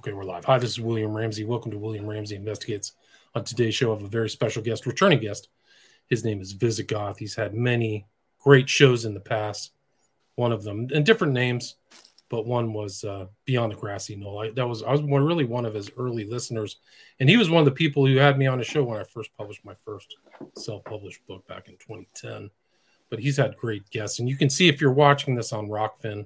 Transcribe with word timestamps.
Okay, 0.00 0.14
we're 0.14 0.24
live. 0.24 0.46
Hi, 0.46 0.56
this 0.56 0.70
is 0.70 0.80
William 0.80 1.14
Ramsey. 1.14 1.44
Welcome 1.44 1.72
to 1.72 1.78
William 1.78 2.06
Ramsey 2.06 2.34
Investigates. 2.34 2.92
On 3.34 3.44
today's 3.44 3.74
show, 3.74 3.92
I 3.92 3.96
have 3.96 4.02
a 4.02 4.08
very 4.08 4.30
special 4.30 4.62
guest, 4.62 4.86
returning 4.86 5.18
guest. 5.18 5.50
His 6.06 6.24
name 6.24 6.40
is 6.40 6.54
Vyzygoth. 6.54 7.18
He's 7.18 7.34
had 7.34 7.52
many 7.52 8.06
great 8.38 8.66
shows 8.66 9.04
in 9.04 9.12
the 9.12 9.20
past. 9.20 9.72
One 10.36 10.52
of 10.52 10.62
them, 10.62 10.88
and 10.94 11.04
different 11.04 11.34
names, 11.34 11.76
but 12.30 12.46
one 12.46 12.72
was 12.72 13.04
uh, 13.04 13.26
Beyond 13.44 13.72
the 13.72 13.76
Grassy 13.76 14.16
Knoll. 14.16 14.38
I, 14.38 14.50
that 14.52 14.66
was 14.66 14.82
I 14.82 14.90
was 14.90 15.02
one, 15.02 15.22
really 15.22 15.44
one 15.44 15.66
of 15.66 15.74
his 15.74 15.90
early 15.98 16.24
listeners, 16.24 16.78
and 17.18 17.28
he 17.28 17.36
was 17.36 17.50
one 17.50 17.60
of 17.60 17.66
the 17.66 17.70
people 17.70 18.06
who 18.06 18.16
had 18.16 18.38
me 18.38 18.46
on 18.46 18.56
the 18.56 18.64
show 18.64 18.82
when 18.82 18.98
I 18.98 19.04
first 19.04 19.36
published 19.36 19.66
my 19.66 19.74
first 19.74 20.16
self-published 20.56 21.26
book 21.26 21.46
back 21.46 21.68
in 21.68 21.74
2010. 21.74 22.48
But 23.10 23.18
he's 23.18 23.36
had 23.36 23.54
great 23.54 23.90
guests, 23.90 24.18
and 24.18 24.30
you 24.30 24.38
can 24.38 24.48
see 24.48 24.66
if 24.66 24.80
you're 24.80 24.92
watching 24.94 25.34
this 25.34 25.52
on 25.52 25.68
Rokfin, 25.68 26.24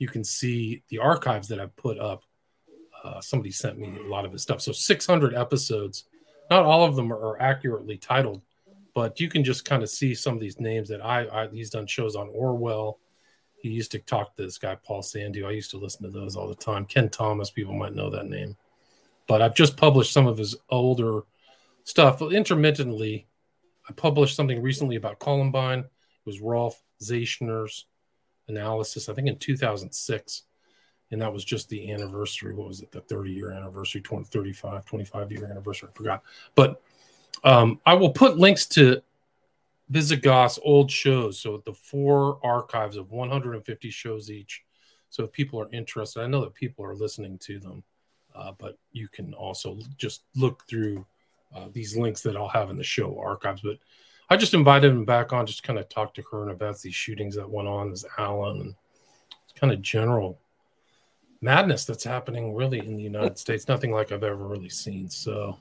you 0.00 0.08
can 0.08 0.24
see 0.24 0.82
the 0.88 0.98
archives 0.98 1.46
that 1.46 1.60
I've 1.60 1.76
put 1.76 2.00
up 2.00 2.24
uh, 3.04 3.20
somebody 3.20 3.52
sent 3.52 3.78
me 3.78 3.98
a 4.04 4.08
lot 4.08 4.24
of 4.24 4.32
his 4.32 4.42
stuff. 4.42 4.60
So 4.60 4.72
600 4.72 5.34
episodes. 5.34 6.04
Not 6.50 6.64
all 6.64 6.84
of 6.84 6.96
them 6.96 7.12
are 7.12 7.40
accurately 7.40 7.96
titled, 7.96 8.42
but 8.94 9.20
you 9.20 9.28
can 9.28 9.44
just 9.44 9.64
kind 9.64 9.82
of 9.82 9.88
see 9.88 10.14
some 10.14 10.34
of 10.34 10.40
these 10.40 10.58
names 10.58 10.88
that 10.88 11.04
I, 11.04 11.26
I 11.26 11.48
he's 11.48 11.70
done 11.70 11.86
shows 11.86 12.16
on 12.16 12.28
Orwell. 12.28 12.98
He 13.56 13.70
used 13.70 13.92
to 13.92 13.98
talk 13.98 14.36
to 14.36 14.42
this 14.42 14.58
guy 14.58 14.76
Paul 14.82 15.02
Sandu. 15.02 15.46
I 15.46 15.52
used 15.52 15.70
to 15.70 15.78
listen 15.78 16.02
to 16.02 16.10
those 16.10 16.36
all 16.36 16.48
the 16.48 16.54
time. 16.54 16.84
Ken 16.84 17.08
Thomas, 17.08 17.50
people 17.50 17.74
might 17.74 17.94
know 17.94 18.10
that 18.10 18.26
name. 18.26 18.56
But 19.26 19.40
I've 19.40 19.54
just 19.54 19.76
published 19.76 20.12
some 20.12 20.26
of 20.26 20.36
his 20.36 20.54
older 20.68 21.22
stuff 21.84 22.20
intermittently. 22.20 23.26
I 23.88 23.92
published 23.92 24.36
something 24.36 24.60
recently 24.60 24.96
about 24.96 25.18
Columbine. 25.18 25.80
It 25.80 25.86
was 26.26 26.40
Rolf 26.40 26.82
Zaichner's 27.02 27.86
analysis, 28.48 29.08
I 29.08 29.14
think 29.14 29.28
in 29.28 29.38
2006 29.38 30.42
and 31.10 31.20
that 31.20 31.32
was 31.32 31.44
just 31.44 31.68
the 31.68 31.92
anniversary 31.92 32.54
what 32.54 32.68
was 32.68 32.80
it 32.80 32.90
the 32.90 33.00
30 33.02 33.30
year 33.30 33.50
anniversary 33.52 34.00
20 34.00 34.24
35 34.24 34.84
25 34.84 35.32
year 35.32 35.46
anniversary 35.46 35.88
i 35.92 35.96
forgot. 35.96 36.22
But 36.54 36.80
um, 37.42 37.80
i 37.86 37.94
will 37.94 38.10
put 38.10 38.38
links 38.38 38.66
to 38.66 39.02
Vyzygoth's 39.92 40.58
old 40.62 40.90
shows 40.90 41.38
so 41.38 41.62
the 41.64 41.74
four 41.74 42.38
archives 42.42 42.96
of 42.96 43.10
150 43.10 43.90
shows 43.90 44.30
each. 44.30 44.64
So 45.10 45.24
if 45.24 45.32
people 45.32 45.60
are 45.60 45.70
interested 45.72 46.22
i 46.22 46.26
know 46.26 46.40
that 46.42 46.54
people 46.54 46.84
are 46.84 46.94
listening 46.94 47.38
to 47.38 47.58
them 47.58 47.82
uh, 48.34 48.52
but 48.58 48.78
you 48.92 49.08
can 49.08 49.32
also 49.34 49.78
just 49.96 50.24
look 50.34 50.66
through 50.68 51.06
uh, 51.54 51.68
these 51.72 51.96
links 51.96 52.20
that 52.22 52.36
i'll 52.36 52.48
have 52.48 52.70
in 52.70 52.76
the 52.76 52.84
show 52.84 53.18
archives. 53.18 53.60
But 53.62 53.78
i 54.30 54.36
just 54.36 54.54
invited 54.54 54.90
him 54.90 55.04
back 55.04 55.32
on 55.32 55.46
just 55.46 55.62
kind 55.62 55.78
of 55.78 55.88
talk 55.88 56.14
to 56.14 56.22
her 56.32 56.48
about 56.48 56.80
these 56.80 56.94
shootings 56.94 57.36
that 57.36 57.48
went 57.48 57.68
on 57.68 57.92
as 57.92 58.04
Allen 58.18 58.60
and 58.60 58.74
kind 59.54 59.72
of 59.72 59.82
general 59.82 60.40
madness 61.40 61.84
that's 61.84 62.04
happening 62.04 62.54
really 62.54 62.78
in 62.78 62.96
the 62.96 63.02
United 63.02 63.38
States. 63.38 63.68
Nothing 63.68 63.92
like 63.92 64.12
I've 64.12 64.24
ever 64.24 64.36
really 64.36 64.68
seen. 64.68 65.08
So, 65.08 65.58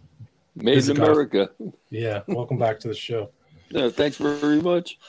made 0.55 0.87
in 0.87 0.97
America. 0.97 1.49
Yeah, 1.89 2.21
welcome 2.27 2.57
back 2.57 2.79
to 2.81 2.87
the 2.87 2.95
show. 2.95 3.29
Yeah, 3.69 3.89
thanks 3.89 4.17
very 4.17 4.61
much, 4.61 4.99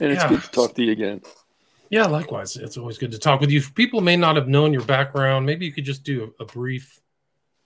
and 0.00 0.10
it's 0.10 0.22
yeah. 0.22 0.30
good 0.30 0.42
to 0.42 0.50
talk 0.50 0.74
to 0.76 0.82
you 0.82 0.92
again. 0.92 1.20
Yeah, 1.92 2.06
likewise. 2.06 2.56
It's 2.56 2.78
always 2.78 2.96
good 2.96 3.12
to 3.12 3.18
talk 3.18 3.42
with 3.42 3.50
you. 3.50 3.60
People 3.60 4.00
may 4.00 4.16
not 4.16 4.36
have 4.36 4.48
known 4.48 4.72
your 4.72 4.84
background. 4.84 5.44
Maybe 5.44 5.66
you 5.66 5.72
could 5.72 5.84
just 5.84 6.04
do 6.04 6.32
a, 6.40 6.46
brief 6.46 6.98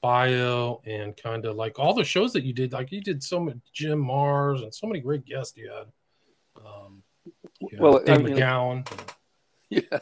bio 0.03 0.81
and 0.85 1.17
kind 1.17 1.45
of 1.45 1.55
like 1.55 1.79
all 1.79 1.95
the 1.95 2.03
shows 2.03 2.33
that 2.33 2.43
you 2.43 2.53
did. 2.53 2.73
Like 2.73 2.91
you 2.91 3.01
did 3.01 3.23
so 3.23 3.39
much 3.39 3.57
Jim 3.73 4.05
Marrs 4.05 4.65
and 4.65 4.75
so 4.75 4.89
many 4.89 4.99
great 4.99 5.25
guests 5.25 5.57
you 5.57 5.71
had. 5.71 5.87
Um, 6.67 7.05
you 7.61 7.79
well, 7.79 8.03
Dave 8.03 8.19
I 8.19 8.23
mean, 8.23 8.37
McGowan. 8.37 8.89
Yeah, 9.69 9.99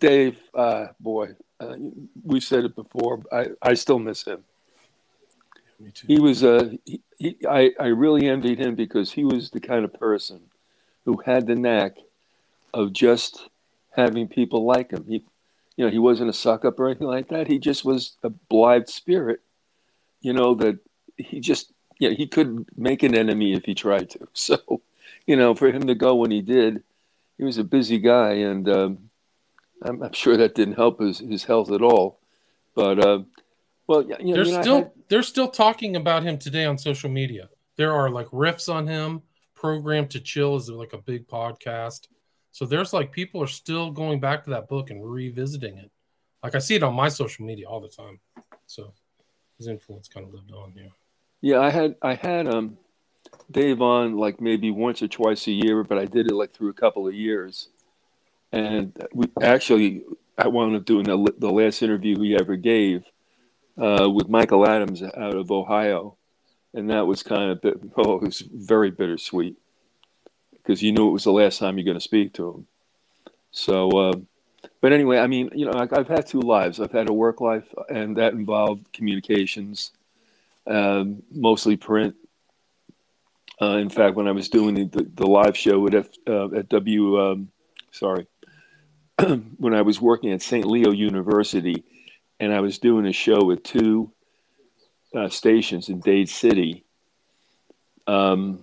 Dave, 0.00 0.38
uh, 0.54 0.88
boy, 1.00 1.34
uh, 1.60 1.76
we 2.24 2.40
said 2.40 2.64
it 2.64 2.74
before. 2.74 3.22
I, 3.32 3.48
I 3.62 3.74
still 3.74 3.98
miss 3.98 4.24
him. 4.24 4.44
Me 5.80 5.90
too. 5.90 6.06
He 6.06 6.18
was 6.20 6.42
uh, 6.42 6.70
he, 6.84 7.00
he, 7.18 7.36
I, 7.48 7.72
I 7.78 7.86
really 7.86 8.28
envied 8.28 8.58
him 8.58 8.74
because 8.74 9.12
he 9.12 9.24
was 9.24 9.50
the 9.50 9.60
kind 9.60 9.84
of 9.84 9.92
person 9.92 10.40
who 11.04 11.22
had 11.24 11.46
the 11.46 11.54
knack 11.54 11.96
of 12.72 12.92
just 12.92 13.48
having 13.92 14.28
people 14.28 14.64
like 14.64 14.90
him. 14.90 15.04
He, 15.08 15.24
you 15.76 15.84
know, 15.84 15.90
he 15.90 15.98
wasn't 15.98 16.30
a 16.30 16.34
suck 16.34 16.64
up 16.64 16.78
or 16.78 16.86
anything 16.88 17.06
like 17.06 17.28
that. 17.28 17.46
He 17.46 17.58
just 17.58 17.84
was 17.84 18.16
a 18.22 18.30
blithe 18.30 18.88
spirit. 18.88 19.40
You 20.20 20.32
know 20.32 20.54
that 20.56 20.78
he 21.16 21.40
just, 21.40 21.72
yeah, 21.98 22.08
you 22.08 22.14
know, 22.14 22.18
he 22.18 22.26
couldn't 22.26 22.78
make 22.78 23.02
an 23.02 23.14
enemy 23.14 23.54
if 23.54 23.64
he 23.64 23.74
tried 23.74 24.10
to. 24.10 24.28
So, 24.34 24.58
you 25.26 25.36
know, 25.36 25.54
for 25.54 25.68
him 25.68 25.86
to 25.86 25.94
go 25.94 26.14
when 26.14 26.30
he 26.30 26.40
did, 26.40 26.82
he 27.38 27.44
was 27.44 27.58
a 27.58 27.64
busy 27.64 27.98
guy, 27.98 28.32
and 28.32 28.68
um, 28.68 29.05
I'm, 29.82 30.02
I'm, 30.02 30.12
sure 30.12 30.36
that 30.36 30.54
didn't 30.54 30.74
help 30.74 31.00
his, 31.00 31.18
his 31.18 31.44
health 31.44 31.70
at 31.70 31.82
all. 31.82 32.20
But 32.74 33.04
uh, 33.04 33.20
well, 33.86 34.02
you 34.02 34.08
know, 34.08 34.34
they're 34.34 34.44
you 34.44 34.52
know, 34.52 34.62
still 34.62 34.76
had... 34.76 34.90
they're 35.08 35.22
still 35.22 35.48
talking 35.48 35.96
about 35.96 36.22
him 36.22 36.38
today 36.38 36.64
on 36.64 36.78
social 36.78 37.10
media. 37.10 37.48
There 37.76 37.92
are 37.92 38.10
like 38.10 38.26
riffs 38.28 38.72
on 38.72 38.86
him. 38.86 39.22
Programmed 39.54 40.10
to 40.10 40.20
Kill 40.20 40.56
is 40.56 40.68
like 40.68 40.92
a 40.92 40.98
big 40.98 41.26
podcast. 41.26 42.08
So 42.52 42.64
there's 42.64 42.92
like 42.92 43.12
people 43.12 43.42
are 43.42 43.48
still 43.48 43.90
going 43.90 44.20
back 44.20 44.44
to 44.44 44.50
that 44.50 44.68
book 44.68 44.90
and 44.90 45.04
revisiting 45.04 45.78
it. 45.78 45.90
Like 46.42 46.54
I 46.54 46.58
see 46.58 46.74
it 46.74 46.82
on 46.82 46.94
my 46.94 47.08
social 47.08 47.44
media 47.44 47.68
all 47.68 47.80
the 47.80 47.88
time. 47.88 48.20
So 48.66 48.92
his 49.58 49.68
influence 49.68 50.08
kind 50.08 50.26
of 50.26 50.32
lived 50.32 50.52
on. 50.52 50.72
Yeah. 50.76 50.88
Yeah, 51.40 51.60
I 51.60 51.70
had 51.70 51.96
I 52.02 52.14
had 52.14 52.48
um 52.48 52.78
Dave 53.50 53.80
on 53.80 54.16
like 54.16 54.40
maybe 54.40 54.70
once 54.70 55.02
or 55.02 55.08
twice 55.08 55.46
a 55.46 55.52
year, 55.52 55.84
but 55.84 55.98
I 55.98 56.04
did 56.04 56.30
it 56.30 56.34
like 56.34 56.52
through 56.52 56.70
a 56.70 56.74
couple 56.74 57.06
of 57.06 57.14
years. 57.14 57.68
And 58.56 58.96
we 59.12 59.26
actually, 59.42 60.02
I 60.38 60.48
wound 60.48 60.76
up 60.76 60.86
doing 60.86 61.04
the, 61.04 61.34
the 61.36 61.50
last 61.50 61.82
interview 61.82 62.18
he 62.18 62.34
ever 62.34 62.56
gave 62.56 63.04
uh, 63.76 64.08
with 64.10 64.30
Michael 64.30 64.66
Adams 64.66 65.02
out 65.02 65.34
of 65.34 65.50
Ohio. 65.50 66.16
And 66.72 66.88
that 66.88 67.06
was 67.06 67.22
kind 67.22 67.50
of, 67.50 67.60
bit, 67.60 67.78
oh, 67.98 68.16
it 68.16 68.22
was 68.22 68.40
very 68.40 68.90
bittersweet 68.90 69.56
because 70.52 70.82
you 70.82 70.90
knew 70.90 71.08
it 71.08 71.12
was 71.12 71.24
the 71.24 71.32
last 71.32 71.58
time 71.58 71.76
you're 71.76 71.84
going 71.84 71.98
to 71.98 72.00
speak 72.00 72.32
to 72.34 72.48
him. 72.48 72.66
So, 73.50 73.90
uh, 73.90 74.12
but 74.80 74.94
anyway, 74.94 75.18
I 75.18 75.26
mean, 75.26 75.50
you 75.54 75.66
know, 75.66 75.72
I, 75.72 75.86
have 75.94 76.08
had 76.08 76.26
two 76.26 76.40
lives. 76.40 76.80
I've 76.80 76.92
had 76.92 77.10
a 77.10 77.12
work 77.12 77.42
life, 77.42 77.66
and 77.90 78.16
that 78.16 78.32
involved 78.32 78.90
communications, 78.90 79.92
um, 80.66 81.22
mostly 81.30 81.76
print. 81.76 82.14
Uh, 83.60 83.76
in 83.76 83.90
fact, 83.90 84.16
when 84.16 84.28
I 84.28 84.32
was 84.32 84.48
doing 84.48 84.74
the, 84.74 85.10
the 85.14 85.26
live 85.26 85.56
show 85.58 85.86
at 85.86 85.94
F, 85.94 86.08
uh, 86.26 86.54
at 86.54 86.68
W, 86.70 87.20
um, 87.20 87.50
sorry, 87.90 88.26
when 89.56 89.74
I 89.74 89.82
was 89.82 90.00
working 90.00 90.32
at 90.32 90.42
St. 90.42 90.66
Leo 90.66 90.90
University, 90.90 91.84
and 92.38 92.52
I 92.52 92.60
was 92.60 92.78
doing 92.78 93.06
a 93.06 93.12
show 93.12 93.44
with 93.44 93.62
two 93.62 94.12
uh, 95.14 95.28
stations 95.28 95.88
in 95.88 96.00
Dade 96.00 96.28
City. 96.28 96.84
Um, 98.06 98.62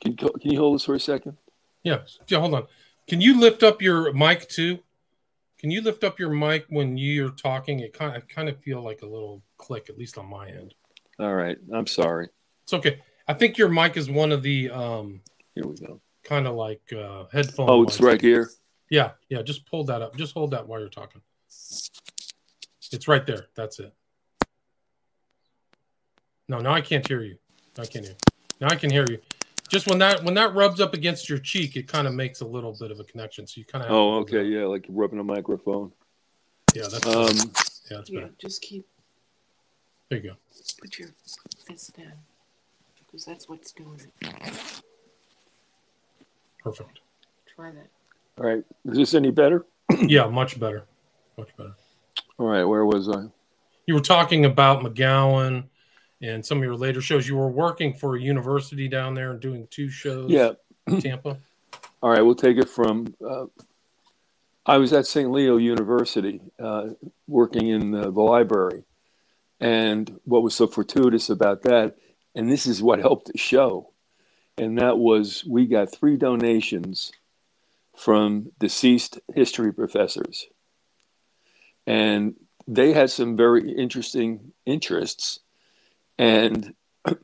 can, 0.00 0.16
can 0.16 0.30
you 0.42 0.58
hold 0.58 0.74
this 0.74 0.84
for 0.84 0.94
a 0.94 1.00
second? 1.00 1.36
Yeah, 1.84 2.00
yeah. 2.26 2.40
Hold 2.40 2.54
on. 2.54 2.66
Can 3.06 3.20
you 3.20 3.38
lift 3.38 3.62
up 3.62 3.80
your 3.80 4.12
mic 4.12 4.48
too? 4.48 4.80
Can 5.58 5.70
you 5.70 5.80
lift 5.80 6.02
up 6.02 6.18
your 6.18 6.30
mic 6.30 6.66
when 6.68 6.96
you're 6.96 7.30
talking? 7.30 7.80
It 7.80 7.92
kind 7.92 8.16
of 8.16 8.26
kind 8.26 8.48
of 8.48 8.58
feel 8.60 8.82
like 8.82 9.02
a 9.02 9.06
little 9.06 9.42
click, 9.58 9.88
at 9.88 9.96
least 9.96 10.18
on 10.18 10.26
my 10.26 10.48
end. 10.48 10.74
All 11.20 11.34
right, 11.34 11.56
I'm 11.72 11.86
sorry. 11.86 12.28
It's 12.64 12.74
okay. 12.74 13.00
I 13.28 13.32
think 13.32 13.58
your 13.58 13.68
mic 13.68 13.96
is 13.96 14.10
one 14.10 14.32
of 14.32 14.42
the 14.42 14.70
um. 14.70 15.20
Here 15.54 15.64
we 15.64 15.76
go 15.76 16.00
kind 16.26 16.46
of 16.46 16.54
like 16.54 16.92
uh, 16.92 17.24
headphone. 17.32 17.70
Oh, 17.70 17.82
it's 17.84 18.00
right 18.00 18.20
here. 18.20 18.50
Yeah, 18.90 19.12
yeah. 19.28 19.42
Just 19.42 19.64
pull 19.66 19.84
that 19.84 20.02
up. 20.02 20.16
Just 20.16 20.34
hold 20.34 20.50
that 20.50 20.66
while 20.66 20.80
you're 20.80 20.88
talking. 20.88 21.20
It's 21.48 23.08
right 23.08 23.24
there. 23.26 23.46
That's 23.54 23.78
it. 23.78 23.92
No, 26.48 26.60
now 26.60 26.72
I 26.72 26.80
can't 26.80 27.06
hear 27.06 27.22
you. 27.22 27.36
I 27.78 27.86
can't 27.86 28.04
hear. 28.04 28.14
You. 28.14 28.32
Now 28.60 28.68
I 28.68 28.76
can 28.76 28.90
hear 28.90 29.04
you. 29.08 29.18
Just 29.68 29.88
when 29.88 29.98
that 29.98 30.22
when 30.22 30.34
that 30.34 30.54
rubs 30.54 30.80
up 30.80 30.94
against 30.94 31.28
your 31.28 31.38
cheek, 31.38 31.76
it 31.76 31.88
kind 31.88 32.06
of 32.06 32.14
makes 32.14 32.40
a 32.40 32.46
little 32.46 32.76
bit 32.78 32.90
of 32.90 33.00
a 33.00 33.04
connection. 33.04 33.46
So 33.46 33.58
you 33.58 33.64
kind 33.64 33.84
of. 33.84 33.90
Oh, 33.90 34.14
okay, 34.20 34.44
yeah, 34.44 34.64
like 34.64 34.86
rubbing 34.88 35.18
a 35.18 35.24
microphone. 35.24 35.92
Yeah, 36.74 36.86
that's. 36.90 37.06
Um, 37.06 37.52
yeah, 37.90 37.96
that's 37.96 38.10
yeah, 38.10 38.20
better. 38.20 38.32
Just 38.38 38.62
keep. 38.62 38.86
There 40.08 40.20
you 40.20 40.30
go. 40.30 40.36
Put 40.80 40.98
your 40.98 41.08
fist 41.66 41.96
down, 41.96 42.12
because 42.98 43.24
that's 43.24 43.48
what's 43.48 43.72
doing 43.72 44.00
it. 44.20 44.82
Perfect. 46.66 46.98
Try 47.54 47.70
that. 47.70 47.86
All 48.38 48.44
right. 48.44 48.64
Is 48.86 48.96
this 48.96 49.14
any 49.14 49.30
better? 49.30 49.66
yeah, 50.00 50.26
much 50.26 50.58
better. 50.58 50.84
Much 51.38 51.56
better. 51.56 51.76
All 52.38 52.48
right. 52.48 52.64
Where 52.64 52.84
was 52.84 53.08
I? 53.08 53.26
You 53.86 53.94
were 53.94 54.00
talking 54.00 54.44
about 54.44 54.82
McGowan 54.82 55.68
and 56.20 56.44
some 56.44 56.58
of 56.58 56.64
your 56.64 56.74
later 56.74 57.00
shows. 57.00 57.28
You 57.28 57.36
were 57.36 57.48
working 57.48 57.94
for 57.94 58.16
a 58.16 58.20
university 58.20 58.88
down 58.88 59.14
there 59.14 59.30
and 59.30 59.38
doing 59.38 59.68
two 59.70 59.88
shows. 59.88 60.28
Yeah. 60.28 60.54
Tampa. 60.98 61.38
All 62.02 62.10
right. 62.10 62.22
We'll 62.22 62.34
take 62.34 62.56
it 62.56 62.68
from. 62.68 63.14
Uh, 63.24 63.46
I 64.66 64.78
was 64.78 64.92
at 64.92 65.06
St. 65.06 65.30
Leo 65.30 65.58
University 65.58 66.40
uh, 66.58 66.88
working 67.28 67.68
in 67.68 67.92
the, 67.92 68.10
the 68.10 68.22
library. 68.22 68.82
And 69.60 70.18
what 70.24 70.42
was 70.42 70.56
so 70.56 70.66
fortuitous 70.66 71.30
about 71.30 71.62
that, 71.62 71.94
and 72.34 72.50
this 72.50 72.66
is 72.66 72.82
what 72.82 72.98
helped 72.98 73.30
the 73.30 73.38
show, 73.38 73.92
and 74.58 74.78
that 74.78 74.98
was 74.98 75.44
we 75.46 75.66
got 75.66 75.92
three 75.94 76.16
donations 76.16 77.12
from 77.96 78.52
deceased 78.58 79.20
history 79.34 79.72
professors. 79.72 80.46
and 81.86 82.34
they 82.68 82.92
had 82.92 83.10
some 83.10 83.36
very 83.36 83.70
interesting 83.70 84.52
interests, 84.64 85.40
and 86.18 86.74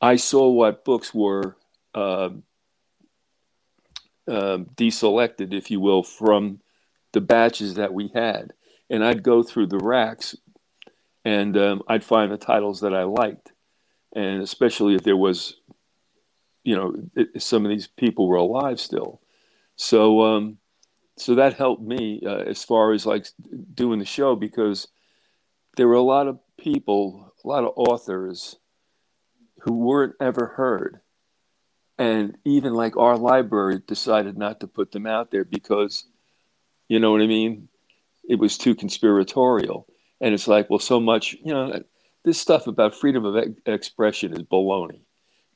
I 0.00 0.16
saw 0.16 0.50
what 0.50 0.84
books 0.84 1.14
were 1.14 1.56
uh, 1.94 2.30
uh, 4.28 4.58
deselected, 4.76 5.52
if 5.52 5.70
you 5.70 5.80
will, 5.80 6.02
from 6.02 6.60
the 7.12 7.20
batches 7.20 7.74
that 7.74 7.92
we 7.92 8.08
had, 8.14 8.52
and 8.88 9.04
I'd 9.04 9.22
go 9.22 9.42
through 9.42 9.68
the 9.68 9.78
racks, 9.78 10.36
and 11.24 11.56
um, 11.56 11.82
I'd 11.88 12.04
find 12.04 12.30
the 12.30 12.36
titles 12.36 12.80
that 12.80 12.94
I 12.94 13.04
liked, 13.04 13.52
and 14.14 14.42
especially 14.42 14.94
if 14.94 15.02
there 15.02 15.16
was, 15.16 15.56
you 16.64 16.76
know, 16.76 16.94
it, 17.14 17.42
some 17.42 17.64
of 17.64 17.70
these 17.70 17.86
people 17.86 18.28
were 18.28 18.36
alive 18.36 18.80
still, 18.80 19.20
so. 19.76 20.22
Um, 20.22 20.58
so 21.16 21.34
that 21.34 21.52
helped 21.54 21.82
me 21.82 22.22
uh, 22.24 22.38
as 22.38 22.64
far 22.64 22.92
as 22.92 23.04
like 23.04 23.26
doing 23.74 23.98
the 23.98 24.06
show 24.06 24.36
because 24.36 24.88
there 25.76 25.86
were 25.86 25.94
a 25.94 26.02
lot 26.02 26.28
of 26.28 26.38
people, 26.56 27.34
a 27.44 27.48
lot 27.48 27.64
of 27.64 27.72
authors 27.76 28.56
who 29.60 29.74
weren't 29.74 30.14
ever 30.20 30.46
heard. 30.46 31.00
And 31.98 32.38
even 32.46 32.72
like 32.72 32.96
our 32.96 33.18
library 33.18 33.82
decided 33.86 34.38
not 34.38 34.60
to 34.60 34.66
put 34.66 34.92
them 34.92 35.06
out 35.06 35.30
there 35.30 35.44
because, 35.44 36.06
you 36.88 36.98
know 36.98 37.12
what 37.12 37.20
I 37.20 37.26
mean? 37.26 37.68
It 38.26 38.38
was 38.38 38.56
too 38.56 38.74
conspiratorial. 38.74 39.86
And 40.22 40.32
it's 40.32 40.48
like, 40.48 40.70
well, 40.70 40.78
so 40.78 41.00
much, 41.00 41.34
you 41.44 41.52
know, 41.52 41.82
this 42.24 42.40
stuff 42.40 42.66
about 42.66 42.94
freedom 42.94 43.26
of 43.26 43.36
expression 43.66 44.32
is 44.32 44.42
baloney. 44.44 45.02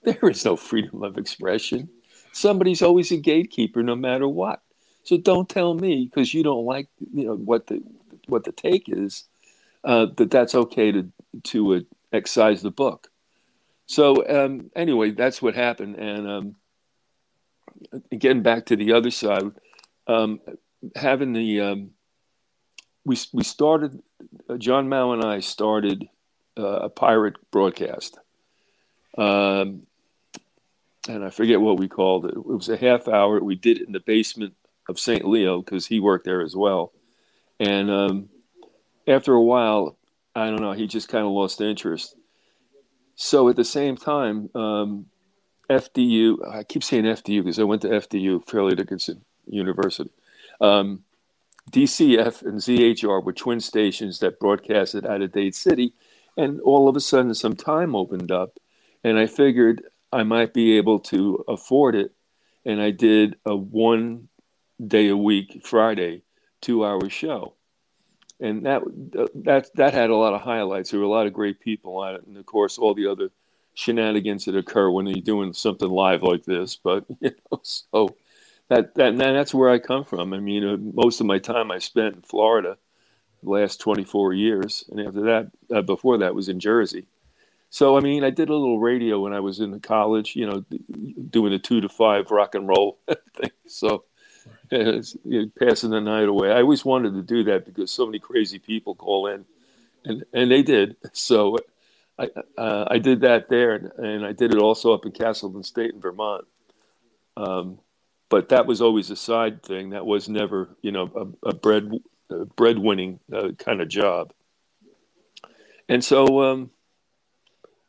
There 0.05 0.29
is 0.31 0.45
no 0.45 0.57
freedom 0.57 1.03
of 1.03 1.17
expression. 1.17 1.89
Somebody's 2.33 2.83
always 2.83 3.11
a 3.11 3.17
gatekeeper 3.17 3.83
no 3.83 3.97
matter 3.97 4.29
what. 4.29 4.61
So 5.03 5.17
don't 5.17 5.49
tell 5.49 5.75
me 5.75 6.07
because 6.07 6.35
you 6.35 6.43
don't 6.43 6.65
like 6.65 6.89
you 7.15 7.27
know 7.27 7.37
what 7.37 7.67
the 7.69 7.83
what 8.27 8.45
the 8.45 8.53
take 8.53 8.89
is 8.89 9.25
uh, 9.85 10.07
that 10.17 10.31
that's 10.31 10.55
okay 10.55 10.93
to 10.93 11.13
to 11.45 11.75
uh, 11.75 11.81
excise 12.13 12.63
the 12.63 12.71
book. 12.71 13.09
So 13.87 14.27
um, 14.29 14.71
anyway, 14.75 15.11
that's 15.11 15.43
what 15.43 15.55
happened. 15.55 15.97
And 15.97 16.29
um, 16.29 16.57
getting 18.17 18.43
back 18.43 18.67
to 18.67 18.77
the 18.77 18.93
other 18.93 19.11
side, 19.11 19.51
um, 20.07 20.41
having 20.97 21.33
the 21.33 21.61
um, 21.61 21.91
we 23.05 23.17
we 23.33 23.45
started 23.45 24.03
uh, 24.49 24.57
John 24.57 24.89
Mao 24.89 25.13
and 25.13 25.25
I 25.25 25.41
started 25.41 26.09
uh, 26.59 26.63
a 26.63 26.89
pirate 26.89 27.37
broadcast. 27.51 28.19
Um, 29.17 29.83
and 31.09 31.25
I 31.25 31.31
forget 31.31 31.61
what 31.61 31.79
we 31.79 31.89
called 31.89 32.27
it. 32.27 32.35
It 32.35 32.47
was 32.47 32.69
a 32.69 32.77
half 32.77 33.09
hour. 33.09 33.41
We 33.41 33.57
did 33.57 33.79
it 33.79 33.87
in 33.87 33.93
the 33.93 34.01
basement 34.01 34.55
of 34.89 34.99
St. 34.99 35.27
Leo 35.27 35.61
because 35.61 35.87
he 35.87 36.01
worked 36.01 36.25
there 36.25 36.41
as 36.41 36.57
well. 36.57 36.93
And 37.61 37.91
um, 37.91 38.29
after 39.07 39.33
a 39.33 39.43
while, 39.43 39.97
I 40.35 40.47
don't 40.51 40.61
know, 40.61 40.73
he 40.73 40.87
just 40.87 41.09
kind 41.09 41.25
of 41.25 41.33
lost 41.33 41.61
interest. 41.61 42.17
So 43.17 43.49
at 43.49 43.57
the 43.57 43.65
same 43.65 43.97
time, 43.97 44.51
um, 44.55 45.07
FDU, 45.71 46.37
I 46.49 46.65
keep 46.65 46.83
saying 46.83 47.05
FDU 47.05 47.43
because 47.43 47.59
I 47.59 47.65
went 47.65 47.83
to 47.83 47.89
FDU, 47.89 48.47
Fairleigh 48.47 48.75
Dickinson 48.75 49.25
University. 49.47 50.11
Um, 50.61 51.05
DCF 51.71 52.43
and 52.43 52.59
ZHR 52.61 53.25
were 53.25 53.33
twin 53.33 53.61
stations 53.61 54.19
that 54.19 54.39
broadcasted 54.39 55.07
out 55.07 55.23
of 55.23 55.33
Dade 55.33 55.55
City. 55.55 55.95
And 56.37 56.61
all 56.61 56.89
of 56.89 56.97
a 56.97 57.01
sudden, 57.01 57.35
some 57.35 57.55
time 57.55 57.95
opened 57.95 58.31
up. 58.31 58.59
And 59.03 59.19
I 59.19 59.27
figured 59.27 59.83
I 60.15 60.23
might 60.23 60.55
be 60.55 60.77
able 60.77 61.01
to 61.01 61.45
afford 61.49 61.97
it. 61.97 62.13
And 62.65 62.81
I 62.81 62.93
did 62.93 63.37
a 63.45 63.55
one 63.55 64.29
day 64.85 65.09
a 65.09 65.17
week, 65.17 65.63
Friday, 65.65 66.23
two 66.61 66.85
hour 66.85 67.11
show. 67.11 67.55
And 68.41 68.65
that 68.67 68.83
that 69.45 69.75
that 69.75 69.95
had 69.95 70.11
a 70.11 70.17
lot 70.17 70.35
of 70.35 70.41
highlights. 70.41 70.91
There 70.91 71.01
were 71.01 71.07
a 71.07 71.11
lot 71.11 71.27
of 71.27 71.33
great 71.33 71.61
people 71.61 71.99
on 71.99 72.17
it, 72.17 72.27
and 72.27 72.37
of 72.37 72.47
course, 72.47 72.79
all 72.79 72.95
the 72.95 73.07
other 73.07 73.31
shenanigans 73.75 74.45
that 74.45 74.57
occur 74.57 74.91
when 74.91 75.07
you're 75.07 75.21
doing 75.21 75.53
something 75.53 75.89
live 75.89 76.23
like 76.23 76.45
this. 76.45 76.77
But 76.77 77.05
you 77.21 77.31
know, 77.51 77.61
so 77.63 78.17
that 78.69 78.95
that 78.97 79.17
that's 79.17 79.55
where 79.55 79.71
I 79.71 79.79
come 79.79 80.05
from. 80.05 80.33
I 80.33 80.41
mean, 80.41 80.65
uh, 80.65 80.77
most 80.77 81.21
of 81.21 81.27
my 81.27 81.39
time 81.39 81.71
I 81.71 81.79
spent 81.79 82.17
in 82.17 82.23
Florida, 82.23 82.77
the 83.43 83.51
last 83.51 83.81
24 83.81 84.33
years, 84.35 84.85
and 84.91 85.01
after 85.01 85.23
that, 85.23 85.51
uh, 85.73 85.83
before 85.83 86.19
that, 86.19 86.35
was 86.35 86.49
in 86.49 86.61
Jersey. 86.61 87.07
So 87.75 87.97
I 87.97 88.01
mean, 88.01 88.23
I 88.23 88.31
did 88.31 88.51
a 88.51 88.55
little 88.55 88.79
radio 88.79 89.19
when 89.19 89.33
I 89.33 89.41
was 89.41 89.59
in 89.59 89.81
college. 89.81 90.37
You 90.37 90.47
know, 90.47 90.65
doing 91.29 91.53
a 91.53 91.59
two 91.59 91.81
to 91.81 91.89
five 91.89 92.31
rock 92.31 92.55
and 92.55 92.69
roll 92.69 93.01
thing. 93.35 93.51
So 93.67 94.05
you 94.71 95.03
know, 95.25 95.51
passing 95.59 95.91
the 95.91 96.01
night 96.01 96.29
away. 96.29 96.53
I 96.53 96.61
always 96.61 96.85
wanted 96.85 97.15
to 97.15 97.23
do 97.23 97.43
that 97.43 97.67
because 97.67 97.91
so 97.91 98.07
many 98.07 98.21
crazy 98.21 98.61
people 98.61 98.95
call 98.95 99.27
in, 99.27 99.45
and 100.05 100.25
and 100.33 100.53
they 100.53 100.63
did. 100.63 100.95
So 101.15 101.59
I 102.17 102.29
uh, 102.57 102.85
I 102.93 102.99
did 102.99 103.23
that 103.23 103.49
there, 103.49 103.75
and, 103.75 103.91
and, 103.99 104.25
I 104.25 104.31
did 104.31 104.55
it 104.55 104.61
also 104.61 104.95
up 104.95 105.05
in 105.05 105.11
Castleton 105.11 105.65
State 105.65 105.95
in 105.95 106.01
Vermont. 106.01 106.45
Um, 107.37 107.81
but 108.29 108.51
that 108.51 108.67
was 108.67 108.81
always 108.81 109.11
a 109.11 109.17
side 109.17 109.65
thing. 109.65 109.91
That 109.91 110.07
was 110.07 110.29
never, 110.29 110.69
you 110.81 110.93
know, 110.93 111.37
a, 111.43 111.49
a 111.49 111.55
bread 111.55 111.91
a 112.31 112.45
breadwinning 112.45 113.19
uh, 113.33 113.49
kind 113.59 113.81
of 113.81 113.89
job. 113.89 114.33
And 115.89 116.05
so 116.05 116.41
um, 116.41 116.71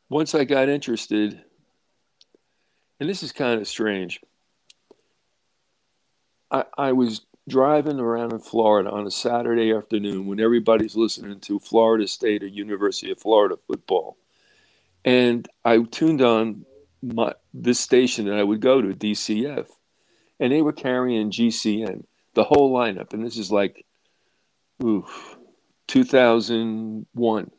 once 0.10 0.36
I 0.36 0.44
got 0.44 0.70
interested, 0.70 1.42
and 3.00 3.10
this 3.10 3.24
is 3.24 3.32
kind 3.32 3.60
of 3.60 3.68
strange 3.68 4.20
I, 6.52 6.64
I 6.78 6.92
was 6.94 7.22
driving 7.48 8.00
around 8.00 8.34
in 8.34 8.40
Florida 8.40 8.90
on 8.90 9.06
a 9.06 9.12
Saturday 9.12 9.74
afternoon 9.74 10.26
when 10.26 10.40
everybody's 10.40 10.96
listening 10.96 11.40
to 11.42 11.60
Florida 11.60 12.08
State 12.08 12.44
or 12.44 12.48
University 12.48 13.12
of 13.12 13.20
Florida 13.20 13.58
football. 13.68 14.18
And 15.04 15.48
I 15.64 15.80
tuned 15.80 16.22
on 16.22 16.66
my, 17.02 17.34
this 17.54 17.80
station 17.80 18.26
that 18.26 18.40
I 18.40 18.44
would 18.44 18.62
go 18.62 18.82
to, 18.82 18.94
DCF, 18.94 19.68
and 20.40 20.52
they 20.52 20.62
were 20.62 20.74
carrying 20.74 21.30
GCN, 21.30 22.06
the 22.34 22.44
whole 22.44 22.74
lineup. 22.74 23.14
And 23.14 23.24
this 23.24 23.38
is 23.38 23.52
like, 23.52 23.86
oof, 24.84 25.38
2001, 25.88 27.52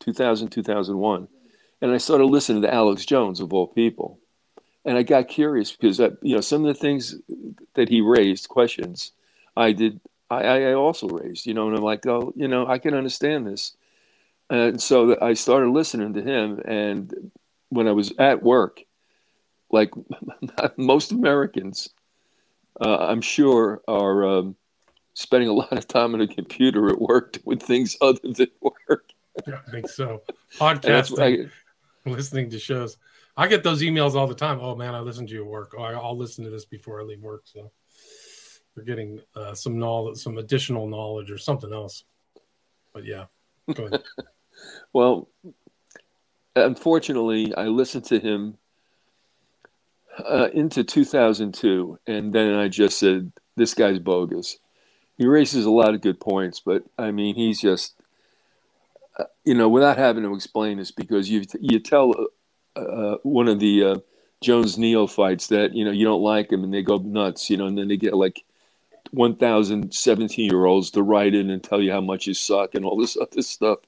2000, 0.00 0.48
2001. 0.48 1.28
And 1.80 1.92
I 1.92 1.98
started 1.98 2.26
listening 2.26 2.62
to 2.62 2.72
Alex 2.72 3.04
Jones, 3.04 3.40
of 3.40 3.52
all 3.52 3.66
people. 3.66 4.18
And 4.84 4.96
I 4.96 5.02
got 5.02 5.28
curious 5.28 5.72
because 5.72 6.00
uh, 6.00 6.10
you 6.22 6.34
know 6.34 6.40
some 6.40 6.64
of 6.64 6.74
the 6.74 6.80
things 6.80 7.16
that 7.74 7.88
he 7.88 8.00
raised 8.00 8.48
questions 8.48 9.12
I 9.56 9.72
did 9.72 10.00
I, 10.30 10.42
I 10.42 10.72
also 10.74 11.08
raised 11.08 11.44
you 11.44 11.54
know 11.54 11.66
and 11.66 11.76
I'm 11.76 11.82
like 11.82 12.06
oh 12.06 12.32
you 12.36 12.46
know 12.46 12.66
I 12.66 12.78
can 12.78 12.94
understand 12.94 13.46
this. 13.46 13.76
And 14.48 14.80
so 14.80 15.18
I 15.20 15.34
started 15.34 15.70
listening 15.70 16.14
to 16.14 16.22
him 16.22 16.60
and 16.64 17.32
when 17.68 17.88
I 17.88 17.92
was 17.92 18.12
at 18.18 18.44
work 18.44 18.82
like 19.70 19.90
most 20.76 21.10
Americans 21.10 21.90
uh, 22.80 22.96
I'm 22.98 23.22
sure 23.22 23.82
are 23.88 24.24
um, 24.24 24.56
spending 25.14 25.48
a 25.48 25.52
lot 25.52 25.72
of 25.72 25.88
time 25.88 26.14
on 26.14 26.20
a 26.20 26.26
computer 26.28 26.88
at 26.88 27.00
work 27.00 27.32
doing 27.44 27.58
things 27.58 27.96
other 28.00 28.20
than 28.22 28.48
work. 28.60 29.10
Yeah, 29.46 29.60
I 29.66 29.70
think 29.70 29.88
so. 29.88 30.22
Podcasting 30.58 31.46
I, 31.46 31.50
listening 32.12 32.50
to 32.50 32.58
shows 32.58 32.98
I 33.36 33.48
get 33.48 33.62
those 33.62 33.82
emails 33.82 34.14
all 34.14 34.26
the 34.26 34.34
time. 34.34 34.58
Oh 34.60 34.74
man, 34.74 34.94
I 34.94 35.00
listen 35.00 35.26
to 35.26 35.32
your 35.34 35.44
work. 35.44 35.74
Oh, 35.76 35.82
I'll 35.82 36.16
listen 36.16 36.44
to 36.44 36.50
this 36.50 36.64
before 36.64 37.00
I 37.00 37.04
leave 37.04 37.20
work. 37.20 37.42
So 37.44 37.70
we're 38.74 38.84
getting 38.84 39.20
uh, 39.34 39.54
some 39.54 39.78
knowledge, 39.78 40.18
some 40.18 40.38
additional 40.38 40.86
knowledge, 40.86 41.30
or 41.30 41.36
something 41.36 41.72
else. 41.72 42.04
But 42.94 43.04
yeah, 43.04 43.26
go 43.74 43.86
ahead. 43.86 44.02
well, 44.94 45.28
unfortunately, 46.54 47.54
I 47.54 47.64
listened 47.64 48.06
to 48.06 48.18
him 48.18 48.56
uh, 50.18 50.48
into 50.54 50.82
2002, 50.82 51.98
and 52.06 52.32
then 52.32 52.54
I 52.54 52.68
just 52.68 52.98
said, 52.98 53.32
"This 53.54 53.74
guy's 53.74 53.98
bogus." 53.98 54.58
He 55.18 55.26
raises 55.26 55.66
a 55.66 55.70
lot 55.70 55.94
of 55.94 56.00
good 56.00 56.20
points, 56.20 56.60
but 56.60 56.84
I 56.98 57.10
mean, 57.10 57.34
he's 57.34 57.60
just, 57.60 57.95
you 59.44 59.54
know, 59.54 59.68
without 59.68 59.98
having 59.98 60.24
to 60.24 60.34
explain 60.34 60.78
this, 60.78 60.90
because 60.90 61.30
you 61.30 61.44
you 61.60 61.78
tell 61.80 62.12
uh, 62.74 63.16
one 63.22 63.48
of 63.48 63.58
the 63.60 63.84
uh, 63.84 63.96
Jones 64.42 64.78
neophytes 64.78 65.48
that 65.48 65.74
you 65.74 65.84
know 65.84 65.90
you 65.90 66.04
don't 66.04 66.22
like 66.22 66.52
him 66.52 66.64
and 66.64 66.72
they 66.72 66.82
go 66.82 66.98
nuts, 66.98 67.48
you 67.48 67.56
know, 67.56 67.66
and 67.66 67.78
then 67.78 67.88
they 67.88 67.96
get 67.96 68.14
like 68.14 68.44
1,017 69.12 70.50
year 70.50 70.64
olds 70.64 70.90
to 70.90 71.02
write 71.02 71.34
in 71.34 71.50
and 71.50 71.62
tell 71.62 71.80
you 71.80 71.92
how 71.92 72.00
much 72.00 72.26
you 72.26 72.34
suck 72.34 72.74
and 72.74 72.84
all 72.84 72.98
this 72.98 73.16
other 73.20 73.42
stuff. 73.42 73.78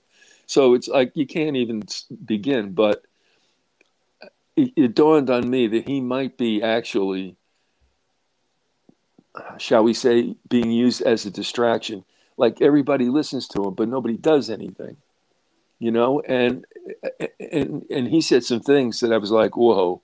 So 0.47 0.75
it's 0.75 0.89
like 0.89 1.13
you 1.15 1.27
can't 1.27 1.57
even 1.57 1.83
begin. 2.25 2.73
But 2.73 3.03
it, 4.57 4.73
it 4.77 4.95
dawned 4.95 5.29
on 5.29 5.49
me 5.49 5.67
that 5.67 5.87
he 5.87 6.01
might 6.01 6.39
be 6.39 6.63
actually, 6.63 7.37
shall 9.59 9.85
we 9.85 9.93
say, 9.93 10.35
being 10.49 10.71
used 10.71 11.03
as 11.03 11.27
a 11.27 11.31
distraction. 11.31 12.05
Like 12.39 12.63
everybody 12.63 13.07
listens 13.07 13.49
to 13.49 13.65
him, 13.65 13.75
but 13.75 13.89
nobody 13.89 14.17
does 14.17 14.49
anything 14.49 14.97
you 15.79 15.91
know, 15.91 16.21
and 16.21 16.65
and 17.39 17.85
and 17.91 18.09
he 18.09 18.21
said 18.21 18.45
some 18.45 18.61
things 18.61 19.01
that 19.01 19.13
I 19.13 19.19
was 19.19 19.31
like, 19.31 19.57
whoa. 19.57 20.03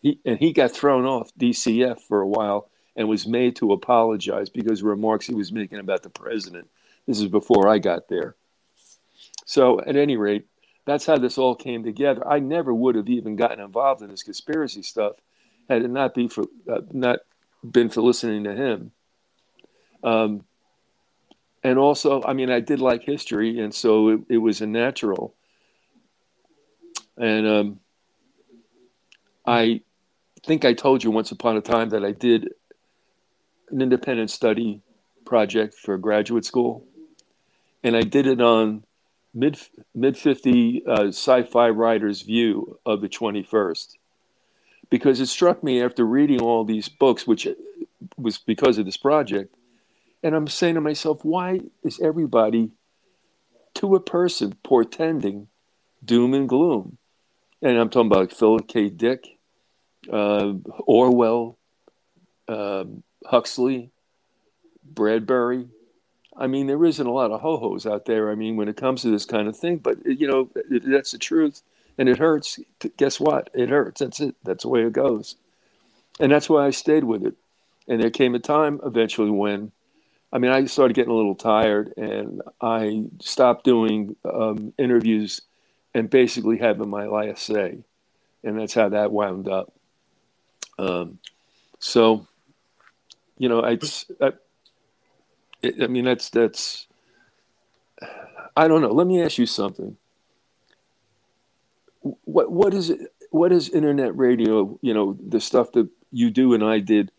He 0.00 0.20
and 0.24 0.38
he 0.38 0.52
got 0.52 0.70
thrown 0.70 1.06
off 1.06 1.32
DCF 1.38 2.00
for 2.00 2.20
a 2.20 2.28
while 2.28 2.70
and 2.94 3.08
was 3.08 3.26
made 3.26 3.56
to 3.56 3.72
apologize 3.72 4.48
because 4.48 4.82
remarks 4.82 5.26
he 5.26 5.34
was 5.34 5.52
making 5.52 5.78
about 5.78 6.02
the 6.02 6.10
president 6.10 6.68
This 7.06 7.20
is 7.20 7.28
before 7.28 7.68
I 7.68 7.78
got 7.78 8.08
there. 8.08 8.36
So, 9.44 9.80
at 9.80 9.96
any 9.96 10.16
rate, 10.16 10.46
that's 10.84 11.06
how 11.06 11.16
this 11.16 11.38
all 11.38 11.54
came 11.54 11.84
together. 11.84 12.26
I 12.26 12.38
never 12.38 12.72
would 12.74 12.96
have 12.96 13.08
even 13.08 13.36
gotten 13.36 13.60
involved 13.60 14.02
in 14.02 14.10
this 14.10 14.22
conspiracy 14.22 14.82
stuff 14.82 15.14
had 15.68 15.82
it 15.82 15.90
not 15.90 16.14
be 16.14 16.28
for 16.28 16.44
uh, 16.68 16.80
not 16.92 17.20
been 17.68 17.88
for 17.88 18.02
listening 18.02 18.44
to 18.44 18.54
him. 18.54 18.92
Um, 20.02 20.44
and 21.62 21.78
also, 21.78 22.22
I 22.22 22.32
mean, 22.32 22.50
I 22.50 22.60
did 22.60 22.80
like 22.80 23.02
history, 23.02 23.58
and 23.58 23.74
so 23.74 24.08
it, 24.08 24.20
it 24.28 24.38
was 24.38 24.60
a 24.60 24.66
natural. 24.66 25.34
And 27.16 27.46
um, 27.46 27.80
I 29.44 29.82
think 30.46 30.64
I 30.64 30.72
told 30.72 31.02
you 31.02 31.10
once 31.10 31.32
upon 31.32 31.56
a 31.56 31.60
time 31.60 31.88
that 31.90 32.04
I 32.04 32.12
did 32.12 32.50
an 33.70 33.82
independent 33.82 34.30
study 34.30 34.82
project 35.24 35.74
for 35.74 35.98
graduate 35.98 36.44
school, 36.44 36.84
and 37.82 37.96
I 37.96 38.02
did 38.02 38.26
it 38.26 38.40
on 38.40 38.84
mid 39.34 39.58
mid 39.94 40.16
fifty 40.16 40.82
uh, 40.86 41.08
sci-fi 41.08 41.70
writers' 41.70 42.22
view 42.22 42.78
of 42.86 43.00
the 43.00 43.08
twenty 43.08 43.42
first, 43.42 43.98
because 44.90 45.20
it 45.20 45.26
struck 45.26 45.62
me 45.62 45.82
after 45.82 46.04
reading 46.04 46.40
all 46.40 46.64
these 46.64 46.88
books, 46.88 47.26
which 47.26 47.48
was 48.16 48.38
because 48.38 48.78
of 48.78 48.86
this 48.86 48.96
project, 48.96 49.54
and 50.22 50.34
I'm 50.34 50.48
saying 50.48 50.74
to 50.74 50.80
myself, 50.80 51.24
why 51.24 51.60
is 51.82 52.00
everybody, 52.00 52.70
to 53.74 53.94
a 53.94 54.00
person, 54.00 54.56
portending 54.62 55.48
doom 56.04 56.34
and 56.34 56.48
gloom? 56.48 56.98
And 57.62 57.76
I'm 57.76 57.90
talking 57.90 58.10
about 58.10 58.32
Philip 58.32 58.68
K. 58.68 58.88
Dick, 58.88 59.24
uh, 60.12 60.52
Orwell, 60.86 61.58
uh, 62.46 62.84
Huxley, 63.26 63.90
Bradbury. 64.84 65.68
I 66.36 66.46
mean, 66.46 66.68
there 66.68 66.84
isn't 66.84 67.06
a 67.06 67.12
lot 67.12 67.32
of 67.32 67.40
ho 67.40 67.56
hos 67.56 67.84
out 67.84 68.04
there. 68.04 68.30
I 68.30 68.36
mean, 68.36 68.56
when 68.56 68.68
it 68.68 68.76
comes 68.76 69.02
to 69.02 69.10
this 69.10 69.24
kind 69.24 69.48
of 69.48 69.56
thing, 69.56 69.78
but 69.78 69.98
you 70.06 70.28
know, 70.28 70.50
that's 70.84 71.10
the 71.10 71.18
truth, 71.18 71.62
and 71.98 72.08
it 72.08 72.18
hurts. 72.18 72.60
Guess 72.96 73.18
what? 73.18 73.50
It 73.54 73.70
hurts. 73.70 74.00
That's 74.00 74.20
it. 74.20 74.36
That's 74.44 74.62
the 74.62 74.68
way 74.68 74.82
it 74.82 74.92
goes, 74.92 75.34
and 76.20 76.30
that's 76.30 76.48
why 76.48 76.66
I 76.66 76.70
stayed 76.70 77.04
with 77.04 77.24
it. 77.24 77.34
And 77.88 78.00
there 78.00 78.10
came 78.10 78.36
a 78.36 78.38
time 78.38 78.80
eventually 78.84 79.30
when, 79.30 79.72
I 80.32 80.38
mean, 80.38 80.50
I 80.50 80.64
started 80.66 80.94
getting 80.94 81.12
a 81.12 81.16
little 81.16 81.34
tired, 81.34 81.94
and 81.96 82.42
I 82.60 83.04
stopped 83.20 83.64
doing 83.64 84.16
um, 84.24 84.74
interviews 84.78 85.40
and 85.94 86.10
basically 86.10 86.58
having 86.58 86.90
my 86.90 87.06
last 87.06 87.44
say, 87.44 87.78
and 88.44 88.58
that's 88.58 88.74
how 88.74 88.90
that 88.90 89.10
wound 89.10 89.48
up. 89.48 89.72
Um, 90.78 91.18
so, 91.78 92.26
you 93.38 93.48
know, 93.48 93.62
I, 93.62 93.78
I, 94.20 94.32
I 95.82 95.86
mean, 95.86 96.04
that's 96.04 96.28
that's. 96.30 96.86
I 98.56 98.68
don't 98.68 98.82
know. 98.82 98.92
Let 98.92 99.06
me 99.06 99.22
ask 99.22 99.38
you 99.38 99.46
something. 99.46 99.96
What 102.02 102.52
what 102.52 102.74
is 102.74 102.90
it? 102.90 103.00
What 103.30 103.52
is 103.52 103.68
internet 103.70 104.16
radio? 104.16 104.78
You 104.82 104.92
know, 104.92 105.16
the 105.26 105.40
stuff 105.40 105.72
that 105.72 105.88
you 106.12 106.30
do 106.30 106.54
and 106.54 106.62
I 106.62 106.80
did. 106.80 107.10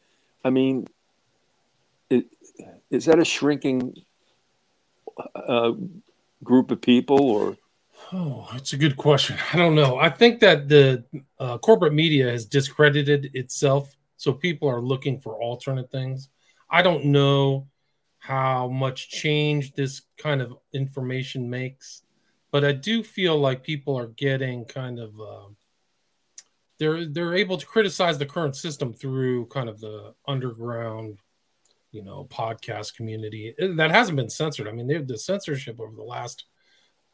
I 0.43 0.51
mean, 0.51 0.87
it, 2.09 2.25
is 2.89 3.05
that 3.05 3.19
a 3.19 3.25
shrinking 3.25 3.93
uh, 5.36 5.72
group 6.43 6.72
of 6.72 6.81
people, 6.81 7.22
or 7.22 7.58
Oh, 8.12 8.50
it's 8.55 8.74
a 8.74 8.77
good 8.77 8.98
question. 8.98 9.38
I 9.53 9.58
don't 9.58 9.75
know. 9.75 9.98
I 9.98 10.10
think 10.10 10.39
that 10.39 10.67
the 10.67 11.03
uh, 11.39 11.58
corporate 11.60 11.93
media 11.93 12.31
has 12.31 12.46
discredited 12.46 13.31
itself, 13.36 13.96
so 14.17 14.34
people 14.34 14.67
are 14.67 14.81
looking 14.81 15.19
for 15.19 15.36
alternate 15.36 15.91
things. 15.91 16.29
I 16.69 16.81
don't 16.81 17.05
know 17.05 17.67
how 18.17 18.67
much 18.67 19.10
change 19.10 19.74
this 19.74 20.01
kind 20.17 20.41
of 20.41 20.58
information 20.74 21.50
makes, 21.50 22.03
but 22.51 22.65
I 22.65 22.72
do 22.72 23.03
feel 23.03 23.38
like 23.38 23.63
people 23.63 23.98
are 23.98 24.08
getting 24.08 24.65
kind 24.65 25.00
of 25.00 25.19
uh, 25.19 25.50
they're 26.79 27.05
they're 27.05 27.36
able 27.36 27.58
to 27.58 27.65
criticize 27.65 28.17
the 28.17 28.25
current 28.25 28.55
system 28.55 28.93
through 28.93 29.46
kind 29.48 29.69
of 29.69 29.79
the 29.79 30.13
underground, 30.27 31.19
you 31.91 32.03
know, 32.03 32.27
podcast 32.29 32.96
community 32.96 33.53
that 33.58 33.91
hasn't 33.91 34.17
been 34.17 34.29
censored. 34.29 34.67
I 34.67 34.72
mean, 34.72 35.05
the 35.05 35.17
censorship 35.17 35.79
over 35.79 35.96
the 35.96 36.03
last 36.03 36.46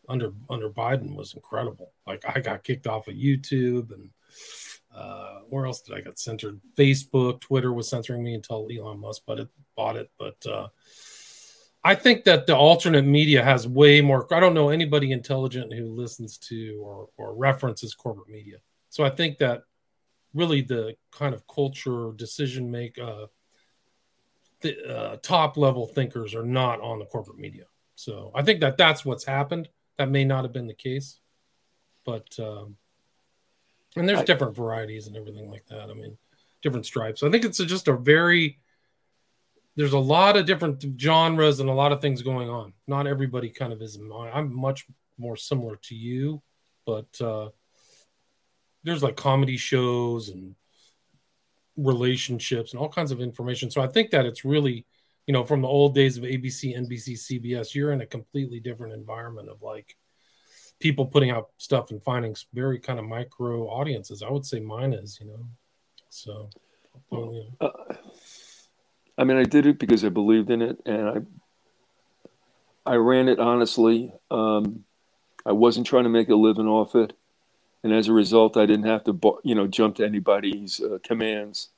under 0.07 0.31
under 0.49 0.69
Biden 0.69 1.15
was 1.15 1.33
incredible. 1.33 1.93
Like 2.05 2.23
I 2.27 2.39
got 2.39 2.63
kicked 2.63 2.87
off 2.87 3.07
of 3.07 3.15
YouTube 3.15 3.91
and 3.91 4.09
uh, 4.95 5.39
where 5.49 5.65
else 5.65 5.81
did 5.81 5.95
I 5.95 6.01
get 6.01 6.19
censored? 6.19 6.59
Facebook, 6.77 7.41
Twitter 7.41 7.73
was 7.73 7.89
censoring 7.89 8.23
me 8.23 8.33
until 8.33 8.67
Elon 8.71 8.99
Musk 8.99 9.23
but 9.25 9.39
it 9.39 9.49
bought 9.75 9.97
it. 9.97 10.09
But 10.17 10.45
uh, 10.45 10.67
I 11.83 11.95
think 11.95 12.23
that 12.23 12.47
the 12.47 12.55
alternate 12.55 13.05
media 13.05 13.43
has 13.43 13.67
way 13.67 14.01
more. 14.01 14.31
I 14.33 14.39
don't 14.39 14.53
know 14.53 14.69
anybody 14.69 15.11
intelligent 15.11 15.73
who 15.73 15.85
listens 15.85 16.37
to 16.39 16.79
or, 16.81 17.09
or 17.17 17.35
references 17.35 17.93
corporate 17.93 18.29
media. 18.29 18.57
So 18.89 19.03
I 19.03 19.09
think 19.09 19.37
that 19.39 19.63
really 20.33 20.61
the 20.61 20.95
kind 21.11 21.33
of 21.33 21.45
culture 21.47 22.11
decision 22.15 22.71
make 22.71 22.97
uh, 22.99 23.27
the 24.65 24.97
uh, 24.97 25.17
top 25.21 25.57
level 25.57 25.85
thinkers 25.87 26.33
are 26.33 26.43
not 26.43 26.81
on 26.81 26.99
the 26.99 27.05
corporate 27.05 27.37
media. 27.37 27.65
So 27.95 28.31
I 28.35 28.41
think 28.41 28.61
that 28.61 28.77
that's 28.77 29.05
what's 29.05 29.23
happened 29.23 29.69
that 29.97 30.09
may 30.09 30.25
not 30.25 30.43
have 30.43 30.51
been 30.51 30.67
the 30.67 30.73
case, 30.73 31.19
but 32.05 32.27
um, 32.39 32.75
and 33.95 34.07
there's 34.07 34.19
I, 34.19 34.25
different 34.25 34.55
varieties 34.55 35.07
and 35.07 35.15
everything 35.15 35.49
like 35.49 35.65
that. 35.67 35.89
I 35.89 35.93
mean, 35.93 36.17
different 36.61 36.85
stripes. 36.85 37.23
I 37.23 37.29
think 37.29 37.45
it's 37.45 37.59
a, 37.59 37.65
just 37.65 37.87
a 37.87 37.95
very 37.95 38.59
there's 39.77 39.93
a 39.93 39.99
lot 39.99 40.37
of 40.37 40.45
different 40.45 40.83
genres 40.99 41.59
and 41.59 41.69
a 41.69 41.73
lot 41.73 41.91
of 41.91 42.01
things 42.01 42.21
going 42.21 42.49
on. 42.49 42.73
Not 42.87 43.07
everybody 43.07 43.49
kind 43.49 43.73
of 43.73 43.81
is. 43.81 43.99
I'm 44.33 44.53
much 44.53 44.85
more 45.17 45.35
similar 45.35 45.75
to 45.83 45.95
you, 45.95 46.41
but 46.85 47.21
uh, 47.21 47.49
there's 48.83 49.03
like 49.03 49.17
comedy 49.17 49.57
shows 49.57 50.29
and 50.29 50.55
relationships 51.77 52.71
and 52.71 52.79
all 52.79 52.89
kinds 52.89 53.11
of 53.11 53.21
information. 53.21 53.69
So 53.69 53.81
I 53.81 53.87
think 53.87 54.11
that 54.11 54.25
it's 54.25 54.45
really 54.45 54.85
you 55.27 55.33
know, 55.33 55.43
from 55.43 55.61
the 55.61 55.67
old 55.67 55.95
days 55.95 56.17
of 56.17 56.23
ABC, 56.23 56.77
NBC, 56.77 57.13
CBS, 57.13 57.73
you're 57.73 57.91
in 57.91 58.01
a 58.01 58.05
completely 58.05 58.59
different 58.59 58.93
environment 58.93 59.49
of 59.49 59.61
like 59.61 59.95
people 60.79 61.05
putting 61.05 61.31
out 61.31 61.49
stuff 61.57 61.91
and 61.91 62.03
finding 62.03 62.35
very 62.53 62.79
kind 62.79 62.99
of 62.99 63.05
micro 63.05 63.67
audiences. 63.67 64.21
I 64.21 64.29
would 64.29 64.45
say 64.45 64.59
mine 64.59 64.93
is, 64.93 65.17
you 65.19 65.27
know. 65.27 65.47
So, 66.09 66.49
well, 67.09 67.33
you 67.33 67.45
know. 67.59 67.67
uh, 67.67 67.95
I 69.17 69.23
mean, 69.23 69.37
I 69.37 69.43
did 69.43 69.65
it 69.65 69.79
because 69.79 70.05
I 70.05 70.09
believed 70.09 70.49
in 70.51 70.61
it, 70.61 70.77
and 70.85 71.09
I 72.85 72.91
I 72.91 72.95
ran 72.95 73.27
it 73.27 73.39
honestly. 73.39 74.11
Um, 74.29 74.83
I 75.45 75.53
wasn't 75.53 75.87
trying 75.87 76.03
to 76.03 76.09
make 76.09 76.29
a 76.29 76.35
living 76.35 76.67
off 76.67 76.93
it, 76.95 77.13
and 77.85 77.93
as 77.93 78.07
a 78.07 78.13
result, 78.13 78.57
I 78.57 78.65
didn't 78.65 78.87
have 78.87 79.03
to, 79.03 79.39
you 79.43 79.53
know, 79.53 79.67
jump 79.67 79.97
to 79.97 80.05
anybody's 80.05 80.81
uh, 80.81 80.97
commands 81.03 81.69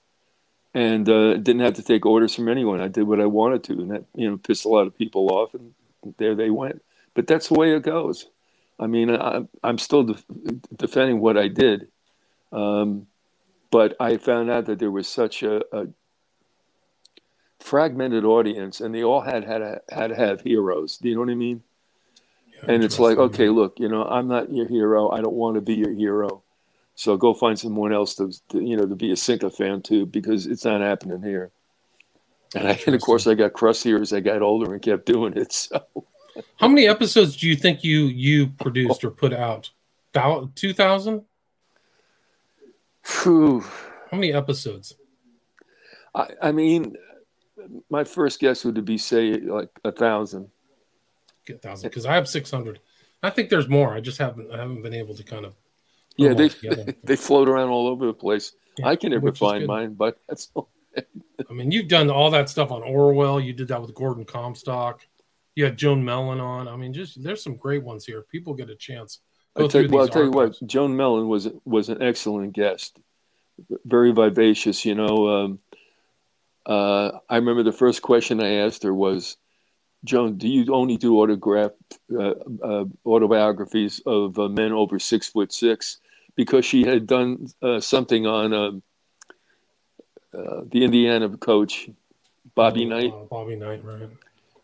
and 0.74 1.10
uh, 1.10 1.34
didn't 1.34 1.60
have 1.60 1.74
to 1.74 1.84
take 1.84 2.06
orders 2.06 2.34
from 2.34 2.48
anyone. 2.48 2.80
I 2.80 2.88
did 2.88 3.04
what 3.04 3.20
I 3.20 3.26
wanted 3.26 3.66
to, 3.66 3.74
and 3.74 3.92
that 3.92 4.06
you 4.16 4.30
know 4.30 4.38
pissed 4.38 4.64
a 4.64 4.70
lot 4.70 4.88
of 4.88 4.98
people 4.98 5.30
off, 5.30 5.54
and 5.54 5.74
there 6.18 6.34
they 6.34 6.50
went. 6.50 6.82
But 7.14 7.28
that's 7.28 7.50
the 7.50 7.56
way 7.56 7.76
it 7.76 7.84
goes. 7.84 8.28
I 8.80 8.88
mean, 8.88 9.12
I, 9.12 9.42
am 9.66 9.78
still 9.78 10.16
defending 10.74 11.20
what 11.20 11.38
I 11.38 11.50
did, 11.50 11.90
um, 12.54 13.08
but 13.70 13.98
I 14.00 14.16
found 14.16 14.50
out 14.50 14.66
that 14.68 14.80
there 14.80 14.92
was 14.92 15.10
such 15.10 15.44
a, 15.44 15.62
a 15.76 15.88
fragmented 17.60 18.24
audience, 18.24 18.80
and 18.80 18.96
they 18.96 19.04
all 19.04 19.22
had 19.22 19.44
had 19.44 19.82
had 19.90 20.08
to 20.08 20.16
have 20.16 20.40
heroes. 20.40 21.00
Do 21.00 21.10
you 21.10 21.16
know 21.16 21.22
what 21.22 21.32
I 21.32 21.36
mean? 21.36 21.64
And 22.68 22.84
it's 22.84 23.00
like, 23.00 23.18
okay, 23.18 23.50
look, 23.50 23.80
you 23.80 23.88
know, 23.88 24.04
I'm 24.04 24.28
not 24.28 24.52
your 24.52 24.68
hero. 24.68 25.10
I 25.12 25.22
don't 25.22 25.36
want 25.36 25.56
to 25.56 25.62
be 25.62 25.76
your 25.76 25.94
hero. 25.94 26.44
So 26.96 27.16
go 27.16 27.34
find 27.34 27.60
someone 27.60 27.94
else 27.94 28.16
to, 28.16 28.32
to 28.50 28.60
you 28.60 28.76
know 28.76 28.88
to 28.88 28.96
be 28.96 29.12
a 29.12 29.16
Cinca 29.16 29.52
fan 29.52 29.84
too, 29.84 30.08
because 30.08 30.48
it's 30.48 30.66
not 30.66 30.82
happening 30.82 31.22
here. 31.22 31.52
And, 32.56 32.68
I, 32.68 32.80
and 32.88 32.96
of 32.96 33.02
course, 33.02 33.28
I 33.28 33.36
got 33.36 33.54
crustier 33.54 34.02
as 34.02 34.14
I 34.14 34.20
got 34.20 34.42
older 34.42 34.74
and 34.74 34.82
kept 34.82 35.06
doing 35.06 35.38
it. 35.38 35.70
So, 36.38 36.44
how 36.58 36.68
many 36.68 36.88
episodes 36.88 37.36
do 37.36 37.48
you 37.48 37.56
think 37.56 37.84
you 37.84 38.02
you 38.02 38.48
produced 38.48 39.04
or 39.04 39.10
put 39.10 39.34
out? 39.34 39.72
Two 40.56 40.74
thousand. 40.74 41.24
How 44.12 44.18
many 44.18 44.34
episodes? 44.34 44.96
I, 46.14 46.28
I 46.42 46.52
mean, 46.52 46.96
my 47.90 48.04
first 48.04 48.40
guess 48.40 48.66
would 48.66 48.84
be 48.86 48.98
say 48.98 49.38
like 49.38 49.70
a 49.84 49.92
thousand. 49.92 50.50
A 51.50 51.54
thousand, 51.54 51.90
because 51.90 52.06
I 52.06 52.16
have 52.16 52.28
six 52.28 52.52
hundred. 52.52 52.80
I 53.24 53.30
think 53.30 53.50
there's 53.50 53.68
more. 53.68 53.94
I 53.94 54.00
just 54.00 54.18
haven't 54.18 54.52
I 54.52 54.58
haven't 54.58 54.82
been 54.82 54.94
able 54.94 55.16
to 55.16 55.24
kind 55.24 55.46
of 55.46 55.54
yeah, 56.18 56.34
they 56.34 56.50
they 57.04 57.16
float 57.16 57.48
around 57.48 57.70
all 57.70 57.88
over 57.88 58.06
the 58.06 58.14
place. 58.14 58.54
Yeah, 58.78 58.88
I 58.88 58.96
can 58.96 59.12
never 59.12 59.32
find 59.34 59.66
mine, 59.66 59.94
but 59.94 60.20
that's. 60.28 60.52
I 61.50 61.54
mean, 61.54 61.70
you've 61.70 61.88
done 61.88 62.10
all 62.10 62.32
that 62.32 62.50
stuff 62.50 62.72
on 62.72 62.82
Orwell. 62.82 63.40
You 63.40 63.54
did 63.54 63.68
that 63.68 63.80
with 63.80 63.94
Gordon 63.94 64.26
Comstock. 64.26 65.06
You 65.54 65.66
had 65.66 65.78
Joan 65.78 66.04
Mellen 66.04 66.40
on. 66.40 66.68
I 66.68 66.76
mean, 66.76 66.92
just 66.92 67.22
there's 67.22 67.44
some 67.44 67.56
great 67.56 67.84
ones 67.84 68.04
here. 68.04 68.24
People 68.24 68.56
get 68.56 68.70
a 68.72 68.76
chance. 68.76 69.20
I'll 69.56 69.68
tell, 69.68 69.88
well, 69.88 70.02
I'll 70.02 70.08
tell 70.08 70.24
you 70.24 70.32
what, 70.32 70.56
Joan 70.66 70.96
Mellen 70.96 71.28
was 71.28 71.50
was 71.66 71.90
an 71.90 72.02
excellent 72.02 72.54
guest, 72.54 73.00
very 73.86 74.12
vivacious. 74.12 74.86
You 74.86 74.96
know, 74.96 75.28
um, 75.28 75.60
uh, 76.66 77.20
I 77.30 77.36
remember 77.38 77.64
the 77.64 77.72
first 77.72 78.02
question 78.02 78.42
I 78.42 78.66
asked 78.66 78.84
her 78.84 78.94
was, 78.94 79.38
Joan, 80.04 80.38
do 80.38 80.48
you 80.48 80.74
only 80.74 80.98
do 80.98 81.18
autograph 81.18 81.72
uh, 82.14 82.34
uh, 82.64 82.86
autobiographies 83.06 84.02
of 84.06 84.38
uh, 84.40 84.48
men 84.48 84.72
over 84.72 85.00
six 85.00 85.28
foot 85.28 85.52
six? 85.52 86.00
Because 86.36 86.66
she 86.66 86.86
had 86.86 87.08
done 87.08 87.48
uh, 87.62 87.80
something 87.80 88.26
on 88.28 88.54
um, 88.54 88.84
uh, 90.34 90.62
the 90.72 90.84
Indiana 90.84 91.30
coach 91.38 91.90
Bobby 92.56 92.86
Oh, 92.86 92.90
Knight. 92.90 93.14
uh, 93.14 93.26
Bobby 93.26 93.56
Knight, 93.56 93.84
right? 93.84 94.10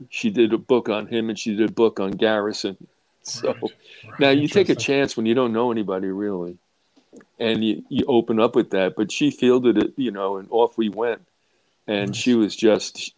She 0.10 0.30
did 0.30 0.54
a 0.54 0.58
book 0.58 0.90
on 0.90 1.08
him, 1.08 1.30
and 1.30 1.38
she 1.40 1.56
did 1.56 1.70
a 1.70 1.74
book 1.74 2.00
on 2.00 2.12
Garrison. 2.12 2.78
So 3.24 3.54
Right, 3.54 3.64
right. 3.64 4.20
now 4.20 4.30
you 4.30 4.48
take 4.48 4.70
a 4.70 4.76
chance 4.76 5.16
when 5.16 5.26
you 5.26 5.34
don't 5.34 5.54
know 5.54 5.72
anybody 5.72 6.08
really, 6.08 6.58
and 7.40 7.64
you, 7.64 7.84
you 7.90 8.06
open 8.08 8.40
up 8.40 8.56
with 8.56 8.72
that. 8.72 8.96
But 8.96 9.12
she 9.12 9.32
fielded 9.32 9.78
it, 9.78 9.94
you 9.98 10.12
know, 10.12 10.38
and 10.38 10.48
off 10.52 10.78
we 10.78 10.90
went. 10.90 11.28
And 11.88 12.10
Nice. 12.10 12.18
she 12.18 12.34
was 12.36 12.56
just 12.56 13.14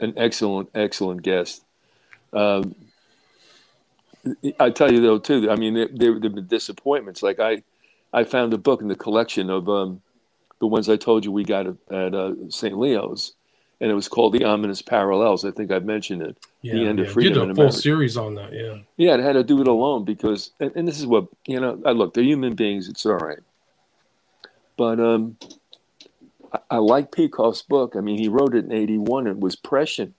an 0.00 0.14
excellent, 0.16 0.70
excellent 0.74 1.22
guest. 1.22 1.64
Um, 2.32 2.74
I 4.58 4.70
tell 4.70 4.92
you 4.92 5.00
though, 5.00 5.18
too. 5.18 5.50
I 5.50 5.56
mean, 5.56 5.74
there 5.74 5.88
there 5.92 6.12
have 6.12 6.20
been 6.20 6.46
disappointments. 6.46 7.22
Like 7.22 7.40
I, 7.40 7.62
I 8.12 8.24
found 8.24 8.52
a 8.52 8.58
book 8.58 8.82
in 8.82 8.88
the 8.88 8.96
collection 8.96 9.50
of 9.50 9.68
um, 9.68 10.02
the 10.60 10.66
ones 10.66 10.88
I 10.88 10.96
told 10.96 11.24
you 11.24 11.32
we 11.32 11.44
got 11.44 11.66
at, 11.66 11.76
at 11.90 12.14
uh, 12.14 12.34
St. 12.50 12.78
Leo's, 12.78 13.32
and 13.80 13.90
it 13.90 13.94
was 13.94 14.08
called 14.08 14.34
"The 14.34 14.44
Ominous 14.44 14.82
Parallels." 14.82 15.44
I 15.44 15.50
think 15.50 15.70
I've 15.70 15.86
mentioned 15.86 16.22
it. 16.22 16.36
yeah, 16.60 16.74
the 16.74 16.86
end 16.86 17.00
of 17.00 17.06
yeah. 17.06 17.12
freedom 17.12 17.34
You 17.34 17.46
did 17.46 17.50
a 17.50 17.54
full 17.54 17.72
series 17.72 18.16
on 18.16 18.34
that, 18.34 18.52
yeah. 18.52 18.78
Yeah, 18.96 19.14
it 19.14 19.20
had 19.20 19.32
to 19.32 19.44
do 19.44 19.60
it 19.62 19.68
alone 19.68 20.04
because, 20.04 20.50
and, 20.60 20.70
and 20.76 20.86
this 20.86 20.98
is 20.98 21.06
what 21.06 21.26
you 21.46 21.58
know. 21.58 21.80
I 21.86 21.92
look, 21.92 22.14
they're 22.14 22.24
human 22.24 22.54
beings. 22.54 22.88
It's 22.88 23.06
all 23.06 23.14
right, 23.14 23.40
but 24.76 25.00
um, 25.00 25.38
I, 26.52 26.58
I 26.70 26.76
like 26.78 27.10
Peikoff's 27.10 27.62
book. 27.62 27.94
I 27.96 28.00
mean, 28.00 28.18
he 28.18 28.28
wrote 28.28 28.54
it 28.54 28.64
in 28.64 28.72
'81. 28.72 29.26
It 29.26 29.40
was 29.40 29.56
prescient. 29.56 30.14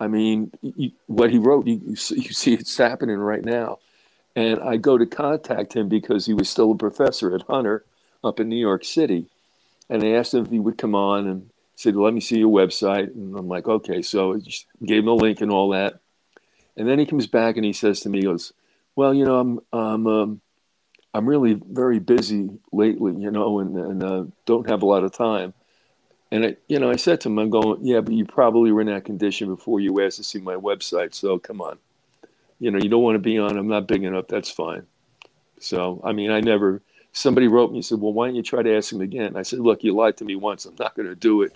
I 0.00 0.06
mean, 0.06 0.52
you, 0.62 0.92
what 1.06 1.30
he 1.30 1.38
wrote, 1.38 1.66
you, 1.66 1.80
you 1.84 1.96
see 1.96 2.54
it's 2.54 2.76
happening 2.76 3.18
right 3.18 3.44
now. 3.44 3.78
And 4.36 4.60
I 4.60 4.76
go 4.76 4.96
to 4.96 5.06
contact 5.06 5.74
him 5.74 5.88
because 5.88 6.26
he 6.26 6.34
was 6.34 6.48
still 6.48 6.70
a 6.70 6.76
professor 6.76 7.34
at 7.34 7.42
Hunter 7.42 7.84
up 8.22 8.38
in 8.38 8.48
New 8.48 8.56
York 8.56 8.84
City, 8.84 9.26
and 9.88 10.02
I 10.02 10.10
asked 10.10 10.34
him 10.34 10.44
if 10.44 10.50
he 10.50 10.60
would 10.60 10.78
come 10.78 10.94
on 10.94 11.26
and 11.26 11.50
said, 11.74 11.96
"Let 11.96 12.14
me 12.14 12.20
see 12.20 12.38
your 12.38 12.50
website." 12.50 13.14
And 13.14 13.36
I'm 13.36 13.48
like, 13.48 13.66
"Okay." 13.66 14.02
So 14.02 14.34
I 14.34 14.38
just 14.38 14.66
gave 14.84 15.02
him 15.02 15.08
a 15.08 15.14
link 15.14 15.40
and 15.40 15.50
all 15.50 15.70
that. 15.70 16.00
And 16.76 16.88
then 16.88 17.00
he 17.00 17.06
comes 17.06 17.26
back 17.26 17.56
and 17.56 17.64
he 17.64 17.72
says 17.72 18.00
to 18.00 18.08
me, 18.08 18.18
he 18.18 18.24
goes, 18.24 18.52
"Well, 18.94 19.12
you 19.12 19.24
know, 19.24 19.38
I'm 19.40 19.60
I'm 19.72 20.06
um, 20.06 20.40
I'm 21.12 21.28
really 21.28 21.54
very 21.54 21.98
busy 21.98 22.48
lately, 22.70 23.14
you 23.20 23.32
know, 23.32 23.58
and 23.58 23.76
and 23.76 24.04
uh, 24.04 24.24
don't 24.46 24.68
have 24.70 24.82
a 24.82 24.86
lot 24.86 25.02
of 25.02 25.12
time." 25.12 25.54
And 26.30 26.44
I, 26.44 26.56
you 26.68 26.78
know, 26.78 26.90
I 26.90 26.96
said 26.96 27.20
to 27.22 27.28
him, 27.28 27.38
"I'm 27.38 27.50
going, 27.50 27.78
yeah, 27.84 28.00
but 28.00 28.14
you 28.14 28.24
probably 28.24 28.70
were 28.70 28.82
in 28.82 28.88
that 28.88 29.04
condition 29.04 29.48
before 29.48 29.80
you 29.80 30.04
asked 30.04 30.18
to 30.18 30.24
see 30.24 30.40
my 30.40 30.54
website, 30.54 31.14
so 31.14 31.38
come 31.38 31.60
on, 31.60 31.78
you 32.58 32.70
know, 32.70 32.78
you 32.78 32.88
don't 32.88 33.02
want 33.02 33.14
to 33.14 33.20
be 33.20 33.38
on. 33.38 33.56
I'm 33.56 33.68
not 33.68 33.88
big 33.88 34.04
enough. 34.04 34.28
That's 34.28 34.50
fine." 34.50 34.86
So, 35.58 36.00
I 36.04 36.12
mean, 36.12 36.30
I 36.30 36.40
never. 36.40 36.82
Somebody 37.12 37.48
wrote 37.48 37.70
me 37.70 37.78
and 37.78 37.84
said, 37.84 38.00
"Well, 38.00 38.12
why 38.12 38.26
don't 38.26 38.36
you 38.36 38.42
try 38.42 38.62
to 38.62 38.76
ask 38.76 38.92
him 38.92 39.00
again?" 39.00 39.36
I 39.36 39.42
said, 39.42 39.60
"Look, 39.60 39.82
you 39.82 39.94
lied 39.94 40.18
to 40.18 40.24
me 40.24 40.36
once. 40.36 40.66
I'm 40.66 40.76
not 40.78 40.94
going 40.94 41.08
to 41.08 41.14
do 41.14 41.42
it." 41.42 41.52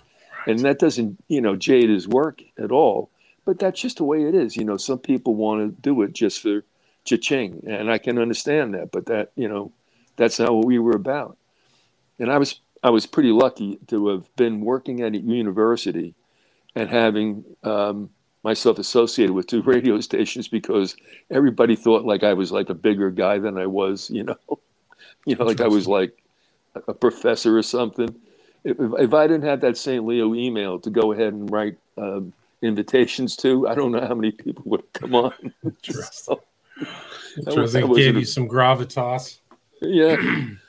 And 0.47 0.59
that 0.59 0.79
doesn't, 0.79 1.23
you 1.29 1.39
know, 1.39 1.55
jade 1.55 1.89
his 1.89 2.07
work 2.07 2.41
at 2.57 2.71
all. 2.71 3.09
But 3.45 3.59
that's 3.59 3.79
just 3.79 3.97
the 3.97 4.03
way 4.03 4.23
it 4.23 4.35
is. 4.35 4.57
You 4.57 4.65
know, 4.65 4.77
some 4.77 4.99
people 4.99 5.35
want 5.35 5.61
to 5.61 5.81
do 5.81 6.01
it 6.01 6.13
just 6.13 6.41
for 6.41 6.63
cha-ching, 7.05 7.63
and 7.67 7.91
I 7.91 7.97
can 7.97 8.17
understand 8.17 8.73
that. 8.73 8.91
But 8.91 9.05
that, 9.05 9.31
you 9.35 9.47
know, 9.47 9.71
that's 10.15 10.39
not 10.39 10.53
what 10.53 10.65
we 10.65 10.79
were 10.79 10.95
about. 10.95 11.37
And 12.19 12.31
I 12.31 12.37
was, 12.37 12.59
I 12.83 12.89
was 12.89 13.05
pretty 13.05 13.31
lucky 13.31 13.79
to 13.87 14.09
have 14.09 14.35
been 14.35 14.61
working 14.61 15.01
at 15.01 15.13
a 15.13 15.17
university 15.17 16.13
and 16.75 16.89
having 16.89 17.43
um, 17.63 18.09
myself 18.43 18.77
associated 18.77 19.33
with 19.33 19.47
two 19.47 19.61
radio 19.73 19.99
stations 20.01 20.47
because 20.47 20.95
everybody 21.31 21.75
thought 21.75 22.05
like 22.05 22.23
I 22.23 22.33
was 22.33 22.51
like 22.51 22.69
a 22.69 22.73
bigger 22.73 23.09
guy 23.09 23.39
than 23.39 23.57
I 23.57 23.67
was. 23.67 24.09
You 24.09 24.23
know, 24.23 24.37
you 25.25 25.35
know, 25.35 25.45
like 25.45 25.61
I 25.61 25.67
was 25.67 25.87
like 25.87 26.17
a 26.87 26.93
professor 26.93 27.57
or 27.57 27.63
something. 27.63 28.13
If, 28.63 28.77
if 28.79 29.13
I 29.13 29.27
didn't 29.27 29.43
have 29.43 29.61
that 29.61 29.77
St. 29.77 30.05
Leo 30.05 30.33
email 30.35 30.79
to 30.79 30.89
go 30.89 31.11
ahead 31.11 31.33
and 31.33 31.51
write 31.51 31.77
um, 31.97 32.33
invitations 32.61 33.35
to, 33.37 33.67
I 33.67 33.75
don't 33.75 33.91
know 33.91 33.99
how 34.05 34.15
many 34.15 34.31
people 34.31 34.63
would 34.67 34.81
have 34.81 34.93
come 34.93 35.15
on. 35.15 35.33
Interesting. 35.63 36.05
So, 36.11 36.43
Interesting. 37.37 37.81
that 37.81 37.87
was 37.89 37.97
Gave 37.97 38.15
a- 38.15 38.19
you 38.19 38.25
some 38.25 38.47
gravitas. 38.47 39.39
yeah. 39.81 40.15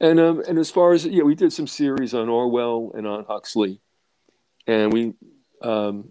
And 0.00 0.20
um, 0.20 0.42
and 0.46 0.58
as 0.58 0.70
far 0.70 0.92
as 0.92 1.04
yeah, 1.04 1.24
we 1.24 1.34
did 1.34 1.52
some 1.52 1.66
series 1.66 2.14
on 2.14 2.28
Orwell 2.28 2.92
and 2.94 3.06
on 3.06 3.24
Huxley, 3.24 3.80
and 4.66 4.92
we 4.92 5.14
um, 5.60 6.10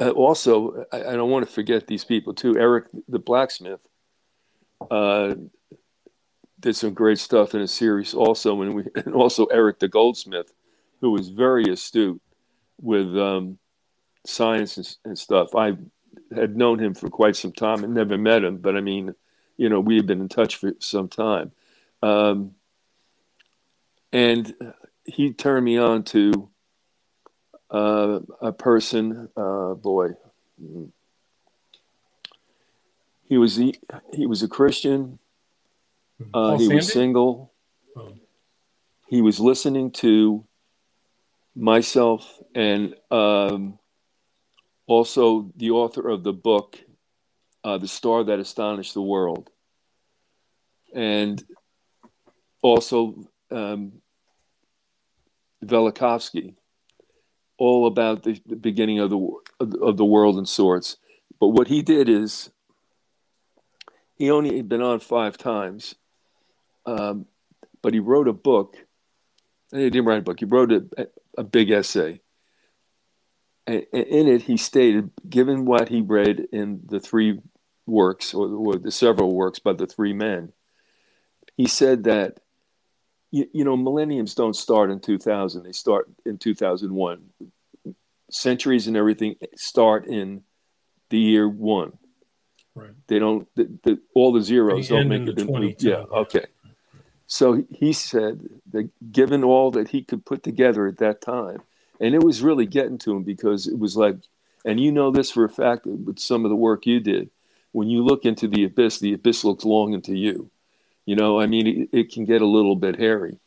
uh, 0.00 0.10
also 0.10 0.84
I, 0.92 0.98
I 0.98 1.12
don't 1.12 1.30
want 1.30 1.46
to 1.46 1.52
forget 1.52 1.86
these 1.86 2.04
people 2.04 2.34
too. 2.34 2.58
Eric 2.58 2.86
the 3.08 3.20
blacksmith 3.20 3.80
uh, 4.90 5.36
did 6.58 6.74
some 6.74 6.92
great 6.92 7.18
stuff 7.18 7.54
in 7.54 7.60
a 7.60 7.68
series 7.68 8.14
also, 8.14 8.62
and 8.62 8.74
we 8.74 8.84
and 8.96 9.14
also 9.14 9.46
Eric 9.46 9.78
the 9.78 9.88
goldsmith, 9.88 10.52
who 11.00 11.10
was 11.10 11.28
very 11.28 11.64
astute 11.70 12.20
with 12.80 13.16
um, 13.16 13.58
science 14.26 14.76
and, 14.76 14.96
and 15.04 15.18
stuff. 15.18 15.54
I 15.54 15.76
had 16.34 16.56
known 16.56 16.80
him 16.80 16.94
for 16.94 17.08
quite 17.08 17.36
some 17.36 17.52
time 17.52 17.84
and 17.84 17.94
never 17.94 18.18
met 18.18 18.42
him, 18.42 18.56
but 18.58 18.76
I 18.76 18.80
mean, 18.80 19.14
you 19.56 19.68
know, 19.68 19.78
we 19.78 19.96
had 19.96 20.06
been 20.06 20.20
in 20.20 20.28
touch 20.28 20.56
for 20.56 20.72
some 20.80 21.08
time. 21.08 21.52
Um, 22.02 22.52
and 24.12 24.54
he 25.04 25.32
turned 25.32 25.64
me 25.64 25.78
on 25.78 26.02
to 26.04 26.50
uh, 27.70 28.20
a 28.40 28.52
person, 28.52 29.28
uh, 29.36 29.74
boy. 29.74 30.10
He 33.28 33.38
was 33.38 33.56
he, 33.56 33.78
he 34.12 34.26
was 34.26 34.42
a 34.42 34.48
Christian. 34.48 35.18
Uh, 36.20 36.26
Paul 36.32 36.58
he 36.58 36.68
was 36.68 36.92
single. 36.92 37.52
Oh. 37.96 38.14
He 39.08 39.22
was 39.22 39.40
listening 39.40 39.90
to 39.92 40.44
myself 41.54 42.40
and 42.54 42.94
um, 43.10 43.78
also 44.86 45.50
the 45.56 45.70
author 45.70 46.08
of 46.08 46.22
the 46.22 46.32
book, 46.32 46.78
uh, 47.64 47.78
"The 47.78 47.88
Star 47.88 48.24
That 48.24 48.38
Astonished 48.38 48.94
the 48.94 49.02
World," 49.02 49.50
and 50.94 51.42
also 52.62 53.28
um, 53.50 53.92
Velikovsky, 55.64 56.54
all 57.58 57.86
about 57.86 58.22
the, 58.22 58.40
the 58.46 58.56
beginning 58.56 59.00
of 59.00 59.10
the 59.10 59.30
of 59.60 59.96
the- 59.96 60.04
world 60.04 60.38
in 60.38 60.46
sorts. 60.46 60.96
But 61.38 61.48
what 61.48 61.68
he 61.68 61.82
did 61.82 62.08
is 62.08 62.50
he 64.14 64.30
only 64.30 64.56
had 64.56 64.68
been 64.68 64.82
on 64.82 65.00
five 65.00 65.36
times, 65.36 65.94
um, 66.86 67.26
but 67.82 67.92
he 67.92 68.00
wrote 68.00 68.28
a 68.28 68.32
book. 68.32 68.76
He 69.70 69.90
didn't 69.90 70.04
write 70.04 70.18
a 70.18 70.22
book. 70.22 70.40
He 70.40 70.46
wrote 70.46 70.72
a, 70.72 71.08
a 71.36 71.44
big 71.44 71.70
essay. 71.70 72.20
And 73.66 73.86
and 73.92 74.06
in 74.06 74.28
it, 74.28 74.42
he 74.42 74.56
stated, 74.56 75.10
given 75.28 75.64
what 75.64 75.88
he 75.88 76.00
read 76.00 76.46
in 76.52 76.80
the 76.84 77.00
three 77.00 77.40
works, 77.86 78.34
or, 78.34 78.48
or 78.48 78.76
the 78.76 78.90
several 78.90 79.34
works 79.34 79.58
by 79.58 79.72
the 79.72 79.86
three 79.86 80.12
men, 80.12 80.52
he 81.56 81.66
said 81.66 82.04
that 82.04 82.40
you, 83.32 83.48
you 83.52 83.64
know 83.64 83.76
millenniums 83.76 84.36
don't 84.36 84.54
start 84.54 84.90
in 84.92 85.00
2000; 85.00 85.64
they 85.64 85.72
start 85.72 86.08
in 86.24 86.38
2001. 86.38 87.20
Centuries 88.30 88.86
and 88.86 88.96
everything 88.96 89.34
start 89.56 90.06
in 90.06 90.42
the 91.10 91.18
year 91.18 91.48
one. 91.48 91.92
Right. 92.74 92.92
They 93.08 93.18
don't. 93.18 93.48
The, 93.56 93.68
the, 93.82 94.00
all 94.14 94.32
the 94.32 94.40
zeros 94.40 94.88
They 94.88 94.96
don't 94.96 95.08
make 95.08 95.22
in 95.22 95.28
it. 95.28 95.34
the 95.34 95.40
into- 95.42 95.52
22, 95.52 95.88
yeah. 95.88 95.96
yeah. 95.98 96.04
Okay. 96.18 96.44
So 97.26 97.64
he 97.70 97.92
said 97.94 98.48
that 98.72 98.90
given 99.10 99.42
all 99.42 99.70
that 99.72 99.88
he 99.88 100.02
could 100.02 100.24
put 100.24 100.42
together 100.42 100.86
at 100.86 100.98
that 100.98 101.20
time, 101.22 101.62
and 102.00 102.14
it 102.14 102.22
was 102.22 102.42
really 102.42 102.66
getting 102.66 102.98
to 102.98 103.16
him 103.16 103.22
because 103.22 103.66
it 103.66 103.78
was 103.78 103.96
like, 103.96 104.16
and 104.64 104.78
you 104.78 104.92
know 104.92 105.10
this 105.10 105.30
for 105.30 105.44
a 105.44 105.48
fact 105.48 105.86
with 105.86 106.18
some 106.18 106.44
of 106.44 106.50
the 106.50 106.56
work 106.56 106.84
you 106.86 107.00
did. 107.00 107.30
When 107.72 107.88
you 107.88 108.04
look 108.04 108.26
into 108.26 108.48
the 108.48 108.64
abyss, 108.64 108.98
the 108.98 109.14
abyss 109.14 109.44
looks 109.44 109.64
long 109.64 109.94
into 109.94 110.14
you. 110.14 110.50
You 111.04 111.16
know, 111.16 111.40
I 111.40 111.46
mean, 111.46 111.66
it, 111.66 111.98
it 111.98 112.12
can 112.12 112.24
get 112.24 112.42
a 112.42 112.46
little 112.46 112.76
bit 112.76 112.98
hairy, 112.98 113.38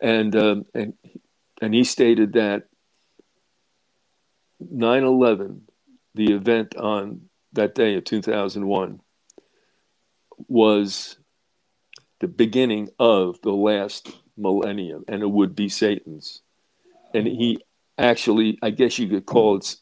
and 0.00 0.34
um, 0.36 0.66
and 0.74 0.94
and 1.60 1.74
he 1.74 1.84
stated 1.84 2.34
that 2.34 2.64
9/11, 4.62 5.60
the 6.14 6.32
event 6.32 6.76
on 6.76 7.22
that 7.52 7.74
day 7.74 7.94
of 7.94 8.04
2001, 8.04 9.00
was 10.48 11.16
the 12.20 12.28
beginning 12.28 12.90
of 12.98 13.40
the 13.42 13.52
last 13.52 14.10
millennium, 14.36 15.04
and 15.08 15.22
it 15.22 15.30
would 15.30 15.54
be 15.54 15.68
Satan's. 15.68 16.42
And 17.14 17.26
he 17.26 17.58
actually, 17.98 18.58
I 18.62 18.70
guess 18.70 18.98
you 18.98 19.08
could 19.08 19.26
call 19.26 19.56
it. 19.56 19.76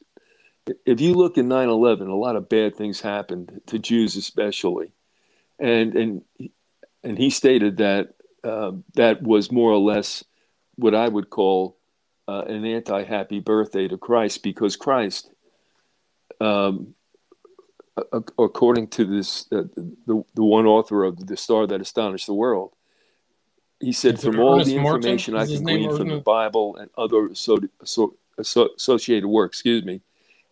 If 0.86 1.00
you 1.00 1.14
look 1.14 1.36
in 1.36 1.48
9/11, 1.48 2.08
a 2.08 2.14
lot 2.14 2.36
of 2.36 2.48
bad 2.48 2.76
things 2.76 3.00
happened 3.00 3.60
to 3.66 3.78
Jews, 3.78 4.16
especially, 4.16 4.92
and 5.58 5.96
and 5.96 6.22
and 7.04 7.18
he 7.18 7.30
stated 7.30 7.78
that 7.78 8.14
uh, 8.44 8.72
that 8.94 9.22
was 9.22 9.50
more 9.52 9.70
or 9.70 9.78
less 9.78 10.24
what 10.76 10.94
I 10.94 11.08
would 11.08 11.30
call 11.30 11.76
uh, 12.28 12.42
an 12.46 12.64
anti-happy 12.64 13.40
birthday 13.40 13.88
to 13.88 13.98
Christ, 13.98 14.42
because 14.42 14.76
Christ 14.76 15.30
um, 16.40 16.94
a- 18.12 18.22
according 18.38 18.88
to 18.88 19.04
this, 19.04 19.46
uh, 19.52 19.64
the 20.06 20.24
the 20.34 20.44
one 20.44 20.66
author 20.66 21.04
of 21.04 21.26
the 21.26 21.36
Star 21.36 21.66
That 21.66 21.80
Astonished 21.80 22.26
the 22.26 22.34
World, 22.34 22.72
he 23.80 23.92
said, 23.92 24.20
from 24.20 24.38
all 24.38 24.54
Ernest 24.54 24.70
the 24.70 24.78
Martin? 24.78 25.10
information 25.10 25.36
I 25.36 25.46
can 25.46 25.62
glean 25.62 25.96
from 25.96 26.08
the 26.08 26.20
Bible 26.20 26.76
and 26.76 26.90
other 26.96 27.34
so, 27.34 27.58
so, 27.84 28.14
so, 28.42 28.68
associated 28.76 29.26
work, 29.26 29.50
excuse 29.50 29.84
me, 29.84 30.00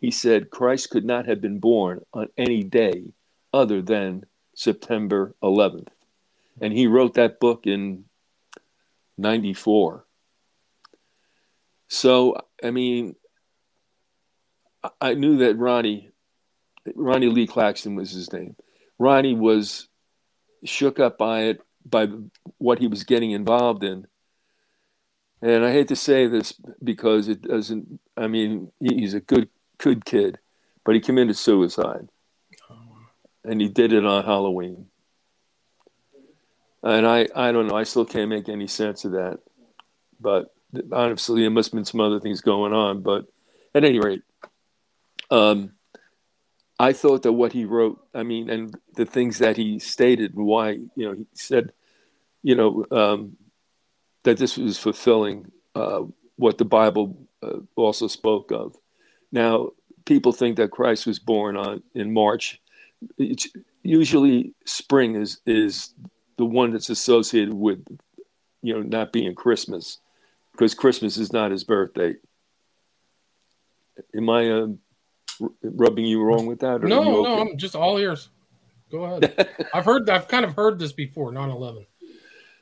he 0.00 0.10
said 0.10 0.50
Christ 0.50 0.90
could 0.90 1.04
not 1.04 1.26
have 1.26 1.40
been 1.40 1.58
born 1.58 2.04
on 2.12 2.28
any 2.36 2.62
day 2.62 3.12
other 3.52 3.80
than 3.80 4.24
September 4.54 5.34
11th, 5.42 5.88
and 6.60 6.72
he 6.72 6.86
wrote 6.86 7.14
that 7.14 7.40
book 7.40 7.66
in 7.66 8.04
'94. 9.18 10.04
So, 11.88 12.36
I 12.62 12.70
mean, 12.70 13.14
I- 15.00 15.14
knew 15.14 15.38
that 15.38 15.56
Ronnie, 15.56 16.10
Ronnie 16.94 17.28
Lee 17.28 17.46
Claxton 17.46 17.94
was 17.94 18.10
his 18.10 18.32
name. 18.32 18.56
Ronnie 18.98 19.34
was 19.34 19.88
shook 20.64 20.98
up 20.98 21.18
by 21.18 21.42
it, 21.44 21.60
by 21.84 22.08
what 22.58 22.78
he 22.78 22.86
was 22.86 23.04
getting 23.04 23.30
involved 23.30 23.84
in. 23.84 24.06
And 25.42 25.64
I 25.64 25.72
hate 25.72 25.88
to 25.88 25.96
say 25.96 26.26
this 26.26 26.52
because 26.82 27.28
it 27.28 27.42
doesn't, 27.42 28.00
I 28.16 28.26
mean, 28.26 28.72
he's 28.80 29.14
a 29.14 29.20
good, 29.20 29.48
good 29.78 30.04
kid, 30.04 30.38
but 30.84 30.94
he 30.94 31.00
committed 31.00 31.36
suicide. 31.36 32.08
Oh, 32.70 32.98
and 33.44 33.60
he 33.60 33.68
did 33.68 33.92
it 33.92 34.04
on 34.04 34.24
Halloween. 34.24 34.86
And 36.86 37.06
I, 37.06 37.26
I 37.34 37.50
don't 37.50 37.66
know, 37.66 37.76
I 37.76 37.82
still 37.82 38.04
can't 38.04 38.30
make 38.30 38.48
any 38.48 38.68
sense 38.68 39.04
of 39.04 39.12
that. 39.12 39.40
But 40.20 40.54
honestly, 40.92 41.40
there 41.40 41.50
must 41.50 41.70
have 41.70 41.76
been 41.76 41.84
some 41.84 42.00
other 42.00 42.20
things 42.20 42.40
going 42.40 42.72
on. 42.72 43.02
But 43.02 43.26
at 43.74 43.84
any 43.84 43.98
rate, 43.98 44.22
um, 45.30 45.72
I 46.78 46.92
thought 46.92 47.22
that 47.24 47.32
what 47.32 47.52
he 47.52 47.64
wrote, 47.64 48.06
I 48.14 48.22
mean, 48.22 48.50
and 48.50 48.74
the 48.94 49.06
things 49.06 49.38
that 49.38 49.56
he 49.56 49.78
stated 49.78 50.34
and 50.34 50.44
why, 50.44 50.72
you 50.94 51.08
know, 51.08 51.12
he 51.14 51.26
said, 51.34 51.72
you 52.42 52.54
know, 52.54 52.84
um, 52.90 53.36
that 54.22 54.36
this 54.36 54.56
was 54.56 54.78
fulfilling 54.78 55.50
uh, 55.74 56.02
what 56.36 56.58
the 56.58 56.64
Bible 56.64 57.26
uh, 57.42 57.58
also 57.74 58.06
spoke 58.06 58.52
of. 58.52 58.76
Now, 59.32 59.70
people 60.04 60.32
think 60.32 60.56
that 60.56 60.70
Christ 60.70 61.06
was 61.06 61.18
born 61.18 61.56
on 61.56 61.82
in 61.94 62.12
March. 62.12 62.60
It's 63.18 63.48
usually 63.82 64.54
spring 64.64 65.16
is 65.16 65.40
is 65.46 65.94
the 66.38 66.44
one 66.44 66.72
that's 66.72 66.90
associated 66.90 67.54
with, 67.54 67.84
you 68.62 68.74
know, 68.74 68.82
not 68.82 69.12
being 69.12 69.34
Christmas, 69.34 69.98
because 70.52 70.74
Christmas 70.74 71.16
is 71.16 71.32
not 71.32 71.50
his 71.50 71.64
birthday. 71.64 72.14
Am 74.14 74.28
I 74.28 74.50
um, 74.50 74.78
r- 75.40 75.48
rubbing 75.62 76.04
you 76.04 76.22
wrong 76.22 76.46
with 76.46 76.60
that? 76.60 76.84
Or 76.84 76.88
No, 76.88 77.02
you 77.02 77.22
no. 77.22 77.40
I'm 77.40 77.56
just 77.56 77.74
all 77.74 77.98
ears. 77.98 78.28
Go 78.90 79.04
ahead. 79.04 79.48
I've 79.74 79.84
heard, 79.84 80.08
I've 80.10 80.28
kind 80.28 80.44
of 80.44 80.54
heard 80.54 80.78
this 80.78 80.92
before. 80.92 81.32
9/11. 81.32 81.86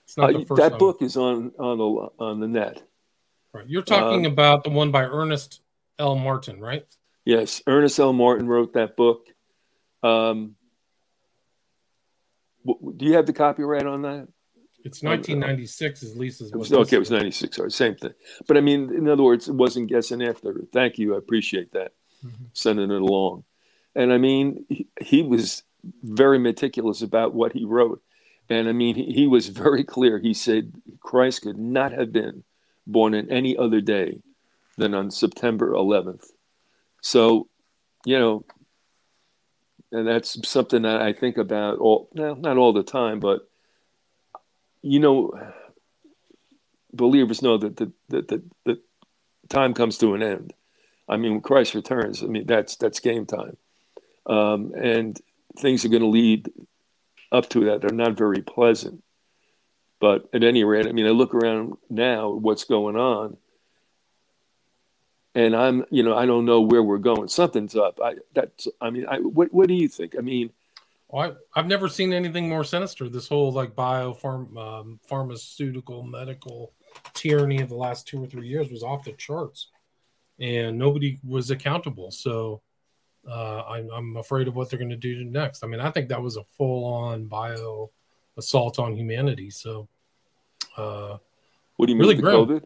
It's 0.05 0.17
not 0.17 0.35
Uh, 0.35 0.39
the 0.39 0.45
first 0.45 0.61
that 0.61 0.71
time. 0.71 0.79
book 0.79 1.03
is 1.03 1.17
on 1.17 1.53
on 1.59 1.79
the 1.79 2.25
on 2.25 2.41
the 2.41 2.49
net. 2.49 2.83
Right. 3.53 3.67
You're 3.69 3.83
talking 3.83 4.27
um, 4.27 4.33
about 4.33 4.65
the 4.65 4.71
one 4.71 4.91
by 4.91 5.05
Ernest 5.05 5.61
L. 5.99 6.17
Martin, 6.17 6.61
right? 6.61 6.85
Yes, 7.25 7.63
Ernest 7.67 7.99
L. 7.99 8.13
Martin 8.13 8.47
wrote 8.49 8.75
that 8.75 8.97
book. 8.97 9.27
Um, 10.03 10.57
do 12.67 13.05
you 13.05 13.15
have 13.15 13.27
the 13.27 13.33
copyright 13.33 13.87
on 13.87 14.03
that? 14.03 14.29
It's 14.85 15.03
1996 15.03 16.03
is 16.03 16.17
Lisa's. 16.17 16.53
It 16.53 16.57
was, 16.57 16.73
okay, 16.73 16.97
it 16.97 16.99
was 16.99 17.11
96. 17.11 17.57
Sorry, 17.57 17.71
same 17.71 17.95
thing. 17.95 18.13
But 18.47 18.59
I 18.59 18.61
mean, 18.61 18.95
in 18.95 19.09
other 19.09 19.23
words, 19.23 19.49
it 19.49 19.55
wasn't 19.55 19.89
guessing 19.89 20.23
after. 20.23 20.55
Thank 20.73 20.99
you. 20.99 21.15
I 21.15 21.19
appreciate 21.19 21.73
that. 21.73 21.93
Mhm. 22.25 22.51
Sending 22.53 22.91
it 22.91 23.01
along. 23.03 23.45
And 23.95 24.13
I 24.13 24.19
mean, 24.19 24.67
he, 24.69 24.87
he 25.01 25.23
was 25.23 25.63
very 26.03 26.39
meticulous 26.39 27.01
about 27.01 27.35
what 27.35 27.53
he 27.53 27.65
wrote. 27.65 28.03
And 28.51 28.69
I 28.69 28.73
mean, 28.73 28.95
he, 28.95 29.05
he 29.07 29.27
was 29.27 29.49
very 29.49 29.85
clear. 29.85 30.19
He 30.19 30.35
said 30.35 30.73
Christ 31.01 31.43
could 31.43 31.59
not 31.59 31.93
have 31.93 32.13
been 32.13 32.45
born 32.87 33.15
in 33.15 33.31
any 33.31 33.57
other 33.57 33.81
day 33.81 34.21
than 34.77 34.93
on 34.93 35.11
September 35.11 35.73
11th. 35.73 36.27
So, 37.01 37.49
you 38.05 38.19
know, 38.19 38.45
and 39.93 40.07
that's 40.07 40.49
something 40.49 40.83
that 40.83 41.01
I 41.01 41.13
think 41.13 41.37
about 41.39 41.79
all, 41.79 42.09
well, 42.13 42.35
not 42.37 42.57
all 42.57 42.73
the 42.73 42.83
time, 42.83 43.21
but 43.21 43.49
you 44.83 45.01
know, 45.01 45.33
believers 46.93 47.43
know 47.43 47.57
that 47.59 47.77
the, 47.77 47.93
the, 48.09 48.23
the, 48.23 48.43
the 48.65 48.81
time 49.49 49.75
comes 49.75 49.99
to 49.99 50.15
an 50.15 50.23
end. 50.23 50.53
I 51.09 51.17
mean, 51.17 51.33
when 51.33 51.41
Christ 51.41 51.75
returns, 51.75 52.23
I 52.23 52.27
mean, 52.27 52.47
that's, 52.47 52.77
that's 52.77 53.01
game 53.01 53.27
time. 53.27 53.57
Um, 54.27 54.73
and 54.77 55.19
things 55.59 55.85
are 55.85 55.89
going 55.89 56.03
to 56.03 56.09
lead 56.09 56.51
up 57.31 57.49
to 57.51 57.65
that. 57.67 57.81
They're 57.81 57.91
not 57.91 58.17
very 58.17 58.43
pleasant. 58.43 59.03
But 60.01 60.29
at 60.35 60.45
any 60.45 60.65
rate, 60.65 60.87
I 60.87 60.93
mean, 60.93 61.07
I 61.07 61.11
look 61.11 61.35
around 61.35 61.75
now, 61.89 62.31
what's 62.31 62.65
going 62.65 62.97
on, 62.97 63.37
and 65.35 65.55
I'm, 65.57 65.85
you 65.91 66.03
know, 66.03 66.17
I 66.17 66.27
don't 66.27 66.45
know 66.45 66.61
where 66.61 66.83
we're 66.83 66.99
going. 66.99 67.29
Something's 67.29 67.77
up. 67.77 68.01
I, 68.03 68.15
that's, 68.35 68.69
I 68.81 68.91
mean, 68.91 69.07
I, 69.07 69.19
what, 69.19 69.53
what 69.53 69.69
do 69.69 69.75
you 69.75 69.89
think? 69.89 70.15
I 70.19 70.21
mean, 70.21 70.51
Well, 71.09 71.37
I, 71.55 71.59
I've 71.59 71.67
never 71.67 71.89
seen 71.89 72.13
anything 72.13 72.49
more 72.49 72.65
sinister. 72.65 73.09
This 73.09 73.29
whole 73.29 73.53
like 73.53 73.75
biopharm, 73.75 74.57
um, 74.57 75.01
pharmaceutical, 75.05 76.03
medical 76.03 76.73
tyranny 77.13 77.61
of 77.61 77.69
the 77.69 77.75
last 77.77 78.07
two 78.07 78.23
or 78.23 78.27
three 78.27 78.49
years 78.49 78.71
was 78.71 78.83
off 78.83 79.05
the 79.05 79.13
charts, 79.13 79.69
and 80.39 80.79
nobody 80.79 81.19
was 81.25 81.51
accountable. 81.51 82.11
So 82.11 82.63
uh, 83.29 83.63
I'm, 83.63 83.91
I'm 83.91 84.17
afraid 84.17 84.49
of 84.49 84.57
what 84.57 84.71
they're 84.71 84.79
going 84.79 84.91
to 84.91 84.97
do 84.97 85.25
next. 85.25 85.65
I 85.65 85.67
mean, 85.67 85.81
I 85.81 85.91
think 85.91 86.09
that 86.09 86.23
was 86.23 86.37
a 86.37 86.45
full-on 86.57 87.27
bio 87.27 87.91
assault 88.37 88.79
on 88.79 88.95
humanity. 88.97 89.51
So, 89.51 89.89
uh, 90.77 91.19
what 91.77 91.87
do 91.87 91.93
you 91.93 91.99
mean 91.99 92.09
Really 92.09 92.17
with 92.17 92.25
the 92.25 92.31
grim. 92.31 92.61
COVID? 92.61 92.65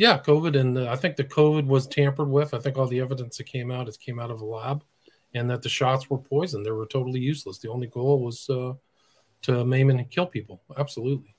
Yeah, 0.00 0.18
COVID, 0.18 0.58
and 0.58 0.74
the, 0.74 0.88
I 0.88 0.96
think 0.96 1.16
the 1.16 1.24
COVID 1.24 1.66
was 1.66 1.86
tampered 1.86 2.30
with. 2.30 2.54
I 2.54 2.58
think 2.58 2.78
all 2.78 2.86
the 2.86 3.00
evidence 3.00 3.36
that 3.36 3.44
came 3.44 3.70
out 3.70 3.84
has 3.84 3.98
came 3.98 4.18
out 4.18 4.30
of 4.30 4.40
a 4.40 4.46
lab, 4.46 4.82
and 5.34 5.50
that 5.50 5.60
the 5.60 5.68
shots 5.68 6.08
were 6.08 6.16
poisoned. 6.16 6.64
They 6.64 6.70
were 6.70 6.86
totally 6.86 7.20
useless. 7.20 7.58
The 7.58 7.68
only 7.68 7.86
goal 7.86 8.24
was 8.24 8.48
uh, 8.48 8.72
to 9.42 9.62
maim 9.66 9.90
and 9.90 10.10
kill 10.10 10.24
people. 10.24 10.62
Absolutely. 10.78 11.34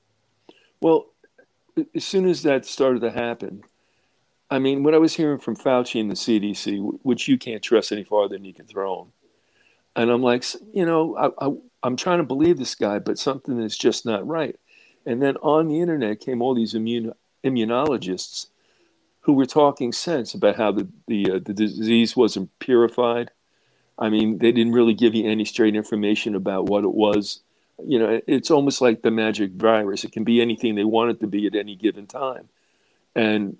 Well, 0.79 1.07
as 1.95 2.05
soon 2.05 2.29
as 2.29 2.43
that 2.43 2.67
started 2.67 3.01
to 3.01 3.09
happen, 3.09 3.63
I 4.51 4.59
mean, 4.59 4.83
what 4.83 4.93
I 4.93 4.99
was 4.99 5.15
hearing 5.15 5.39
from 5.39 5.55
Fauci 5.55 5.99
and 5.99 6.11
the 6.11 6.15
CDC, 6.15 6.99
which 7.01 7.27
you 7.27 7.39
can't 7.39 7.63
trust 7.63 7.91
any 7.91 8.03
farther 8.03 8.35
than 8.35 8.45
you 8.45 8.53
can 8.53 8.67
throw 8.67 8.99
them, 8.99 9.13
and 9.95 10.11
I'm 10.11 10.21
like, 10.21 10.45
you 10.71 10.85
know, 10.85 11.17
I, 11.17 11.47
I, 11.47 11.51
I'm 11.81 11.95
trying 11.95 12.19
to 12.19 12.25
believe 12.25 12.59
this 12.59 12.75
guy, 12.75 12.99
but 12.99 13.17
something 13.17 13.59
is 13.59 13.75
just 13.75 14.05
not 14.05 14.27
right. 14.27 14.55
And 15.07 15.19
then 15.19 15.37
on 15.37 15.67
the 15.67 15.79
internet 15.79 16.19
came 16.19 16.43
all 16.43 16.53
these 16.53 16.75
immune, 16.75 17.11
immunologists 17.43 18.50
who 19.21 19.33
were 19.33 19.45
talking 19.45 19.91
sense 19.91 20.33
about 20.33 20.55
how 20.55 20.71
the 20.71 20.87
the, 21.07 21.31
uh, 21.31 21.39
the 21.43 21.53
disease 21.53 22.15
wasn't 22.15 22.57
purified. 22.59 23.31
I 23.97 24.09
mean, 24.09 24.39
they 24.39 24.51
didn't 24.51 24.73
really 24.73 24.93
give 24.93 25.13
you 25.13 25.29
any 25.29 25.45
straight 25.45 25.75
information 25.75 26.35
about 26.35 26.65
what 26.65 26.83
it 26.83 26.93
was. 26.93 27.41
You 27.83 27.99
know, 27.99 28.21
it's 28.27 28.51
almost 28.51 28.81
like 28.81 29.01
the 29.01 29.11
magic 29.11 29.51
virus. 29.51 30.03
It 30.03 30.11
can 30.11 30.23
be 30.23 30.41
anything 30.41 30.75
they 30.75 30.83
want 30.83 31.11
it 31.11 31.19
to 31.21 31.27
be 31.27 31.45
at 31.47 31.55
any 31.55 31.75
given 31.75 32.07
time. 32.07 32.49
And 33.15 33.57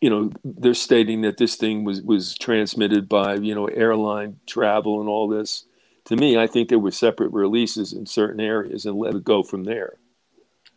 you 0.00 0.08
know, 0.08 0.30
they're 0.44 0.74
stating 0.74 1.22
that 1.22 1.36
this 1.36 1.56
thing 1.56 1.84
was 1.84 2.00
was 2.02 2.36
transmitted 2.36 3.08
by 3.08 3.34
you 3.34 3.54
know 3.54 3.66
airline 3.66 4.38
travel 4.46 5.00
and 5.00 5.08
all 5.08 5.28
this. 5.28 5.64
To 6.06 6.16
me, 6.16 6.38
I 6.38 6.46
think 6.46 6.68
there 6.68 6.78
were 6.78 6.90
separate 6.90 7.32
releases 7.32 7.92
in 7.92 8.06
certain 8.06 8.40
areas 8.40 8.86
and 8.86 8.96
let 8.96 9.14
it 9.14 9.24
go 9.24 9.42
from 9.42 9.64
there. 9.64 9.98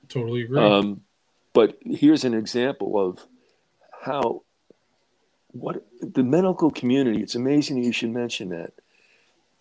Totally 0.10 0.42
agree. 0.42 0.60
Um, 0.60 1.02
but 1.54 1.78
here's 1.84 2.24
an 2.24 2.34
example 2.34 3.00
of 3.00 3.26
how 4.04 4.44
what 5.52 5.86
the 6.02 6.24
medical 6.24 6.72
community. 6.72 7.22
It's 7.22 7.36
amazing 7.36 7.84
you 7.84 7.92
should 7.92 8.12
mention 8.12 8.50
that. 8.50 8.72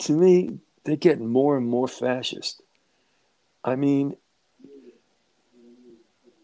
To 0.00 0.12
me, 0.12 0.60
they're 0.84 0.96
getting 0.96 1.28
more 1.28 1.56
and 1.56 1.66
more 1.66 1.88
fascist. 1.88 2.62
I 3.64 3.76
mean, 3.76 4.16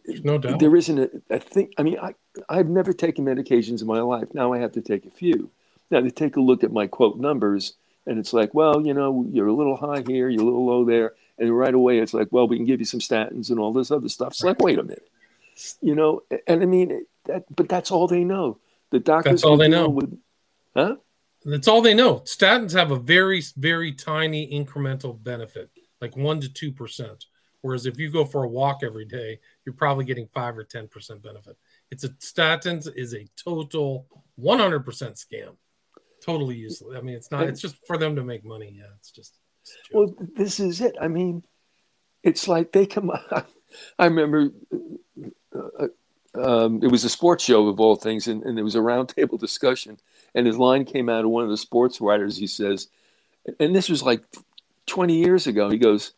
There's 0.05 0.25
no 0.25 0.39
doubt. 0.39 0.59
there 0.61 0.77
isn't 0.77 0.99
a, 0.99 1.11
a 1.31 1.39
thing. 1.41 1.73
I 1.79 1.83
mean, 1.83 1.99
I 1.99 2.15
I've 2.49 2.69
never 2.69 2.93
taken 2.93 3.25
medications 3.25 3.81
in 3.81 3.87
my 3.87 4.01
life. 4.01 4.29
Now 4.35 4.53
I 4.53 4.59
have 4.59 4.73
to 4.73 4.81
take 4.83 5.07
a 5.07 5.11
few. 5.11 5.51
Now 5.91 6.01
they 6.01 6.11
take 6.11 6.37
a 6.37 6.41
look 6.41 6.63
at 6.65 6.73
my 6.73 6.87
quote 6.87 7.19
numbers, 7.19 7.75
and 8.07 8.19
it's 8.19 8.33
like, 8.33 8.53
well, 8.53 8.85
you 8.85 8.93
know, 8.93 9.25
you're 9.31 9.47
a 9.47 9.53
little 9.55 9.77
high 9.77 10.03
here, 10.07 10.29
you're 10.29 10.43
a 10.43 10.45
little 10.45 10.67
low 10.67 10.85
there, 10.85 11.15
and 11.39 11.57
right 11.57 11.73
away 11.75 11.99
it's 11.99 12.13
like, 12.15 12.29
well, 12.31 12.47
we 12.49 12.57
can 12.57 12.67
give 12.67 12.81
you 12.81 12.87
some 12.87 13.01
statins 13.01 13.51
and 13.51 13.59
all 13.59 13.73
this 13.73 13.91
other 13.91 14.09
stuff. 14.09 14.33
It's 14.33 14.43
like, 14.45 14.61
wait 14.61 14.79
a 14.79 14.83
minute, 14.83 15.09
you 15.81 15.95
know, 15.95 16.23
and 16.47 16.63
I 16.63 16.67
mean 16.67 17.07
that, 17.25 17.45
but 17.55 17.69
that's 17.69 17.91
all 17.91 18.07
they 18.07 18.25
know. 18.25 18.59
The 18.91 19.01
doctors 19.01 19.33
That's 19.33 19.45
all 19.45 19.57
they 19.57 19.69
know. 19.69 19.89
With, 19.89 20.19
huh? 20.77 20.97
That's 21.45 21.69
all 21.69 21.83
they 21.83 21.95
know. 21.95 22.21
Statins 22.21 22.73
have 22.73 22.91
a 22.91 22.99
very, 22.99 23.43
very 23.57 23.93
tiny 23.93 24.51
incremental 24.51 25.23
benefit, 25.23 25.71
like 26.01 26.17
one 26.17 26.41
to 26.41 26.53
two 26.53 26.73
percent. 26.73 27.27
Whereas 27.63 27.87
if 27.87 27.99
you 27.99 28.11
go 28.11 28.25
for 28.25 28.45
a 28.45 28.49
walk 28.49 28.81
every 28.83 29.05
day, 29.05 29.41
you're 29.65 29.75
probably 29.75 30.05
getting 30.05 30.29
five 30.29 30.57
or 30.57 30.65
ten 30.65 30.89
percent 30.89 31.23
benefit. 31.23 31.57
It's 31.91 32.05
a 32.05 32.11
statins 32.11 32.89
is 32.97 33.15
a 33.15 33.27
total 33.37 34.07
100% 34.41 34.85
scam. 34.85 35.57
totally 36.25 36.57
useless. 36.57 36.97
I 36.97 37.01
mean, 37.01 37.15
it's 37.15 37.31
not. 37.31 37.45
It's 37.45 37.61
just 37.61 37.77
for 37.87 37.97
them 37.97 38.17
to 38.17 38.25
make 38.25 38.45
money. 38.45 38.75
Yeah, 38.77 38.93
it's 38.99 39.11
just. 39.11 39.39
It's 39.63 39.77
well, 39.93 40.15
this 40.37 40.61
is 40.61 40.81
it. 40.81 40.97
I 41.01 41.09
mean, 41.09 41.43
it's 42.23 42.49
like 42.49 42.73
they 42.73 42.87
come. 42.87 43.11
I 43.99 44.05
remember 44.05 44.51
uh, 45.79 45.89
um, 46.41 46.83
it 46.83 46.91
was 46.91 47.05
a 47.05 47.09
sports 47.09 47.45
show 47.45 47.69
of 47.69 47.81
all 47.81 47.97
things, 47.97 48.27
and, 48.27 48.43
and 48.43 48.57
there 48.57 48.65
was 48.65 48.75
a 48.75 48.81
roundtable 48.81 49.39
discussion, 49.47 49.99
and 50.35 50.47
his 50.47 50.59
line 50.59 50.85
came 50.85 51.09
out 51.09 51.25
of 51.25 51.31
one 51.31 51.45
of 51.45 51.51
the 51.51 51.57
sports 51.57 52.01
writers. 52.01 52.37
He 52.37 52.47
says, 52.47 52.89
and 53.59 53.75
this 53.75 53.89
was 53.89 54.03
like 54.03 54.23
20 54.87 55.15
years 55.15 55.47
ago. 55.47 55.71
He 55.71 55.79
goes, 55.79 56.13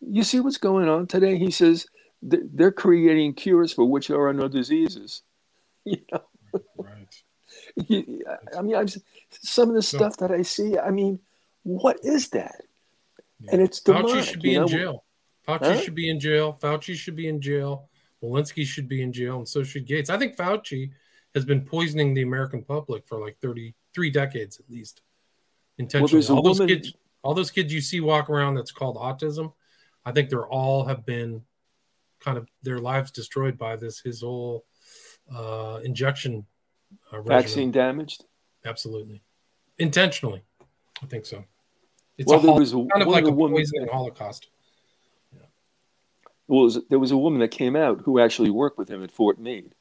"You 0.00 0.22
see 0.22 0.40
what's 0.40 0.58
going 0.58 0.88
on 0.88 1.06
today?" 1.06 1.38
He 1.38 1.50
says, 1.50 1.86
"They're 2.22 2.72
creating 2.72 3.34
cures 3.34 3.72
for 3.72 3.84
which 3.84 4.08
there 4.08 4.26
are 4.26 4.34
no 4.34 4.48
diseases." 4.48 5.22
You 5.86 6.00
know. 6.10 6.22
Right. 6.78 7.22
I 8.56 8.62
mean, 8.62 8.74
I'm, 8.74 8.86
some 9.28 9.68
of 9.68 9.74
the 9.74 9.82
stuff 9.82 10.16
that 10.16 10.30
I 10.30 10.40
see. 10.40 10.78
I 10.78 10.90
mean, 10.90 11.18
what 11.62 11.98
is 12.02 12.28
that? 12.30 12.62
Yeah. 13.40 13.50
And 13.52 13.60
it's 13.60 13.80
demonic. 13.80 14.12
Fauci 14.12 14.22
should 14.22 14.40
be 14.40 14.50
you 14.52 14.56
know? 14.56 14.62
in 14.62 14.68
jail. 14.68 15.04
Fauci 15.46 15.60
huh? 15.60 15.80
should 15.80 15.94
be 15.94 16.08
in 16.08 16.20
jail. 16.20 16.58
Fauci 16.58 16.94
should 16.94 17.16
be 17.16 17.28
in 17.28 17.42
jail. 17.42 17.90
Walensky 18.24 18.64
should 18.64 18.88
be 18.88 19.02
in 19.02 19.12
jail, 19.12 19.38
and 19.38 19.48
so 19.48 19.62
should 19.62 19.86
Gates. 19.86 20.10
I 20.10 20.18
think 20.18 20.36
Fauci 20.36 20.90
has 21.34 21.44
been 21.44 21.62
poisoning 21.62 22.14
the 22.14 22.22
American 22.22 22.62
public 22.62 23.06
for 23.06 23.18
like 23.18 23.36
33 23.40 24.10
decades 24.10 24.58
at 24.58 24.70
least, 24.70 25.02
intentionally. 25.78 26.24
Well, 26.26 26.36
all 26.36 26.42
those 26.42 26.60
woman... 26.60 26.76
kids, 26.76 26.94
all 27.22 27.34
those 27.34 27.50
kids 27.50 27.72
you 27.72 27.80
see 27.80 28.00
walk 28.00 28.30
around 28.30 28.54
that's 28.54 28.72
called 28.72 28.96
autism, 28.96 29.52
I 30.04 30.12
think 30.12 30.30
they're 30.30 30.46
all 30.46 30.84
have 30.84 31.04
been 31.04 31.42
kind 32.20 32.38
of 32.38 32.48
their 32.62 32.78
lives 32.78 33.10
destroyed 33.10 33.58
by 33.58 33.76
this 33.76 34.00
his 34.00 34.22
whole 34.22 34.64
uh, 35.34 35.80
injection 35.84 36.46
uh, 37.12 37.20
vaccine 37.22 37.70
damaged. 37.70 38.24
Absolutely, 38.64 39.22
intentionally. 39.78 40.42
I 41.02 41.06
think 41.06 41.26
so. 41.26 41.44
It's 42.16 42.30
well, 42.30 42.38
a 42.38 42.42
there 42.42 42.52
was 42.52 42.72
a, 42.72 42.76
kind 42.76 43.02
of 43.02 43.08
like 43.08 43.26
a 43.26 43.32
poisoning 43.32 43.88
holocaust 43.90 44.48
was 46.46 46.78
there 46.90 46.98
was 46.98 47.10
a 47.10 47.16
woman 47.16 47.40
that 47.40 47.50
came 47.50 47.76
out 47.76 48.02
who 48.02 48.18
actually 48.18 48.50
worked 48.50 48.78
with 48.78 48.88
him 48.88 49.02
at 49.02 49.10
Fort 49.10 49.38
Meade, 49.38 49.74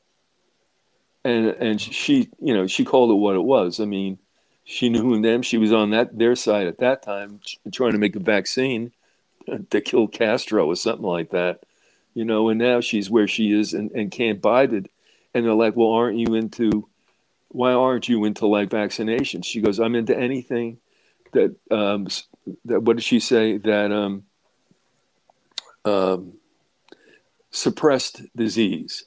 and 1.23 1.47
and 1.47 1.82
she 1.82 2.30
you 2.39 2.54
know 2.54 2.67
she 2.67 2.86
called 2.86 3.12
it 3.12 3.15
what 3.15 3.36
it 3.36 3.43
was. 3.43 3.80
I 3.80 3.86
mean, 3.86 4.19
she 4.63 4.89
knew 4.89 5.21
them. 5.21 5.41
She 5.41 5.58
was 5.58 5.73
on 5.73 5.91
that 5.91 6.17
their 6.17 6.36
side 6.36 6.67
at 6.67 6.80
that 6.80 7.04
time, 7.04 7.41
trying 7.71 7.91
to 7.91 7.97
make 7.97 8.15
a 8.15 8.19
vaccine 8.19 8.91
to 9.69 9.82
kill 9.82 10.08
Castro 10.08 10.65
or 10.65 10.76
something 10.76 11.06
like 11.06 11.32
that, 11.32 11.63
you 12.13 12.26
know. 12.26 12.49
And 12.49 12.60
now 12.60 12.80
she's 12.82 13.10
where 13.10 13.28
she 13.28 13.52
is 13.52 13.73
and, 13.73 13.91
and 13.91 14.12
can't 14.12 14.41
bite 14.41 14.73
it. 14.73 14.89
And 15.34 15.45
they're 15.45 15.54
like, 15.54 15.76
"Well, 15.76 15.91
aren't 15.91 16.17
you 16.17 16.34
into? 16.36 16.88
Why 17.49 17.73
aren't 17.73 18.08
you 18.08 18.23
into 18.26 18.47
like 18.47 18.69
vaccinations?" 18.69 19.45
She 19.45 19.62
goes, 19.62 19.80
"I'm 19.80 19.95
into 19.95 20.17
anything 20.17 20.78
that 21.34 21.56
um 21.71 22.08
that 22.65 22.84
what 22.84 22.97
did 22.97 23.04
she 23.04 23.19
say 23.19 23.58
that 23.58 23.91
um 23.91 24.23
um 25.86 26.34
suppressed 27.53 28.21
disease. 28.35 29.05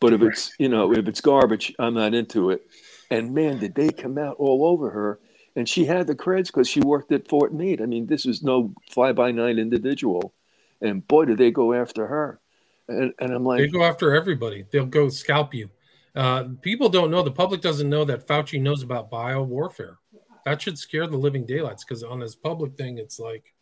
But 0.00 0.12
if 0.12 0.20
it's 0.20 0.52
you 0.58 0.68
know 0.68 0.92
if 0.92 1.08
it's 1.08 1.22
garbage, 1.22 1.74
I'm 1.78 1.94
not 1.94 2.12
into 2.12 2.50
it. 2.50 2.66
And 3.10 3.32
man, 3.32 3.58
did 3.58 3.74
they 3.74 3.88
come 3.88 4.18
out 4.18 4.36
all 4.38 4.66
over 4.66 4.90
her? 4.90 5.20
And 5.56 5.68
she 5.68 5.84
had 5.84 6.06
the 6.06 6.16
creds 6.16 6.46
because 6.46 6.68
she 6.68 6.80
worked 6.80 7.12
at 7.12 7.28
Fort 7.28 7.54
Meade. 7.54 7.80
I 7.80 7.86
mean, 7.86 8.06
this 8.06 8.24
was 8.24 8.42
no 8.42 8.74
fly 8.90 9.12
by 9.12 9.30
night 9.30 9.58
individual. 9.58 10.34
And 10.80 11.06
boy, 11.06 11.26
did 11.26 11.38
they 11.38 11.52
go 11.52 11.72
after 11.72 12.08
her. 12.08 12.40
And, 12.88 13.14
and 13.20 13.32
I'm 13.32 13.44
like, 13.44 13.60
they 13.60 13.68
go 13.68 13.84
after 13.84 14.14
everybody. 14.14 14.66
They'll 14.70 14.84
go 14.84 15.08
scalp 15.08 15.54
you. 15.54 15.70
Uh, 16.14 16.48
people 16.60 16.88
don't 16.88 17.10
know. 17.10 17.22
The 17.22 17.30
public 17.30 17.60
doesn't 17.60 17.88
know 17.88 18.04
that 18.04 18.26
Fauci 18.26 18.60
knows 18.60 18.82
about 18.82 19.10
bio 19.10 19.42
warfare. 19.42 19.98
That 20.44 20.60
should 20.60 20.76
scare 20.76 21.06
the 21.06 21.16
living 21.16 21.46
daylights 21.46 21.84
because 21.84 22.02
on 22.02 22.18
this 22.18 22.34
public 22.34 22.76
thing, 22.76 22.98
it's 22.98 23.18
like 23.18 23.54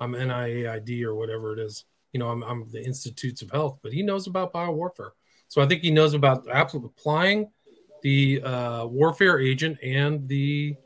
I'm 0.00 0.12
NIAID 0.12 1.02
or 1.02 1.14
whatever 1.14 1.54
it 1.54 1.58
is 1.58 1.86
you 2.12 2.20
know, 2.20 2.28
I'm, 2.28 2.42
I'm 2.42 2.68
the 2.70 2.84
Institutes 2.84 3.42
of 3.42 3.50
Health, 3.50 3.78
but 3.82 3.92
he 3.92 4.02
knows 4.02 4.26
about 4.26 4.52
biowarfare. 4.52 5.10
So 5.48 5.62
I 5.62 5.66
think 5.66 5.82
he 5.82 5.90
knows 5.90 6.14
about 6.14 6.46
applying 6.50 7.50
the 8.02 8.42
uh, 8.42 8.86
warfare 8.86 9.40
agent 9.40 9.78
and 9.82 10.28
the 10.28 10.76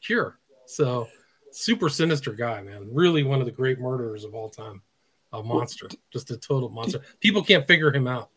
cure. 0.00 0.38
So 0.66 1.08
super 1.52 1.88
sinister 1.88 2.32
guy, 2.32 2.62
man. 2.62 2.88
Really 2.90 3.22
one 3.22 3.40
of 3.40 3.46
the 3.46 3.52
great 3.52 3.80
murderers 3.80 4.24
of 4.24 4.34
all 4.34 4.48
time. 4.48 4.82
A 5.34 5.42
monster, 5.42 5.88
just 6.10 6.30
a 6.30 6.38
total 6.38 6.70
monster. 6.70 7.02
People 7.20 7.44
can't 7.44 7.66
figure 7.66 7.94
him 7.94 8.06
out. 8.06 8.30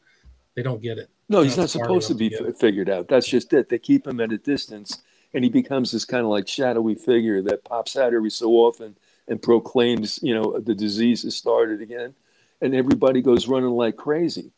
They 0.55 0.63
don't 0.63 0.81
get 0.81 0.97
it. 0.97 1.09
No, 1.29 1.41
he's 1.41 1.55
not, 1.55 1.63
not 1.63 1.69
supposed 1.69 2.09
to 2.09 2.13
be 2.13 2.29
to 2.31 2.51
figured 2.51 2.89
out. 2.89 3.07
That's 3.07 3.27
just 3.27 3.53
it. 3.53 3.69
They 3.69 3.79
keep 3.79 4.05
him 4.05 4.19
at 4.19 4.33
a 4.33 4.37
distance, 4.37 5.01
and 5.33 5.41
he 5.41 5.49
becomes 5.49 5.93
this 5.93 6.03
kind 6.03 6.25
of 6.25 6.29
like 6.29 6.49
shadowy 6.49 6.95
figure 6.95 7.41
that 7.43 7.63
pops 7.63 7.95
out 7.95 8.13
every 8.13 8.29
so 8.29 8.49
often 8.51 8.97
and 9.27 9.41
proclaims, 9.41 10.19
you 10.21 10.33
know, 10.33 10.59
the 10.59 10.75
disease 10.75 11.23
has 11.23 11.35
started 11.35 11.81
again 11.81 12.13
and 12.61 12.75
everybody 12.75 13.21
goes 13.21 13.47
running 13.47 13.71
like 13.71 13.97
crazy. 13.97 14.51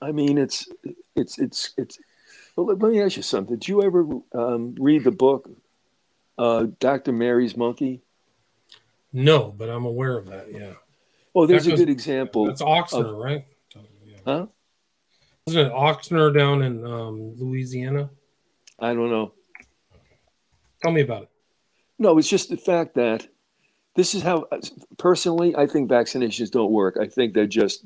I 0.00 0.12
mean, 0.12 0.38
it's 0.38 0.68
it's 1.16 1.38
it's 1.38 1.74
it's. 1.76 1.98
Well, 2.54 2.66
let, 2.66 2.78
let 2.78 2.92
me 2.92 3.02
ask 3.02 3.16
you 3.16 3.22
something. 3.22 3.56
Did 3.56 3.68
you 3.68 3.82
ever 3.82 4.06
um, 4.34 4.74
read 4.78 5.04
the 5.04 5.10
book, 5.10 5.50
uh, 6.36 6.66
Dr. 6.78 7.12
Mary's 7.12 7.56
Monkey? 7.56 8.02
No, 9.12 9.54
but 9.56 9.68
I'm 9.68 9.86
aware 9.86 10.16
of 10.16 10.26
that. 10.26 10.52
Yeah. 10.52 10.74
Well, 11.32 11.46
there's 11.46 11.64
that 11.64 11.74
a 11.74 11.76
good 11.76 11.88
example. 11.88 12.46
That's 12.46 12.62
Ochsner, 12.62 13.12
of, 13.12 13.16
right? 13.16 13.44
Yeah. 14.04 14.16
Huh? 14.24 14.46
Wasn't 15.46 15.68
it 15.68 15.72
Ochsner 15.72 16.36
down 16.36 16.62
in 16.62 16.84
um, 16.84 17.34
Louisiana? 17.36 18.10
I 18.78 18.92
don't 18.92 19.10
know. 19.10 19.32
Tell 20.82 20.92
me 20.92 21.00
about 21.00 21.24
it. 21.24 21.30
No, 21.98 22.18
it's 22.18 22.28
just 22.28 22.50
the 22.50 22.56
fact 22.56 22.94
that 22.94 23.26
this 23.98 24.14
is 24.14 24.22
how 24.22 24.46
personally 24.96 25.56
I 25.56 25.66
think 25.66 25.90
vaccinations 25.90 26.52
don't 26.52 26.70
work. 26.70 26.96
I 27.00 27.06
think 27.08 27.34
they're 27.34 27.48
just, 27.48 27.84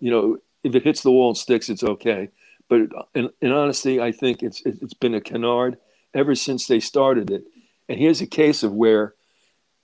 you 0.00 0.10
know, 0.10 0.38
if 0.64 0.74
it 0.74 0.82
hits 0.82 1.02
the 1.02 1.12
wall 1.12 1.28
and 1.28 1.38
sticks, 1.38 1.68
it's 1.68 1.84
okay. 1.84 2.30
But 2.68 2.88
in, 3.14 3.30
in 3.40 3.52
honesty, 3.52 4.00
I 4.00 4.10
think 4.10 4.42
it's 4.42 4.60
it's 4.66 4.92
been 4.94 5.14
a 5.14 5.20
canard 5.20 5.78
ever 6.12 6.34
since 6.34 6.66
they 6.66 6.80
started 6.80 7.30
it. 7.30 7.44
And 7.88 7.96
here's 7.96 8.20
a 8.20 8.26
case 8.26 8.64
of 8.64 8.72
where, 8.72 9.14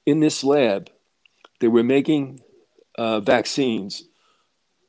in 0.05 0.19
this 0.19 0.43
lab, 0.43 0.91
they 1.61 1.69
were 1.69 1.85
making 1.85 2.41
uh, 2.99 3.21
vaccines. 3.21 4.03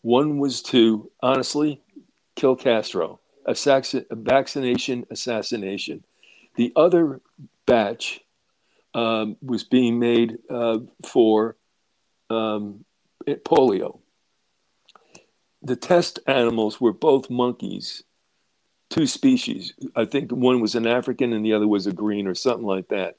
One 0.01 0.39
was 0.39 0.63
to 0.63 1.11
honestly 1.21 1.81
kill 2.35 2.55
Castro, 2.55 3.19
a, 3.45 3.53
sax- 3.53 3.93
a 3.93 4.05
vaccination 4.11 5.05
assassination. 5.11 6.03
The 6.55 6.73
other 6.75 7.21
batch 7.67 8.21
um, 8.97 9.37
was 9.43 9.63
being 9.63 9.99
made 9.99 10.39
uh, 10.49 10.79
for 11.05 11.55
um, 12.31 12.83
polio. 13.27 13.99
The 15.61 15.75
test 15.75 16.19
animals 16.25 16.81
were 16.81 16.93
both 16.93 17.29
monkeys, 17.29 18.03
two 18.89 19.05
species. 19.05 19.73
I 19.95 20.05
think 20.05 20.31
one 20.31 20.61
was 20.61 20.73
an 20.73 20.87
African 20.87 21.31
and 21.31 21.45
the 21.45 21.53
other 21.53 21.67
was 21.67 21.85
a 21.85 21.93
green 21.93 22.25
or 22.25 22.33
something 22.33 22.65
like 22.65 22.87
that. 22.87 23.17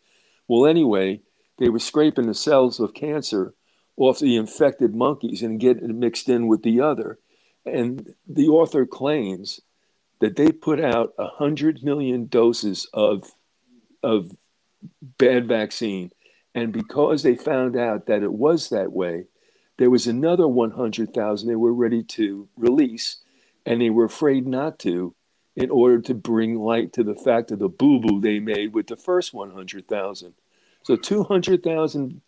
Well, 0.48 0.66
anyway, 0.66 1.20
they 1.58 1.68
were 1.68 1.78
scraping 1.78 2.26
the 2.26 2.34
cells 2.34 2.80
of 2.80 2.92
cancer 2.92 3.54
off 3.96 4.18
the 4.18 4.34
infected 4.34 4.96
monkeys 4.96 5.42
and 5.42 5.60
getting 5.60 5.90
it 5.90 5.94
mixed 5.94 6.28
in 6.28 6.48
with 6.48 6.64
the 6.64 6.80
other. 6.80 7.20
And 7.64 8.14
the 8.26 8.48
author 8.48 8.84
claims 8.84 9.60
that 10.20 10.34
they 10.34 10.50
put 10.50 10.80
out 10.80 11.12
100 11.18 11.84
million 11.84 12.26
doses 12.26 12.88
of, 12.92 13.30
of 14.02 14.32
bad 15.18 15.48
vaccine. 15.48 16.10
And 16.54 16.72
because 16.72 17.22
they 17.22 17.36
found 17.36 17.76
out 17.76 18.06
that 18.06 18.22
it 18.22 18.32
was 18.32 18.68
that 18.70 18.92
way, 18.92 19.24
there 19.76 19.90
was 19.90 20.06
another 20.06 20.48
100,000 20.48 21.48
they 21.48 21.54
were 21.54 21.72
ready 21.72 22.02
to 22.02 22.48
release, 22.56 23.18
and 23.64 23.80
they 23.80 23.90
were 23.90 24.04
afraid 24.04 24.46
not 24.46 24.78
to 24.80 25.14
in 25.54 25.70
order 25.70 26.00
to 26.00 26.14
bring 26.14 26.56
light 26.58 26.92
to 26.92 27.02
the 27.02 27.14
fact 27.14 27.50
of 27.50 27.58
the 27.58 27.68
boo 27.68 28.00
boo 28.00 28.20
they 28.20 28.38
made 28.38 28.72
with 28.72 28.86
the 28.86 28.96
first 28.96 29.34
100,000. 29.34 30.34
So 30.82 30.96
200,000 30.96 32.20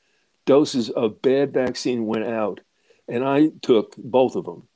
doses 0.46 0.90
of 0.90 1.22
bad 1.22 1.52
vaccine 1.52 2.06
went 2.06 2.24
out, 2.24 2.60
and 3.08 3.24
I 3.24 3.50
took 3.62 3.94
both 3.96 4.36
of 4.36 4.44
them. 4.44 4.66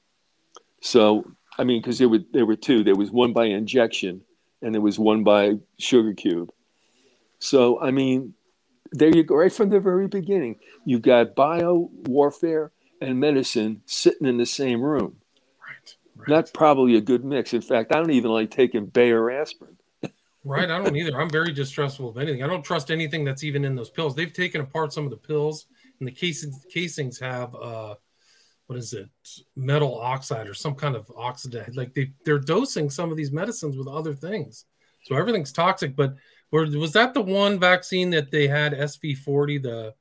So, 0.80 1.32
I 1.58 1.64
mean, 1.64 1.80
because 1.80 1.98
there 1.98 2.08
were, 2.08 2.20
there 2.32 2.46
were 2.46 2.56
two 2.56 2.84
there 2.84 2.94
was 2.94 3.10
one 3.10 3.32
by 3.32 3.46
injection, 3.46 4.22
and 4.62 4.74
there 4.74 4.82
was 4.82 4.98
one 4.98 5.24
by 5.24 5.54
sugar 5.78 6.12
cube. 6.12 6.50
So, 7.38 7.80
I 7.80 7.90
mean, 7.90 8.34
there 8.92 9.14
you 9.14 9.24
go, 9.24 9.36
right 9.36 9.52
from 9.52 9.70
the 9.70 9.80
very 9.80 10.06
beginning. 10.06 10.56
You've 10.84 11.02
got 11.02 11.34
bio 11.34 11.90
warfare 12.06 12.72
and 13.00 13.18
medicine 13.18 13.82
sitting 13.86 14.26
in 14.26 14.38
the 14.38 14.46
same 14.46 14.80
room. 14.80 15.16
Right, 15.60 15.96
right. 16.16 16.28
Not 16.28 16.52
probably 16.54 16.96
a 16.96 17.00
good 17.00 17.24
mix. 17.24 17.54
In 17.54 17.60
fact, 17.60 17.92
I 17.92 17.98
don't 17.98 18.12
even 18.12 18.30
like 18.30 18.50
taking 18.50 18.86
Bayer 18.86 19.30
aspirin. 19.30 19.76
right. 20.44 20.70
I 20.70 20.82
don't 20.82 20.96
either. 20.96 21.20
I'm 21.20 21.30
very 21.30 21.52
distrustful 21.52 22.08
of 22.08 22.18
anything. 22.18 22.42
I 22.42 22.46
don't 22.46 22.64
trust 22.64 22.90
anything 22.90 23.24
that's 23.24 23.44
even 23.44 23.64
in 23.64 23.74
those 23.74 23.90
pills. 23.90 24.14
They've 24.14 24.32
taken 24.32 24.60
apart 24.60 24.92
some 24.92 25.04
of 25.04 25.10
the 25.10 25.16
pills, 25.16 25.66
and 25.98 26.06
the 26.06 26.12
casings, 26.12 26.64
casings 26.72 27.18
have, 27.18 27.54
uh, 27.54 27.94
what 28.66 28.78
is 28.78 28.92
it, 28.92 29.08
metal 29.56 30.00
oxide 30.00 30.48
or 30.48 30.54
some 30.54 30.74
kind 30.74 30.96
of 30.96 31.10
oxide. 31.16 31.76
Like 31.76 31.94
they, 31.94 32.12
they're 32.24 32.38
dosing 32.38 32.90
some 32.90 33.10
of 33.10 33.16
these 33.16 33.32
medicines 33.32 33.76
with 33.76 33.88
other 33.88 34.14
things. 34.14 34.66
So 35.02 35.16
everything's 35.16 35.52
toxic. 35.52 35.94
But 35.94 36.14
Or 36.54 36.66
was 36.66 36.92
that 36.92 37.14
the 37.14 37.20
one 37.20 37.58
vaccine 37.58 38.10
that 38.10 38.30
they 38.30 38.46
had 38.46 38.74
SV40, 38.74 39.60
the 39.60 39.94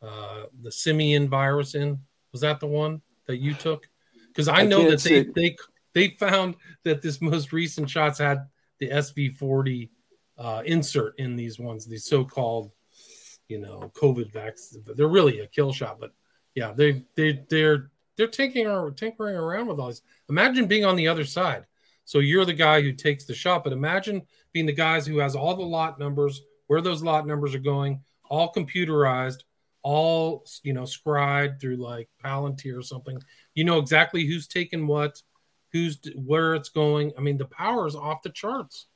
uh, 0.00 0.44
the 0.62 0.72
simian 0.72 1.28
virus 1.28 1.74
in? 1.74 2.00
Was 2.32 2.40
that 2.40 2.60
the 2.60 2.66
one 2.66 3.02
that 3.26 3.36
you 3.36 3.52
took? 3.52 3.86
Because 4.28 4.48
I, 4.48 4.60
I 4.60 4.64
know 4.64 4.90
that 4.90 5.02
they, 5.02 5.24
they 5.24 5.54
they 5.92 6.08
found 6.16 6.54
that 6.84 7.02
this 7.02 7.20
most 7.20 7.52
recent 7.52 7.90
shots 7.90 8.18
had 8.18 8.46
the 8.78 8.88
SV40 8.88 9.90
uh, 10.38 10.62
insert 10.64 11.18
in 11.18 11.36
these 11.36 11.58
ones, 11.58 11.84
these 11.84 12.06
so-called, 12.06 12.70
you 13.48 13.58
know, 13.58 13.92
COVID 13.94 14.32
vaccines. 14.32 14.88
They're 14.96 15.06
really 15.08 15.40
a 15.40 15.46
kill 15.46 15.74
shot, 15.74 16.00
but 16.00 16.12
yeah, 16.54 16.72
they 16.72 17.04
they 17.16 17.44
they're 17.50 17.90
they're 18.16 18.28
tinkering 18.28 18.66
or 18.66 18.92
tinkering 18.92 19.36
around 19.36 19.66
with 19.66 19.78
all 19.78 19.88
this. 19.88 20.00
Imagine 20.30 20.64
being 20.64 20.86
on 20.86 20.96
the 20.96 21.08
other 21.08 21.24
side. 21.24 21.66
So 22.04 22.18
you're 22.18 22.44
the 22.44 22.52
guy 22.52 22.82
who 22.82 22.92
takes 22.92 23.24
the 23.24 23.34
shot, 23.34 23.64
but 23.64 23.72
imagine 23.72 24.22
being 24.52 24.66
the 24.66 24.72
guys 24.72 25.06
who 25.06 25.18
has 25.18 25.34
all 25.34 25.54
the 25.54 25.62
lot 25.62 25.98
numbers, 25.98 26.42
where 26.66 26.80
those 26.80 27.02
lot 27.02 27.26
numbers 27.26 27.54
are 27.54 27.58
going, 27.60 28.00
all 28.28 28.52
computerized, 28.52 29.40
all 29.82 30.44
you 30.62 30.72
know, 30.72 30.84
scribed 30.84 31.60
through 31.60 31.76
like 31.76 32.08
Palantir 32.24 32.78
or 32.78 32.82
something. 32.82 33.18
You 33.54 33.64
know 33.64 33.78
exactly 33.78 34.26
who's 34.26 34.46
taking 34.46 34.86
what, 34.86 35.20
who's 35.72 35.98
where 36.16 36.54
it's 36.54 36.68
going. 36.68 37.12
I 37.16 37.20
mean, 37.20 37.38
the 37.38 37.46
power 37.46 37.86
is 37.86 37.94
off 37.94 38.22
the 38.22 38.30
charts. 38.30 38.86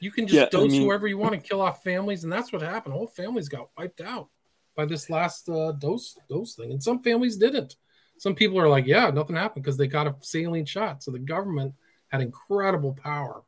You 0.00 0.10
can 0.10 0.26
just 0.26 0.36
Yeah, 0.36 0.42
I 0.44 0.48
dose 0.62 0.72
mean- 0.72 0.82
whoever 0.82 1.06
you 1.06 1.18
want 1.18 1.34
to 1.34 1.40
kill 1.40 1.60
off 1.62 1.82
families, 1.82 2.24
and 2.24 2.32
that's 2.32 2.52
what 2.52 2.62
happened. 2.62 2.94
Whole 2.94 3.06
families 3.06 3.48
got 3.48 3.70
wiped 3.78 4.00
out 4.00 4.28
by 4.76 4.84
this 4.84 5.08
last 5.08 5.48
uh, 5.48 5.72
dose 5.72 6.16
dose 6.28 6.54
thing, 6.54 6.70
and 6.70 6.82
some 6.82 7.02
families 7.02 7.36
didn't. 7.38 7.76
Some 8.18 8.34
people 8.34 8.58
are 8.58 8.68
like, 8.68 8.86
"Yeah, 8.86 9.10
nothing 9.10 9.36
happened 9.36 9.64
because 9.64 9.76
they 9.78 9.86
got 9.86 10.06
a 10.06 10.14
saline 10.20 10.66
shot." 10.66 11.02
So 11.02 11.10
the 11.10 11.18
government 11.18 11.74
had 12.08 12.20
incredible 12.20 12.94
power, 12.94 13.42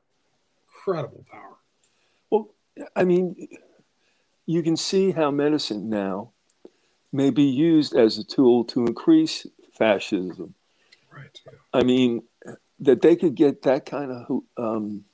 incredible 0.68 1.24
power. 1.30 1.56
Well, 2.30 2.50
I 2.94 3.04
mean, 3.04 3.48
you 4.46 4.62
can 4.62 4.76
see 4.76 5.12
how 5.12 5.30
medicine 5.30 5.88
now 5.88 6.32
may 7.12 7.30
be 7.30 7.44
used 7.44 7.94
as 7.94 8.18
a 8.18 8.24
tool 8.24 8.64
to 8.64 8.86
increase 8.86 9.46
fascism. 9.76 10.54
Right. 11.14 11.40
I 11.72 11.82
mean, 11.82 12.22
that 12.80 13.02
they 13.02 13.16
could 13.16 13.34
get 13.34 13.62
that 13.62 13.86
kind 13.86 14.12
of 14.12 14.42
um, 14.56 15.04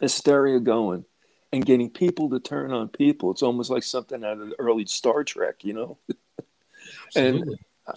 hysteria 0.00 0.60
going 0.60 1.04
and 1.52 1.66
getting 1.66 1.90
people 1.90 2.30
to 2.30 2.40
turn 2.40 2.72
on 2.72 2.88
people. 2.88 3.30
It's 3.30 3.42
almost 3.42 3.70
like 3.70 3.82
something 3.82 4.24
out 4.24 4.40
of 4.40 4.48
the 4.50 4.56
early 4.58 4.86
Star 4.86 5.22
Trek, 5.24 5.64
you 5.64 5.74
know? 5.74 5.98
Absolutely. 7.16 7.58
I- 7.86 7.92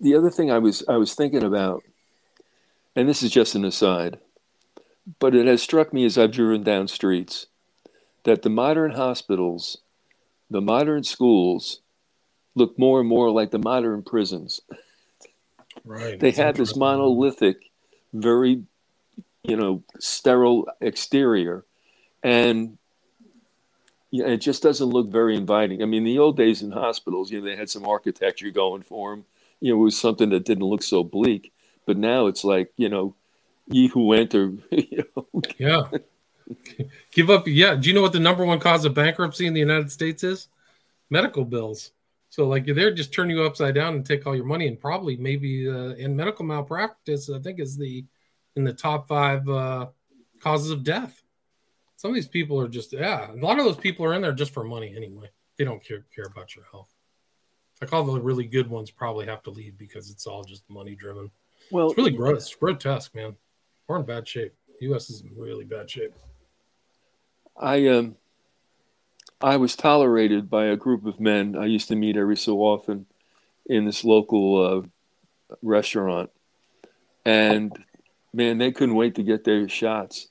the 0.00 0.16
other 0.16 0.30
thing 0.30 0.50
I 0.50 0.58
was 0.58 0.82
I 0.88 0.96
was 0.96 1.14
thinking 1.14 1.44
about, 1.44 1.84
and 2.96 3.08
this 3.08 3.22
is 3.22 3.30
just 3.30 3.54
an 3.54 3.64
aside, 3.64 4.18
but 5.18 5.34
it 5.34 5.46
has 5.46 5.62
struck 5.62 5.92
me 5.92 6.04
as 6.04 6.18
I've 6.18 6.32
driven 6.32 6.62
down 6.62 6.88
streets 6.88 7.46
that 8.24 8.42
the 8.42 8.50
modern 8.50 8.92
hospitals, 8.92 9.78
the 10.50 10.60
modern 10.60 11.04
schools, 11.04 11.80
look 12.54 12.78
more 12.78 13.00
and 13.00 13.08
more 13.08 13.30
like 13.30 13.50
the 13.50 13.58
modern 13.58 14.02
prisons. 14.02 14.60
Right. 15.84 16.18
They 16.18 16.32
have 16.32 16.56
this 16.56 16.76
monolithic, 16.76 17.70
very, 18.12 18.64
you 19.44 19.56
know, 19.56 19.82
sterile 19.98 20.68
exterior, 20.80 21.64
and 22.22 22.76
yeah, 24.10 24.26
it 24.26 24.38
just 24.38 24.62
doesn't 24.62 24.88
look 24.88 25.08
very 25.08 25.36
inviting. 25.36 25.82
I 25.82 25.86
mean, 25.86 26.04
the 26.04 26.18
old 26.18 26.36
days 26.36 26.62
in 26.62 26.72
hospitals, 26.72 27.30
you 27.30 27.40
know, 27.40 27.46
they 27.46 27.56
had 27.56 27.70
some 27.70 27.86
architecture 27.86 28.50
going 28.50 28.82
for 28.82 29.10
them. 29.10 29.24
You 29.60 29.72
know, 29.72 29.80
it 29.80 29.84
was 29.84 29.98
something 29.98 30.30
that 30.30 30.44
didn't 30.44 30.64
look 30.64 30.82
so 30.82 31.04
bleak. 31.04 31.52
But 31.86 31.96
now 31.96 32.26
it's 32.26 32.44
like, 32.44 32.72
you 32.76 32.88
know, 32.88 33.14
ye 33.68 33.88
who 33.88 34.12
enter, 34.12 34.52
you 34.70 35.04
know, 35.16 35.42
Yeah. 35.58 35.88
Give 37.12 37.30
up. 37.30 37.46
Yeah. 37.46 37.76
Do 37.76 37.88
you 37.88 37.94
know 37.94 38.02
what 38.02 38.12
the 38.12 38.20
number 38.20 38.44
one 38.44 38.60
cause 38.60 38.84
of 38.84 38.94
bankruptcy 38.94 39.46
in 39.46 39.54
the 39.54 39.60
United 39.60 39.90
States 39.90 40.24
is? 40.24 40.48
Medical 41.08 41.44
bills. 41.44 41.92
So, 42.30 42.46
like, 42.46 42.66
they're 42.66 42.92
just 42.92 43.12
turn 43.12 43.30
you 43.30 43.42
upside 43.42 43.74
down 43.74 43.94
and 43.94 44.06
take 44.06 44.26
all 44.26 44.36
your 44.36 44.44
money, 44.44 44.68
and 44.68 44.78
probably 44.78 45.16
maybe 45.16 45.68
uh, 45.68 45.94
in 45.94 46.14
medical 46.14 46.44
malpractice, 46.44 47.28
I 47.28 47.40
think 47.40 47.58
is 47.58 47.76
the 47.76 48.04
in 48.54 48.64
the 48.64 48.72
top 48.72 49.08
five 49.08 49.48
uh, 49.48 49.86
causes 50.40 50.70
of 50.70 50.84
death. 50.84 51.22
Some 51.96 52.12
of 52.12 52.14
these 52.14 52.28
people 52.28 52.60
are 52.60 52.68
just 52.68 52.92
yeah. 52.92 53.30
A 53.32 53.34
lot 53.34 53.58
of 53.58 53.64
those 53.64 53.76
people 53.76 54.06
are 54.06 54.14
in 54.14 54.22
there 54.22 54.32
just 54.32 54.54
for 54.54 54.64
money 54.64 54.94
anyway. 54.96 55.28
They 55.58 55.64
don't 55.64 55.84
care 55.84 56.06
care 56.14 56.26
about 56.26 56.54
your 56.54 56.64
health. 56.70 56.92
Like 57.80 57.92
all 57.92 58.04
the 58.04 58.20
really 58.20 58.46
good 58.46 58.68
ones 58.68 58.90
probably 58.90 59.26
have 59.26 59.42
to 59.44 59.50
leave 59.50 59.76
because 59.76 60.10
it's 60.10 60.26
all 60.26 60.44
just 60.44 60.68
money 60.68 60.94
driven. 60.94 61.30
Well, 61.70 61.88
It's 61.88 61.98
really 61.98 62.10
gross, 62.10 62.46
it's 62.46 62.54
grotesque, 62.54 63.14
man. 63.14 63.36
We're 63.88 63.98
in 63.98 64.06
bad 64.06 64.26
shape. 64.26 64.54
U.S. 64.80 65.10
is 65.10 65.22
in 65.22 65.30
really 65.36 65.64
bad 65.64 65.90
shape. 65.90 66.12
I 67.56 67.86
um 67.88 68.16
I 69.40 69.56
was 69.56 69.76
tolerated 69.76 70.50
by 70.50 70.66
a 70.66 70.76
group 70.76 71.06
of 71.06 71.20
men 71.20 71.56
I 71.56 71.66
used 71.66 71.88
to 71.88 71.96
meet 71.96 72.16
every 72.16 72.36
so 72.36 72.58
often 72.58 73.06
in 73.66 73.84
this 73.84 74.04
local 74.04 74.84
uh, 74.84 75.56
restaurant, 75.62 76.30
and 77.24 77.72
man, 78.32 78.58
they 78.58 78.72
couldn't 78.72 78.94
wait 78.94 79.14
to 79.16 79.22
get 79.22 79.44
their 79.44 79.68
shots. 79.68 80.28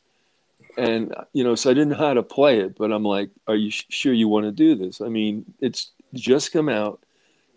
And 0.77 1.13
you 1.33 1.43
know, 1.43 1.55
so 1.55 1.69
I 1.69 1.73
didn't 1.73 1.89
know 1.89 1.97
how 1.97 2.13
to 2.13 2.23
play 2.23 2.59
it, 2.59 2.77
but 2.77 2.91
I'm 2.91 3.03
like, 3.03 3.31
"Are 3.47 3.55
you 3.55 3.71
sh- 3.71 3.85
sure 3.89 4.13
you 4.13 4.27
want 4.27 4.45
to 4.45 4.51
do 4.51 4.75
this? 4.75 5.01
I 5.01 5.09
mean, 5.09 5.53
it's 5.59 5.91
just 6.13 6.51
come 6.53 6.69
out; 6.69 7.03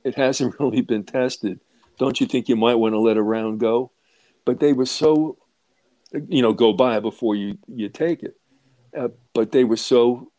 it 0.05 0.14
hasn't 0.14 0.55
really 0.61 0.81
been 0.81 1.05
tested. 1.05 1.61
Don't 2.02 2.20
you 2.20 2.26
think 2.26 2.48
you 2.48 2.56
might 2.56 2.74
want 2.74 2.94
to 2.94 2.98
let 2.98 3.16
a 3.16 3.22
round 3.22 3.60
go?" 3.60 3.92
But 4.44 4.58
they 4.58 4.72
were 4.72 4.86
so, 4.86 5.38
you 6.12 6.42
know, 6.42 6.52
go 6.52 6.72
by 6.72 7.00
before 7.00 7.36
you 7.36 7.58
you 7.68 7.88
take 7.88 8.22
it 8.22 8.36
uh, 8.96 9.08
but 9.34 9.52
they 9.52 9.64
were 9.64 9.76
so 9.76 10.30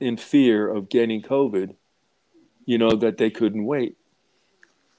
in 0.00 0.16
fear 0.16 0.68
of 0.68 0.88
getting 0.88 1.22
COVID, 1.22 1.74
you 2.64 2.78
know, 2.78 2.92
that 2.92 3.18
they 3.18 3.30
couldn't 3.30 3.64
wait. 3.64 3.96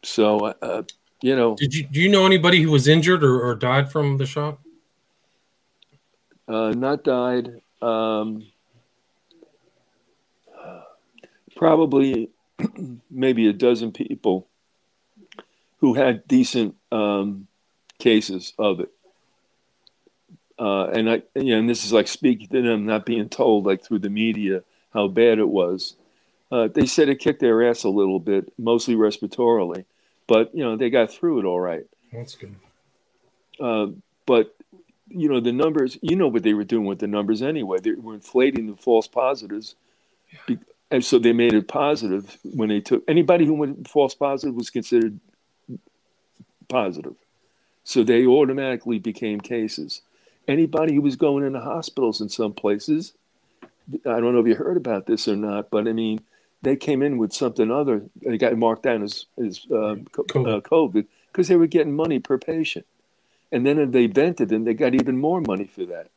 So, 0.04 0.48
uh, 0.62 0.84
you 1.22 1.36
know, 1.36 1.56
Did 1.56 1.74
you 1.74 1.88
do 1.88 2.02
you 2.02 2.10
know 2.10 2.26
anybody 2.26 2.62
who 2.62 2.72
was 2.72 2.88
injured 2.88 3.24
or, 3.24 3.42
or 3.42 3.56
died 3.56 3.92
from 3.92 4.18
the 4.18 4.26
shot? 4.26 4.60
uh, 6.48 6.72
not 6.72 7.04
died. 7.04 7.62
Um, 7.82 8.46
probably 11.56 12.30
maybe 13.10 13.48
a 13.48 13.54
dozen 13.54 13.92
people 13.92 14.49
who 15.80 15.94
had 15.94 16.28
decent 16.28 16.76
um, 16.92 17.48
cases 17.98 18.54
of 18.58 18.80
it. 18.80 18.92
Uh, 20.58 20.88
and 20.88 21.10
I, 21.10 21.22
you 21.36 21.54
know, 21.54 21.60
and 21.60 21.70
this 21.70 21.86
is 21.86 21.94
like 21.94 22.08
speaking 22.08 22.48
to 22.50 22.62
them, 22.62 22.86
not 22.86 23.06
being 23.06 23.30
told 23.30 23.66
like 23.66 23.84
through 23.84 24.00
the 24.00 24.10
media 24.10 24.64
how 24.94 25.08
bad 25.08 25.40
it 25.40 25.48
was. 25.48 25.96
Uh, 26.52 26.68
they 26.68 26.86
said 26.86 27.10
it 27.10 27.20
kicked 27.20 27.40
their 27.40 27.68
ass 27.70 27.84
a 27.84 27.90
little 27.90 28.20
bit, 28.20 28.52
mostly 28.58 28.96
respiratorily, 28.96 29.86
but 30.28 30.54
you 30.54 30.64
know 30.64 30.76
they 30.76 30.90
got 30.90 31.12
through 31.12 31.40
it 31.40 31.46
all 31.46 31.60
right. 31.60 31.86
That's 32.12 32.36
good. 32.36 32.56
Uh, 33.60 33.88
but 34.26 34.56
you 35.08 35.30
know 35.30 35.40
the 35.40 35.54
numbers. 35.54 35.98
You 36.02 36.16
know 36.16 36.28
what 36.28 36.44
they 36.44 36.54
were 36.54 36.64
doing 36.64 36.86
with 36.86 37.00
the 37.00 37.08
numbers 37.08 37.42
anyway. 37.42 37.78
They 37.82 37.92
were 37.92 38.16
inflating 38.16 38.68
the 38.68 38.76
false 38.76 39.08
positives, 39.08 39.76
Be- 40.46 40.60
and 40.92 41.06
so 41.06 41.20
they 41.20 41.34
made 41.34 41.54
it 41.54 41.68
positive 41.68 42.38
when 42.44 42.70
they 42.70 42.82
took 42.82 43.04
anybody 43.08 43.46
who 43.46 43.54
went 43.54 43.88
false 43.88 44.16
positive 44.16 44.56
was 44.56 44.72
considered 44.72 45.20
positive. 46.70 47.16
So 47.84 48.04
they 48.04 48.26
automatically 48.26 49.00
became 49.00 49.42
cases. 49.42 50.02
Anybody 50.48 50.96
who 50.96 51.02
was 51.02 51.16
going 51.16 51.46
into 51.46 51.60
hospitals 51.60 52.22
in 52.22 52.30
some 52.30 52.54
places, 52.54 53.14
I 54.06 54.20
don't 54.20 54.34
know 54.34 54.40
if 54.40 54.48
you 54.48 54.56
heard 54.56 54.78
about 54.78 55.06
this 55.06 55.28
or 55.28 55.36
not, 55.36 55.70
but 55.70 55.88
I 55.88 55.94
mean, 55.94 56.22
they 56.62 56.76
came 56.76 57.02
in 57.02 57.18
with 57.18 57.34
something 57.34 57.72
other. 57.72 58.04
They 58.22 58.38
got 58.38 58.56
marked 58.58 58.84
down 58.84 59.04
as 59.04 59.26
as 59.44 59.66
uh, 59.72 59.96
co- 60.12 60.24
COVID. 60.24 61.00
uh, 61.00 61.06
because 61.32 61.48
they 61.48 61.56
were 61.56 61.68
getting 61.68 61.96
money 61.96 62.20
per 62.20 62.38
patient, 62.38 62.86
and 63.52 63.66
then 63.66 63.80
if 63.80 63.92
they 63.92 64.08
vented, 64.08 64.52
and 64.52 64.66
they 64.66 64.74
got 64.74 64.96
even 64.96 65.18
more 65.18 65.42
money 65.42 65.66
for 65.66 65.86
that. 65.86 66.10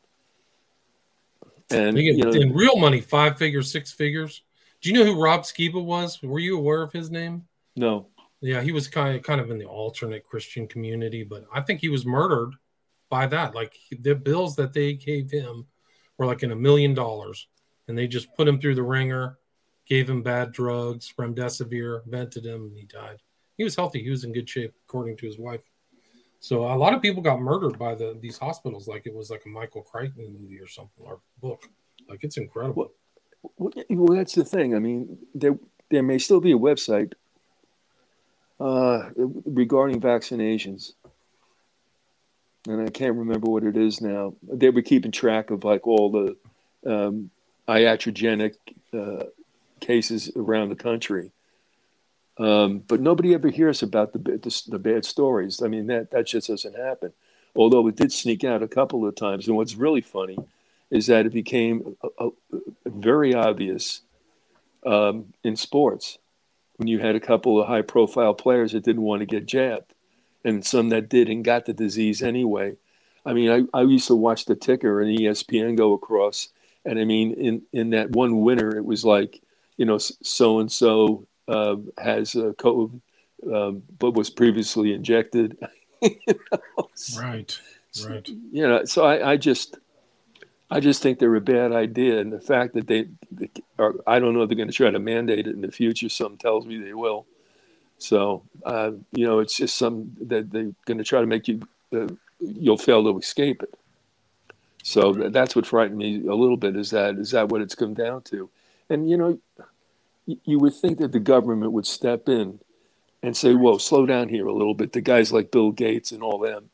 And 1.71 1.97
They 1.97 2.03
get 2.03 2.17
you 2.17 2.25
know, 2.25 2.33
in 2.33 2.53
real 2.55 2.77
money, 2.77 3.01
five 3.01 3.39
figures, 3.39 3.71
six 3.71 3.93
figures. 3.93 4.43
Do 4.81 4.91
you 4.91 4.97
know 4.97 5.05
who 5.05 5.23
Rob 5.23 5.43
Skiba 5.43 5.83
was? 5.83 6.21
Were 6.23 6.39
you 6.41 6.59
aware 6.59 6.83
of 6.83 6.93
his 6.93 7.11
name? 7.11 7.47
no, 7.77 8.07
Yeah, 8.43 8.61
he 8.61 8.73
was 8.73 8.89
kind 8.89 9.17
of 9.17 9.23
kind 9.23 9.41
of 9.41 9.51
in 9.51 9.59
the 9.59 9.67
alternate 9.67 10.27
Christian 10.27 10.67
community, 10.67 11.23
but 11.23 11.45
I 11.55 11.61
think 11.61 11.81
he 11.81 11.89
was 11.89 12.05
murdered 12.05 12.55
by 13.09 13.27
that. 13.29 13.55
Like 13.55 13.75
the 14.01 14.15
bills 14.15 14.57
that 14.57 14.73
they 14.73 14.95
gave 14.95 15.31
him 15.31 15.67
were 16.19 16.27
like 16.27 16.43
in 16.43 16.51
a 16.51 16.57
million 16.57 16.93
dollars, 16.93 17.47
and 17.87 17.97
they 17.97 18.09
just 18.09 18.35
put 18.35 18.49
him 18.49 18.61
through 18.61 18.75
the 18.75 18.83
wringer, 18.83 19.39
gave 19.87 20.11
him 20.11 20.23
bad 20.23 20.51
drugs, 20.51 21.15
remdesivir, 21.17 22.05
vented 22.07 22.45
him, 22.45 22.67
and 22.67 22.77
he 22.77 22.85
died. 22.85 23.19
He 23.57 23.65
was 23.65 23.77
healthy. 23.77 24.03
He 24.03 24.11
was 24.11 24.25
in 24.25 24.33
good 24.33 24.49
shape, 24.49 24.75
according 24.89 25.19
to 25.19 25.27
his 25.27 25.39
wife. 25.39 25.63
So 26.41 26.65
a 26.65 26.75
lot 26.75 26.95
of 26.95 27.01
people 27.01 27.23
got 27.23 27.41
murdered 27.41 27.79
by 27.79 27.95
the 27.95 28.19
these 28.21 28.39
hospitals, 28.39 28.89
like 28.89 29.07
it 29.07 29.15
was 29.15 29.31
like 29.31 29.45
a 29.47 29.51
Michael 29.51 29.83
Crichton 29.83 30.37
movie 30.37 30.59
or 30.59 30.67
something 30.67 31.05
or 31.05 31.21
book. 31.41 31.63
Like 32.09 32.25
it's 32.25 32.39
incredible. 32.39 32.93
Well, 33.57 33.73
well, 33.89 34.17
that's 34.19 34.35
the 34.35 34.45
thing. 34.45 34.75
I 34.75 34.81
mean, 34.81 35.19
there 35.33 35.57
there 35.93 36.03
may 36.03 36.19
still 36.19 36.41
be 36.41 36.51
a 36.51 36.59
website 36.59 37.13
uh, 38.63 39.11
regarding 39.17 40.01
vaccinations, 40.01 40.93
and 42.69 42.81
I 42.81 42.91
can't 42.91 43.17
remember 43.17 43.51
what 43.51 43.65
it 43.65 43.77
is 43.77 44.01
now. 44.01 44.35
They 44.43 44.71
were 44.71 44.83
keeping 44.83 45.11
track 45.11 45.51
of 45.51 45.65
like 45.65 45.87
all 45.87 46.11
the 46.13 46.37
um, 46.87 47.31
iatrogenic 47.67 48.55
uh, 48.97 49.25
cases 49.81 50.31
around 50.37 50.69
the 50.69 50.77
country. 50.77 51.33
Um, 52.39 52.79
but 52.87 53.01
nobody 53.01 53.35
ever 53.35 53.49
hears 53.49 53.83
about 53.83 54.13
the, 54.13 54.19
the, 54.19 54.63
the 54.69 54.79
bad 54.79 55.05
stories. 55.05 55.61
I 55.61 55.67
mean, 55.67 55.89
that 55.89 56.13
that 56.13 56.29
just 56.29 56.47
doesn't 56.47 56.77
happen. 56.77 57.13
Although 57.57 57.89
it 57.89 57.97
did 57.97 58.13
sneak 58.13 58.45
out 58.45 58.63
a 58.63 58.69
couple 58.69 59.07
of 59.07 59.17
times. 59.17 59.49
And 59.49 59.57
what's 59.57 59.75
really 59.75 60.01
funny 60.01 60.39
is 60.89 61.09
that 61.09 61.27
it 61.27 61.33
became 61.33 61.97
a, 62.03 62.27
a, 62.27 62.31
very 62.87 63.35
obvious 63.35 64.03
um, 64.87 65.35
in 65.43 65.57
sports 65.57 66.19
when 66.77 66.89
you 66.89 66.99
had 66.99 67.15
a 67.15 67.21
couple 67.21 67.61
of 67.61 67.69
high 67.69 67.83
profile 67.83 68.35
players 68.35 68.73
that 68.73 68.85
didn't 68.85 69.03
want 69.03 69.21
to 69.21 69.27
get 69.27 69.47
jabbed 69.47 69.95
and 70.45 70.65
some 70.65 70.89
that 70.91 71.09
did 71.09 71.29
and 71.29 71.45
got 71.45 71.67
the 71.67 71.73
disease 71.73 72.23
anyway. 72.23 72.77
I 73.25 73.33
mean, 73.33 73.69
I, 73.75 73.79
I 73.79 73.83
used 73.83 74.09
to 74.09 74.17
watch 74.17 74.47
the 74.47 74.57
ticker 74.57 75.01
and 75.01 75.17
ESPN 75.19 75.77
go 75.77 75.93
across. 75.93 76.49
And 76.85 76.99
I 76.99 77.05
mean, 77.05 77.33
in, 77.35 77.63
in 77.73 77.91
that 77.91 78.11
one 78.11 78.41
winter, 78.41 78.77
it 78.77 78.85
was 78.85 79.05
like, 79.05 79.41
you 79.77 79.87
know, 79.87 79.99
so 79.99 80.59
and 80.59 80.71
so 80.71 81.27
has 81.99 82.35
a 82.35 82.53
COVID, 82.55 83.01
um, 83.53 83.83
but 83.99 84.13
was 84.13 84.31
previously 84.31 84.93
injected. 84.93 85.57
you 86.03 86.17
know? 86.29 86.89
Right, 87.17 87.61
right. 88.05 88.29
You 88.51 88.69
know, 88.69 88.85
so 88.85 89.05
I, 89.05 89.33
I 89.33 89.37
just, 89.37 89.79
I 90.73 90.81
just 90.81 91.03
think 91.03 91.19
they're 91.19 91.35
a 91.35 91.41
bad 91.41 91.73
idea, 91.73 92.19
and 92.19 92.33
the 92.33 92.41
fact 92.41 92.73
that 92.75 92.87
they, 92.87 93.07
they 93.31 93.51
are, 93.79 93.95
I 94.07 94.19
don't 94.19 94.33
know 94.33 94.41
if 94.41 94.49
they're 94.49 94.57
going 94.57 94.71
to 94.71 94.75
try 94.75 94.91
to 94.91 94.99
mandate 94.99 95.47
it 95.47 95.55
in 95.55 95.61
the 95.61 95.71
future. 95.71 96.09
Some 96.09 96.39
tells 96.39 96.65
me 96.65 96.79
they 96.79 96.95
will. 96.95 97.27
So, 97.99 98.45
uh, 98.65 98.93
you 99.13 99.27
know, 99.27 99.41
it's 99.41 99.55
just 99.55 99.77
some 99.77 100.17
that 100.23 100.51
they're 100.51 100.73
going 100.87 100.97
to 100.97 101.05
try 101.05 101.21
to 101.21 101.27
make 101.27 101.47
you, 101.47 101.61
uh, 101.95 102.09
you'll 102.41 102.79
fail 102.79 103.05
to 103.05 103.19
escape 103.19 103.63
it. 103.63 103.75
So 104.83 105.13
that's 105.13 105.55
what 105.55 105.67
frightened 105.67 105.99
me 105.99 106.27
a 106.27 106.35
little 106.35 106.57
bit. 106.57 106.75
Is 106.75 106.89
that 106.91 107.17
is 107.17 107.33
that 107.33 107.51
what 107.51 107.61
it's 107.61 107.75
come 107.75 107.93
down 107.93 108.23
to? 108.23 108.49
And 108.89 109.11
you 109.11 109.19
know, 109.19 109.39
you 110.27 110.59
would 110.59 110.75
think 110.75 110.99
that 111.01 111.13
the 111.13 111.21
government 111.21 111.73
would 111.73 111.87
step 111.87 112.31
in 112.31 112.61
and 113.23 113.37
say, 113.37 113.55
"Whoa, 113.55 113.77
slow 113.77 114.07
down 114.07 114.31
here 114.31 114.47
a 114.47 114.55
little 114.55 114.75
bit." 114.75 114.93
The 114.93 115.03
guys 115.03 115.33
like 115.33 115.53
Bill 115.53 115.71
Gates 115.71 116.13
and 116.13 116.23
all 116.23 116.39
them, 116.39 116.71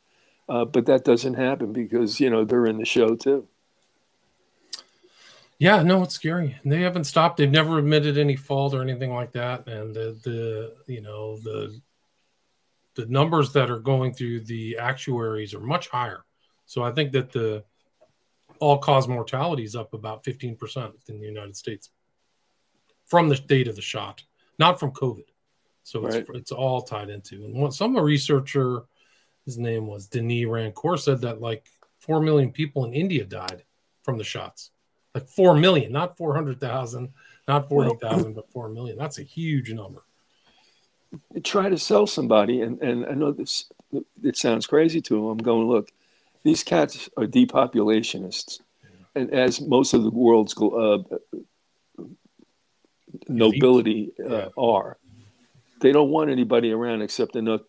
uh, 0.49 0.64
but 0.64 0.86
that 0.86 1.05
doesn't 1.05 1.34
happen 1.34 1.72
because 1.72 2.20
you 2.20 2.30
know 2.30 2.44
they're 2.44 2.64
in 2.64 2.78
the 2.78 2.86
show 2.86 3.16
too. 3.16 3.49
Yeah, 5.59 5.82
no, 5.82 6.04
it's 6.04 6.14
scary. 6.14 6.56
They 6.64 6.82
haven't 6.82 7.04
stopped. 7.04 7.36
They've 7.36 7.50
never 7.50 7.78
admitted 7.78 8.16
any 8.16 8.36
fault 8.36 8.74
or 8.74 8.82
anything 8.82 9.12
like 9.12 9.32
that. 9.32 9.66
And 9.66 9.94
the, 9.94 10.18
the 10.22 10.74
you 10.92 11.00
know 11.00 11.36
the 11.38 11.80
the 12.94 13.06
numbers 13.06 13.52
that 13.52 13.70
are 13.70 13.78
going 13.78 14.12
through 14.14 14.40
the 14.40 14.78
actuaries 14.78 15.54
are 15.54 15.61
much 15.61 15.88
higher. 15.88 16.24
So 16.66 16.82
I 16.82 16.92
think 16.92 17.12
that 17.12 17.32
the 17.32 17.64
all 18.61 18.78
cause 18.78 19.06
mortality 19.06 19.62
is 19.62 19.76
up 19.76 19.94
about 19.94 20.24
15% 20.24 20.92
in 21.09 21.20
the 21.20 21.26
United 21.26 21.56
States 21.56 21.90
from 23.06 23.28
the 23.28 23.36
date 23.36 23.68
of 23.68 23.76
the 23.76 23.82
shot, 23.82 24.22
not 24.59 24.80
from 24.80 24.90
COVID. 24.90 25.24
So 25.84 26.04
it's, 26.06 26.16
right. 26.16 26.26
it's 26.34 26.52
all 26.52 26.82
tied 26.82 27.09
into. 27.09 27.44
And 27.44 27.54
what 27.54 27.72
some 27.72 27.96
researcher, 27.96 28.82
his 29.44 29.59
name 29.59 29.86
was 29.86 30.09
Denis 30.09 30.44
Rancourt, 30.44 31.00
said 31.00 31.20
that 31.22 31.40
like 31.40 31.66
4 32.00 32.20
million 32.20 32.50
people 32.50 32.84
in 32.84 32.92
India 32.92 33.24
died 33.24 33.64
from 34.02 34.18
the 34.18 34.24
shots. 34.24 34.70
Like 35.18 35.28
4 35.28 35.56
million, 35.56 35.92
not 35.92 36.16
400,000, 36.16 37.12
not 37.46 37.68
40,000, 37.68 38.24
well, 38.24 38.32
but 38.34 38.50
4 38.52 38.68
million. 38.68 38.96
That's 38.96 39.18
a 39.18 39.22
huge 39.22 39.72
number. 39.72 40.02
Try 41.42 41.68
to 41.68 41.78
sell 41.78 42.06
somebody, 42.06 42.60
and, 42.60 42.80
and 42.82 43.06
I 43.06 43.12
know 43.12 43.32
this, 43.32 43.70
it 44.22 44.36
sounds 44.36 44.66
crazy 44.66 45.00
to 45.00 45.14
them. 45.14 45.24
I'm 45.24 45.38
going, 45.38 45.66
look, 45.66 45.90
these 46.42 46.62
cats 46.62 47.08
are 47.16 47.24
depopulationists. 47.24 48.60
Yeah. 48.82 49.22
And 49.22 49.32
as 49.32 49.60
most 49.60 49.94
of 49.94 50.02
the 50.02 50.10
world's 50.10 50.54
uh, 50.60 50.98
nobility 53.28 54.12
uh, 54.24 54.48
are. 54.56 54.96
They 55.80 55.92
don't 55.92 56.10
want 56.10 56.30
anybody 56.30 56.72
around 56.72 57.02
except 57.02 57.36
enough, 57.36 57.60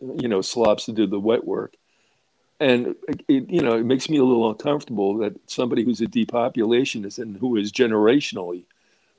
you 0.00 0.28
know, 0.28 0.40
slobs 0.40 0.86
to 0.86 0.92
do 0.92 1.06
the 1.06 1.20
wet 1.20 1.44
work. 1.44 1.74
And 2.60 2.96
it, 3.28 3.48
you 3.48 3.62
know, 3.62 3.76
it 3.76 3.84
makes 3.84 4.08
me 4.08 4.18
a 4.18 4.24
little 4.24 4.50
uncomfortable 4.50 5.16
that 5.18 5.34
somebody 5.46 5.84
who's 5.84 6.00
a 6.00 6.06
depopulationist 6.06 7.18
and 7.20 7.36
who 7.36 7.56
is 7.56 7.70
generationally 7.70 8.64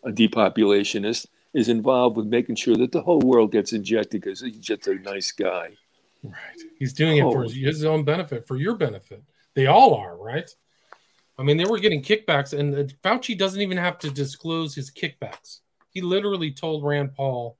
a 0.04 0.12
depopulationist 0.12 1.28
is 1.54 1.70
involved 1.70 2.18
with 2.18 2.28
making 2.28 2.56
sure 2.56 2.76
that 2.76 2.92
the 2.92 3.02
whole 3.02 3.20
world 3.20 3.52
gets 3.52 3.74
injected 3.74 4.22
because 4.22 4.42
he's 4.42 4.58
just 4.60 4.88
a 4.88 4.96
nice 4.96 5.32
guy. 5.32 5.70
Right. 6.24 6.34
He's 6.78 6.94
doing 6.94 7.22
oh. 7.22 7.30
it 7.30 7.34
for 7.34 7.46
oh. 7.46 7.50
his 7.50 7.86
own 7.86 8.04
benefit, 8.04 8.48
for 8.48 8.58
your 8.58 8.76
benefit. 8.76 9.24
They 9.56 9.68
all 9.68 9.96
are, 9.96 10.16
right? 10.18 10.50
I 11.38 11.44
mean, 11.44 11.56
they 11.56 11.66
were 11.66 11.80
getting 11.80 12.04
kickbacks, 12.04 12.58
and 12.58 12.76
uh, 12.76 12.84
Fauci 13.02 13.38
doesn't 13.38 13.62
even 13.62 13.78
have 13.78 13.98
to 14.00 14.12
disclose 14.12 14.76
his 14.76 14.92
kickbacks. 14.92 15.62
He 15.92 16.02
literally 16.02 16.52
told 16.52 16.84
Rand 16.84 17.16
Paul, 17.16 17.58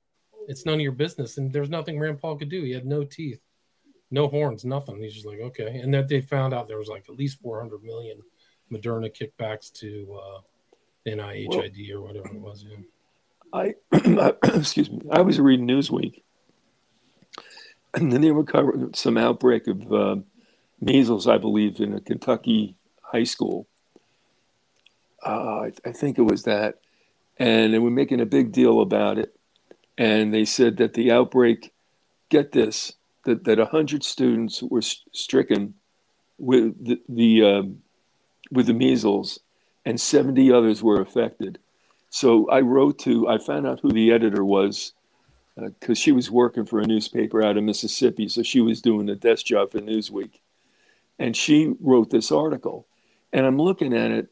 "It's 0.48 0.66
none 0.66 0.74
of 0.74 0.80
your 0.82 0.92
business," 0.92 1.38
and 1.38 1.50
there's 1.50 1.70
nothing 1.70 1.98
Rand 1.98 2.20
Paul 2.20 2.36
could 2.36 2.50
do. 2.50 2.62
He 2.62 2.72
had 2.72 2.84
no 2.84 3.04
teeth, 3.04 3.40
no 4.10 4.28
horns, 4.28 4.64
nothing. 4.64 5.00
He's 5.02 5.14
just 5.14 5.26
like, 5.26 5.40
okay. 5.40 5.78
And 5.78 5.94
that 5.94 6.08
they 6.08 6.20
found 6.20 6.52
out 6.52 6.68
there 6.68 6.78
was 6.78 6.88
like 6.88 7.04
at 7.08 7.16
least 7.16 7.40
400 7.40 7.82
million 7.82 8.20
Moderna 8.72 9.10
kickbacks 9.10 9.72
to 9.74 10.20
uh, 10.20 10.40
NIHID 11.06 11.48
well, 11.48 11.98
or 11.98 12.02
whatever 12.02 12.28
it 12.28 12.40
was. 12.40 12.64
Yeah. 12.68 12.76
I 13.52 13.74
excuse 14.54 14.90
me. 14.90 15.00
I 15.10 15.22
was 15.22 15.40
reading 15.40 15.66
Newsweek, 15.66 16.22
and 17.94 18.12
then 18.12 18.20
they 18.20 18.30
were 18.30 18.44
covering 18.44 18.94
some 18.94 19.18
outbreak 19.18 19.66
of 19.66 19.92
uh, 19.92 20.16
measles, 20.80 21.26
I 21.26 21.38
believe, 21.38 21.80
in 21.80 21.94
a 21.94 22.00
Kentucky 22.00 22.76
high 23.02 23.24
school. 23.24 23.66
Uh, 25.24 25.66
I, 25.66 25.72
I, 25.84 25.92
think 25.92 26.16
it 26.16 26.22
was 26.22 26.44
that, 26.44 26.76
and 27.38 27.74
they 27.74 27.78
were 27.78 27.90
making 27.90 28.20
a 28.20 28.26
big 28.26 28.52
deal 28.52 28.80
about 28.80 29.18
it. 29.18 29.36
And 29.98 30.32
they 30.32 30.46
said 30.46 30.78
that 30.78 30.94
the 30.94 31.10
outbreak, 31.10 31.72
get 32.30 32.52
this, 32.52 32.94
that, 33.24 33.44
that 33.44 33.58
100 33.58 34.04
students 34.04 34.62
were 34.62 34.82
stricken 34.82 35.74
with 36.38 36.84
the, 36.84 37.00
the 37.08 37.44
um, 37.44 37.82
with 38.50 38.66
the 38.66 38.74
measles 38.74 39.38
and 39.84 40.00
70 40.00 40.52
others 40.52 40.82
were 40.82 41.00
affected. 41.00 41.58
So 42.10 42.48
I 42.50 42.60
wrote 42.60 42.98
to, 43.00 43.28
I 43.28 43.38
found 43.38 43.66
out 43.66 43.80
who 43.80 43.92
the 43.92 44.12
editor 44.12 44.44
was 44.44 44.92
because 45.56 45.98
uh, 45.98 46.00
she 46.00 46.12
was 46.12 46.30
working 46.30 46.66
for 46.66 46.80
a 46.80 46.86
newspaper 46.86 47.42
out 47.42 47.56
of 47.56 47.64
Mississippi. 47.64 48.28
So 48.28 48.42
she 48.42 48.60
was 48.60 48.82
doing 48.82 49.08
a 49.08 49.14
desk 49.14 49.46
job 49.46 49.70
for 49.70 49.80
Newsweek. 49.80 50.40
And 51.18 51.36
she 51.36 51.74
wrote 51.80 52.10
this 52.10 52.32
article. 52.32 52.86
And 53.32 53.46
I'm 53.46 53.58
looking 53.58 53.94
at 53.94 54.10
it 54.10 54.28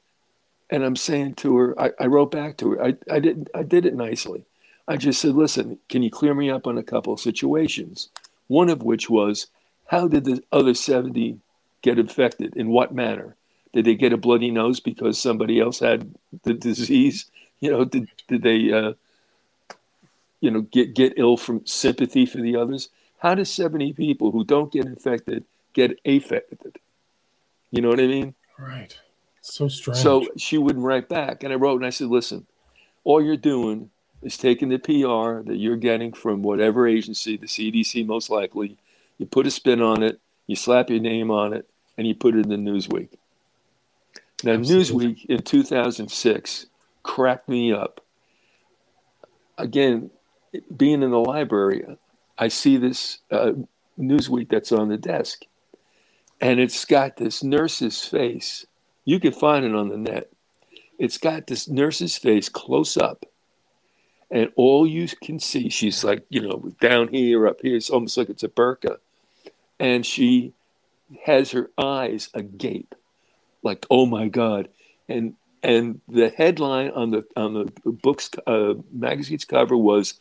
and 0.71 0.85
I'm 0.85 0.97
saying 0.97 1.35
to 1.37 1.57
her, 1.57 1.81
I, 1.81 1.93
I 2.01 2.07
wrote 2.07 2.31
back 2.31 2.57
to 2.59 2.73
her. 2.73 2.85
I, 2.85 2.97
I 3.11 3.21
didn't 3.21 3.49
I 3.55 3.63
did 3.63 3.87
it 3.87 3.95
nicely. 3.95 4.45
I 4.87 4.97
just 4.97 5.21
said, 5.21 5.35
listen, 5.35 5.79
can 5.89 6.03
you 6.03 6.11
clear 6.11 6.35
me 6.35 6.51
up 6.51 6.67
on 6.67 6.79
a 6.79 6.83
couple 6.83 7.13
of 7.13 7.21
situations? 7.21 8.09
One 8.49 8.69
of 8.69 8.83
which 8.83 9.09
was, 9.09 9.47
how 9.87 10.09
did 10.09 10.25
the 10.25 10.43
other 10.53 10.75
70 10.75 11.39
get 11.83 11.99
infected? 11.99 12.57
In 12.57 12.69
what 12.69 12.95
manner? 12.95 13.37
Did 13.73 13.85
they 13.85 13.95
get 13.95 14.13
a 14.13 14.17
bloody 14.17 14.51
nose 14.51 14.81
because 14.81 15.21
somebody 15.21 15.61
else 15.61 15.79
had 15.79 16.15
the 16.43 16.55
disease? 16.55 17.27
You 17.61 17.73
know, 17.73 17.85
did, 17.85 18.07
did 18.29 18.43
they, 18.43 18.71
uh, 18.73 18.93
you 20.41 20.53
know, 20.53 20.61
get, 20.61 20.95
get 20.95 21.15
ill 21.17 21.37
from 21.37 21.67
sympathy 21.67 22.25
for 22.25 22.39
the 22.39 22.55
others? 22.55 22.89
How 23.19 23.35
does 23.35 23.51
70 23.53 23.95
people 23.95 24.31
who 24.31 24.45
don't 24.45 24.71
get 24.71 24.85
infected 24.85 25.45
get 25.73 25.99
affected? 26.07 26.79
You 27.73 27.83
know 27.83 27.89
what 27.89 27.99
I 27.99 28.07
mean? 28.07 28.37
Right. 28.57 28.97
So 29.41 29.67
strange. 29.67 29.99
So 29.99 30.29
she 30.37 30.57
wouldn't 30.57 30.85
write 30.85 31.09
back. 31.09 31.43
And 31.43 31.53
I 31.53 31.57
wrote 31.57 31.79
and 31.79 31.87
I 31.87 31.91
said, 31.91 32.07
listen, 32.07 32.47
all 33.03 33.21
you're 33.21 33.37
doing 33.37 33.91
is 34.23 34.37
taking 34.37 34.69
the 34.69 34.79
PR 34.79 35.49
that 35.49 35.57
you're 35.57 35.77
getting 35.77 36.13
from 36.13 36.43
whatever 36.43 36.87
agency, 36.87 37.37
the 37.37 37.47
CDC 37.47 38.07
most 38.07 38.31
likely, 38.31 38.77
you 39.19 39.27
put 39.27 39.47
a 39.47 39.51
spin 39.51 39.81
on 39.81 40.03
it, 40.03 40.21
you 40.47 40.57
slap 40.57 40.91
your 40.91 41.01
name 41.01 41.31
on 41.31 41.53
it, 41.53 41.69
and 41.97 42.07
you 42.07 42.15
put 42.15 42.35
it 42.35 42.47
in 42.47 42.65
Newsweek. 42.65 43.09
Now, 44.45 44.53
Absolutely. 44.53 45.15
Newsweek 45.15 45.27
in 45.27 45.43
2006 45.43 46.67
cracked 47.03 47.49
me 47.49 47.73
up. 47.73 48.01
Again, 49.57 50.11
being 50.75 51.03
in 51.03 51.11
the 51.11 51.19
library, 51.19 51.85
I 52.39 52.49
see 52.49 52.77
this 52.77 53.19
uh, 53.31 53.53
Newsweek 53.99 54.49
that's 54.49 54.71
on 54.71 54.89
the 54.89 54.97
desk, 54.97 55.43
and 56.41 56.61
it's 56.61 56.85
got 56.85 57.17
this 57.17 57.43
nurse's 57.43 58.05
face 58.05 58.67
you 59.09 59.19
can 59.19 59.33
find 59.33 59.65
it 59.65 59.75
on 59.75 59.89
the 59.89 59.97
net. 59.97 60.31
It's 60.99 61.17
got 61.17 61.47
this 61.47 61.67
nurse's 61.67 62.19
face 62.19 62.51
close 62.51 62.95
up, 62.99 63.25
and 64.31 64.53
all 64.57 64.87
you 64.87 65.09
can 65.23 65.39
see, 65.39 65.69
she's 65.71 66.05
like, 66.05 66.25
you 66.29 66.41
know, 66.41 66.71
down 66.81 67.09
here, 67.09 67.47
up 67.47 67.61
here. 67.63 67.77
It's 67.77 67.91
almost 67.91 68.17
like 68.17 68.29
it's 68.29 68.43
a 68.43 68.49
burqa. 68.49 68.99
And 69.81 70.05
she 70.05 70.53
has 71.25 71.53
her 71.53 71.71
eyes 71.79 72.29
agape, 72.35 72.95
like, 73.63 73.87
oh 73.91 74.07
my 74.07 74.29
God. 74.29 74.69
And 75.09 75.35
and 75.63 76.01
the 76.09 76.29
headline 76.29 76.91
on 76.91 77.11
the 77.11 77.25
on 77.37 77.55
the 77.55 77.73
book's 77.91 78.31
uh, 78.47 78.75
magazine's 78.93 79.45
cover 79.45 79.77
was 79.77 80.15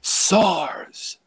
SARS, 0.00 1.18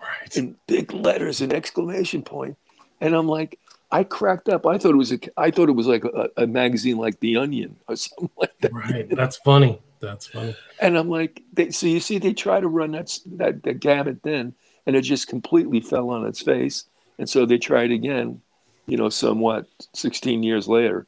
right? 0.00 0.36
In 0.36 0.56
big 0.66 0.92
letters 0.92 1.40
and 1.40 1.52
exclamation 1.52 2.22
point. 2.22 2.56
And 3.00 3.14
I'm 3.14 3.28
like, 3.28 3.58
I 3.90 4.04
cracked 4.04 4.48
up. 4.48 4.66
I 4.66 4.78
thought 4.78 4.90
it 4.90 4.96
was 4.96 5.12
a. 5.12 5.18
I 5.36 5.50
thought 5.50 5.68
it 5.68 5.72
was 5.76 5.86
like 5.86 6.04
a, 6.04 6.28
a 6.36 6.46
magazine 6.46 6.98
like 6.98 7.20
The 7.20 7.36
Onion 7.36 7.76
or 7.88 7.96
something 7.96 8.30
like 8.36 8.58
that. 8.60 8.72
Right. 8.72 9.08
That's 9.08 9.36
funny. 9.36 9.80
That's 10.00 10.26
funny. 10.26 10.56
And 10.80 10.96
I'm 10.96 11.08
like, 11.08 11.42
they, 11.52 11.70
so 11.70 11.86
you 11.86 12.00
see, 12.00 12.18
they 12.18 12.32
try 12.32 12.60
to 12.60 12.68
run 12.68 12.92
that 12.92 13.16
that 13.36 13.62
that 13.64 13.80
gamut 13.80 14.22
then, 14.22 14.54
and 14.86 14.96
it 14.96 15.02
just 15.02 15.28
completely 15.28 15.80
fell 15.80 16.10
on 16.10 16.26
its 16.26 16.42
face. 16.42 16.84
And 17.18 17.28
so 17.28 17.46
they 17.46 17.58
tried 17.58 17.90
again, 17.90 18.40
you 18.86 18.96
know, 18.96 19.08
somewhat 19.08 19.66
16 19.94 20.42
years 20.42 20.68
later. 20.68 21.06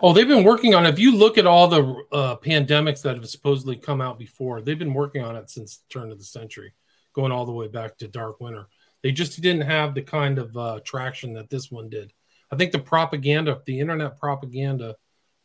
Oh, 0.00 0.12
they've 0.12 0.28
been 0.28 0.44
working 0.44 0.74
on. 0.74 0.86
it. 0.86 0.90
If 0.90 0.98
you 0.98 1.14
look 1.14 1.38
at 1.38 1.46
all 1.46 1.66
the 1.66 1.82
uh, 2.12 2.36
pandemics 2.36 3.02
that 3.02 3.16
have 3.16 3.28
supposedly 3.28 3.76
come 3.76 4.00
out 4.00 4.18
before, 4.18 4.60
they've 4.60 4.78
been 4.78 4.94
working 4.94 5.24
on 5.24 5.34
it 5.36 5.50
since 5.50 5.78
the 5.78 5.88
turn 5.88 6.12
of 6.12 6.18
the 6.18 6.24
century, 6.24 6.72
going 7.14 7.32
all 7.32 7.46
the 7.46 7.52
way 7.52 7.66
back 7.66 7.98
to 7.98 8.08
Dark 8.08 8.40
Winter. 8.40 8.68
They 9.02 9.10
just 9.12 9.40
didn't 9.40 9.62
have 9.62 9.94
the 9.94 10.02
kind 10.02 10.38
of 10.38 10.56
uh, 10.56 10.80
traction 10.84 11.32
that 11.34 11.50
this 11.50 11.70
one 11.70 11.88
did. 11.88 12.12
I 12.50 12.56
think 12.56 12.72
the 12.72 12.78
propaganda, 12.78 13.60
the 13.66 13.80
internet 13.80 14.18
propaganda 14.18 14.96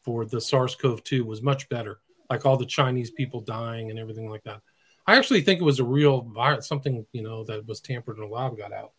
for 0.04 0.26
the 0.26 0.42
SARS-CoV-2 0.42 1.22
was 1.26 1.42
much 1.42 1.68
better. 1.70 2.00
Like 2.34 2.48
all 2.48 2.58
the 2.58 2.66
Chinese 2.66 3.12
people 3.12 3.42
dying 3.42 3.92
and 3.92 4.00
everything 4.00 4.28
like 4.28 4.44
that. 4.46 4.60
I 5.06 5.18
actually 5.18 5.42
think 5.42 5.62
it 5.62 5.66
was 5.66 5.80
a 5.80 5.84
real 5.84 6.22
virus, 6.22 6.68
something 6.68 7.06
you 7.12 7.22
know 7.22 7.44
that 7.44 7.68
was 7.68 7.80
tampered 7.80 8.18
in 8.18 8.24
a 8.24 8.28
lab 8.28 8.58
got 8.58 8.74
out. 8.74 8.94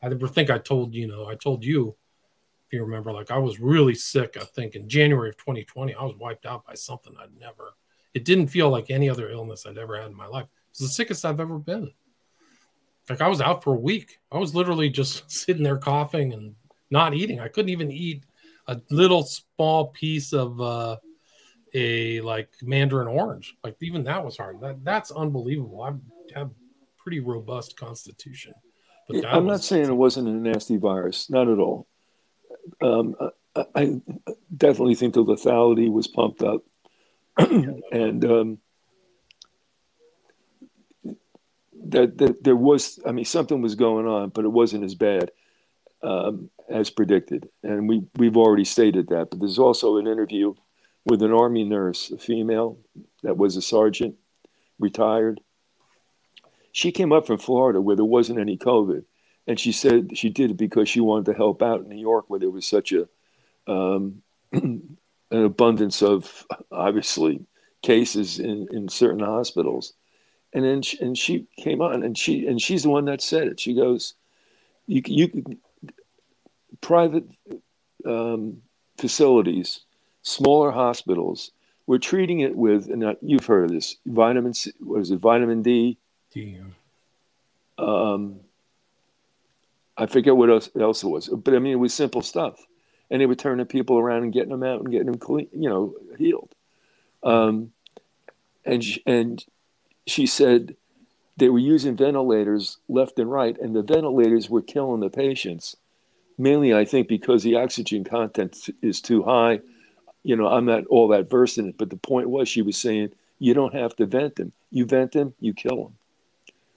I 0.00 0.08
think 0.08 0.48
I 0.48 0.56
told 0.56 0.94
you 0.94 1.06
know 1.06 1.26
I 1.26 1.34
told 1.34 1.62
you 1.62 1.94
if 2.66 2.72
you 2.72 2.82
remember 2.82 3.12
like 3.12 3.30
I 3.30 3.36
was 3.36 3.60
really 3.60 3.94
sick. 3.94 4.38
I 4.40 4.44
think 4.44 4.74
in 4.74 4.88
January 4.88 5.28
of 5.28 5.36
2020 5.36 5.94
I 5.94 6.02
was 6.02 6.16
wiped 6.16 6.46
out 6.46 6.64
by 6.64 6.72
something 6.72 7.12
I'd 7.20 7.38
never. 7.38 7.74
It 8.14 8.24
didn't 8.24 8.46
feel 8.46 8.70
like 8.70 8.90
any 8.90 9.10
other 9.10 9.28
illness 9.28 9.66
I'd 9.66 9.76
ever 9.76 10.00
had 10.00 10.10
in 10.10 10.16
my 10.16 10.26
life. 10.26 10.46
It 10.46 10.80
was 10.80 10.88
the 10.88 10.94
sickest 10.94 11.26
I've 11.26 11.40
ever 11.40 11.58
been. 11.58 11.92
Like 13.10 13.20
I 13.20 13.28
was 13.28 13.42
out 13.42 13.62
for 13.62 13.74
a 13.74 13.78
week. 13.78 14.18
I 14.32 14.38
was 14.38 14.54
literally 14.54 14.88
just 14.88 15.30
sitting 15.30 15.62
there 15.62 15.76
coughing 15.76 16.32
and 16.32 16.54
not 16.90 17.12
eating. 17.12 17.38
I 17.38 17.48
couldn't 17.48 17.68
even 17.68 17.92
eat 17.92 18.24
a 18.66 18.80
little 18.88 19.24
small 19.24 19.88
piece 19.88 20.32
of 20.32 20.58
uh, 20.58 20.96
a 21.74 22.20
like 22.20 22.50
mandarin 22.62 23.08
orange. 23.08 23.56
Like 23.62 23.76
even 23.80 24.04
that 24.04 24.24
was 24.24 24.36
hard. 24.36 24.60
That 24.60 24.84
that's 24.84 25.10
unbelievable. 25.10 25.82
I 25.82 25.92
have 26.38 26.50
pretty 26.96 27.20
robust 27.20 27.76
constitution. 27.76 28.52
But 29.08 29.24
I'm 29.24 29.46
not 29.46 29.62
saying 29.62 29.86
it 29.86 29.92
wasn't 29.92 30.28
a 30.28 30.32
nasty 30.32 30.76
virus, 30.76 31.30
not 31.30 31.48
at 31.48 31.58
all. 31.58 31.86
Um, 32.82 33.16
I, 33.56 33.64
I, 33.74 34.00
definitely 34.54 34.94
think 34.94 35.14
the 35.14 35.24
lethality 35.24 35.90
was 35.90 36.06
pumped 36.06 36.42
up, 36.42 36.62
and 37.38 38.24
um, 38.26 38.58
that, 41.86 42.18
that 42.18 42.44
there 42.44 42.56
was. 42.56 43.00
I 43.06 43.12
mean, 43.12 43.24
something 43.24 43.62
was 43.62 43.74
going 43.74 44.06
on, 44.06 44.28
but 44.28 44.44
it 44.44 44.48
wasn't 44.48 44.84
as 44.84 44.94
bad 44.94 45.30
um, 46.02 46.50
as 46.68 46.90
predicted, 46.90 47.48
and 47.62 47.88
we 47.88 48.02
we've 48.16 48.36
already 48.36 48.64
stated 48.64 49.08
that. 49.08 49.30
But 49.30 49.40
there's 49.40 49.58
also 49.58 49.96
an 49.96 50.06
interview 50.06 50.54
with 51.08 51.22
an 51.22 51.32
army 51.32 51.64
nurse, 51.64 52.10
a 52.10 52.18
female 52.18 52.78
that 53.22 53.36
was 53.36 53.56
a 53.56 53.62
sergeant, 53.62 54.16
retired, 54.78 55.40
she 56.72 56.92
came 56.92 57.12
up 57.12 57.26
from 57.26 57.38
Florida 57.38 57.80
where 57.80 57.96
there 57.96 58.04
wasn't 58.04 58.38
any 58.38 58.56
COVID, 58.56 59.04
and 59.46 59.58
she 59.58 59.72
said 59.72 60.16
she 60.16 60.28
did 60.28 60.52
it 60.52 60.56
because 60.56 60.88
she 60.88 61.00
wanted 61.00 61.26
to 61.26 61.34
help 61.36 61.62
out 61.62 61.80
in 61.80 61.88
New 61.88 62.00
York 62.00 62.26
where 62.28 62.38
there 62.38 62.50
was 62.50 62.66
such 62.66 62.92
a 62.92 63.08
um, 63.66 64.22
an 64.52 64.98
abundance 65.30 66.02
of 66.02 66.46
obviously 66.70 67.44
cases 67.82 68.38
in, 68.38 68.68
in 68.70 68.88
certain 68.88 69.20
hospitals. 69.20 69.94
And 70.52 70.64
then 70.64 70.82
she, 70.82 70.98
and 71.00 71.16
she 71.16 71.46
came 71.58 71.80
on 71.82 72.02
and 72.02 72.16
she 72.16 72.46
and 72.46 72.60
she's 72.60 72.84
the 72.84 72.88
one 72.90 73.06
that 73.06 73.20
said 73.20 73.48
it. 73.48 73.60
She 73.60 73.74
goes, 73.74 74.14
you 74.86 75.02
you 75.04 75.58
private 76.80 77.24
um, 78.06 78.62
facilities, 78.98 79.80
smaller 80.22 80.70
hospitals, 80.70 81.52
we're 81.86 81.98
treating 81.98 82.40
it 82.40 82.56
with 82.56 82.88
and 82.88 83.16
you've 83.22 83.46
heard 83.46 83.64
of 83.64 83.70
this 83.70 83.96
vitamin 84.06 84.54
C, 84.54 84.72
what 84.80 85.00
is 85.00 85.10
it 85.10 85.20
vitamin 85.20 85.62
D 85.62 85.98
Damn. 86.32 86.74
Um, 87.78 88.40
I 89.96 90.06
forget 90.06 90.36
what 90.36 90.50
else, 90.50 90.70
else 90.78 91.02
it 91.02 91.08
was, 91.08 91.28
but 91.28 91.54
I 91.54 91.58
mean, 91.58 91.72
it 91.72 91.76
was 91.76 91.94
simple 91.94 92.22
stuff. 92.22 92.64
And 93.10 93.20
they 93.20 93.26
were 93.26 93.34
turning 93.34 93.64
people 93.66 93.98
around 93.98 94.24
and 94.24 94.32
getting 94.32 94.50
them 94.50 94.62
out 94.62 94.80
and 94.80 94.90
getting 94.90 95.06
them 95.06 95.18
clean, 95.18 95.48
you 95.52 95.68
know, 95.68 95.94
healed. 96.18 96.54
Um, 97.22 97.72
and, 98.64 98.84
she, 98.84 99.02
and 99.06 99.42
she 100.06 100.26
said 100.26 100.76
they 101.38 101.48
were 101.48 101.58
using 101.58 101.96
ventilators 101.96 102.76
left 102.88 103.18
and 103.18 103.30
right, 103.30 103.56
and 103.58 103.74
the 103.74 103.82
ventilators 103.82 104.50
were 104.50 104.60
killing 104.60 105.00
the 105.00 105.08
patients. 105.08 105.76
Mainly, 106.36 106.74
I 106.74 106.84
think, 106.84 107.08
because 107.08 107.42
the 107.42 107.56
oxygen 107.56 108.04
content 108.04 108.68
is 108.82 109.00
too 109.00 109.22
high. 109.22 109.60
You 110.28 110.36
know, 110.36 110.46
I'm 110.46 110.66
not 110.66 110.84
all 110.88 111.08
that 111.08 111.30
versed 111.30 111.56
in 111.56 111.70
it, 111.70 111.78
but 111.78 111.88
the 111.88 111.96
point 111.96 112.28
was, 112.28 112.50
she 112.50 112.60
was 112.60 112.76
saying, 112.76 113.12
you 113.38 113.54
don't 113.54 113.74
have 113.74 113.96
to 113.96 114.04
vent 114.04 114.36
them. 114.36 114.52
You 114.70 114.84
vent 114.84 115.12
them, 115.12 115.32
you 115.40 115.54
kill 115.54 115.84
them. 115.84 115.94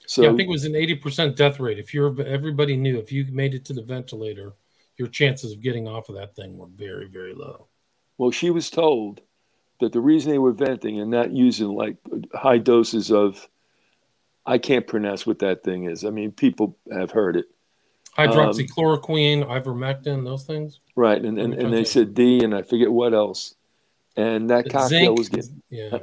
So 0.07 0.21
yeah, 0.21 0.29
I 0.29 0.37
think 0.37 0.47
it 0.47 0.51
was 0.51 0.63
an 0.63 0.71
80% 0.71 1.35
death 1.35 1.59
rate. 1.59 1.77
If 1.77 1.93
you're 1.93 2.21
everybody 2.21 2.77
knew 2.77 2.97
if 2.97 3.11
you 3.11 3.25
made 3.29 3.53
it 3.53 3.65
to 3.65 3.73
the 3.73 3.81
ventilator, 3.81 4.53
your 4.95 5.09
chances 5.09 5.51
of 5.51 5.61
getting 5.61 5.85
off 5.85 6.07
of 6.07 6.15
that 6.15 6.33
thing 6.33 6.57
were 6.57 6.67
very, 6.67 7.09
very 7.09 7.33
low. 7.33 7.67
Well, 8.17 8.31
she 8.31 8.51
was 8.51 8.69
told 8.69 9.19
that 9.81 9.91
the 9.91 9.99
reason 9.99 10.31
they 10.31 10.37
were 10.37 10.53
venting 10.53 11.01
and 11.01 11.11
not 11.11 11.31
using 11.31 11.75
like 11.75 11.97
high 12.33 12.57
doses 12.57 13.11
of 13.11 13.49
I 14.45 14.59
can't 14.59 14.87
pronounce 14.87 15.27
what 15.27 15.39
that 15.39 15.61
thing 15.61 15.89
is. 15.89 16.05
I 16.05 16.09
mean, 16.09 16.31
people 16.31 16.77
have 16.89 17.11
heard 17.11 17.35
it. 17.35 17.47
Hydroxychloroquine, 18.17 19.43
um, 19.43 19.49
ivermectin, 19.49 20.25
those 20.25 20.43
things. 20.43 20.79
Right. 20.95 21.23
And, 21.23 21.39
and, 21.39 21.53
and 21.53 21.73
they 21.73 21.85
said 21.85 22.13
D 22.13 22.43
and 22.43 22.53
I 22.53 22.61
forget 22.61 22.91
what 22.91 23.13
else. 23.13 23.55
And 24.17 24.49
that 24.49 24.69
cocktail 24.69 25.15
zinc, 25.15 25.17
was 25.17 25.29
getting. 25.29 25.61
Yeah. 25.69 25.99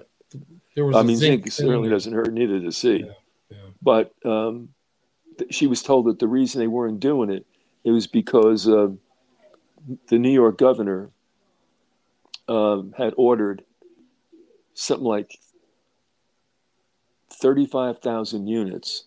There 0.74 0.86
was 0.86 0.96
I 0.96 1.02
mean, 1.02 1.16
zinc, 1.16 1.42
zinc 1.42 1.52
certainly 1.52 1.90
doesn't 1.90 2.12
hurt 2.12 2.32
neither 2.32 2.60
to 2.60 2.72
see. 2.72 3.04
Yeah. 3.50 3.56
But 3.82 4.14
um, 4.24 4.70
th- 5.38 5.54
she 5.54 5.66
was 5.66 5.82
told 5.82 6.06
that 6.06 6.18
the 6.18 6.28
reason 6.28 6.60
they 6.60 6.66
weren't 6.66 7.00
doing 7.00 7.30
it, 7.30 7.46
it 7.84 7.90
was 7.90 8.06
because 8.06 8.68
uh, 8.68 8.88
the 10.08 10.18
New 10.18 10.30
York 10.30 10.58
governor 10.58 11.10
um, 12.48 12.94
had 12.96 13.12
ordered 13.16 13.64
something 14.74 15.06
like 15.06 15.38
35,000 17.30 18.46
units. 18.46 19.04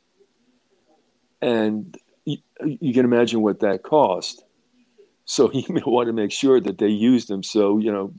And 1.42 1.98
you, 2.26 2.38
you, 2.64 2.94
can 2.94 3.06
imagine 3.06 3.42
what 3.42 3.60
that 3.62 3.84
cost. 3.84 4.44
So 5.26 5.48
he 5.48 5.66
wanted 5.70 6.08
to 6.08 6.14
make 6.14 6.32
sure 6.32 6.60
that 6.60 6.78
they 6.78 6.88
used 6.88 7.28
them 7.28 7.44
so, 7.44 7.78
you 7.78 7.92
know, 7.92 8.14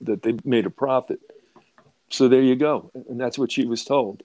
that 0.00 0.22
they 0.22 0.36
made 0.44 0.66
a 0.66 0.70
profit. 0.70 1.20
So 2.10 2.28
there 2.28 2.42
you 2.42 2.56
go. 2.56 2.90
And 3.08 3.20
that's 3.20 3.38
what 3.38 3.52
she 3.52 3.66
was 3.66 3.84
told. 3.84 4.22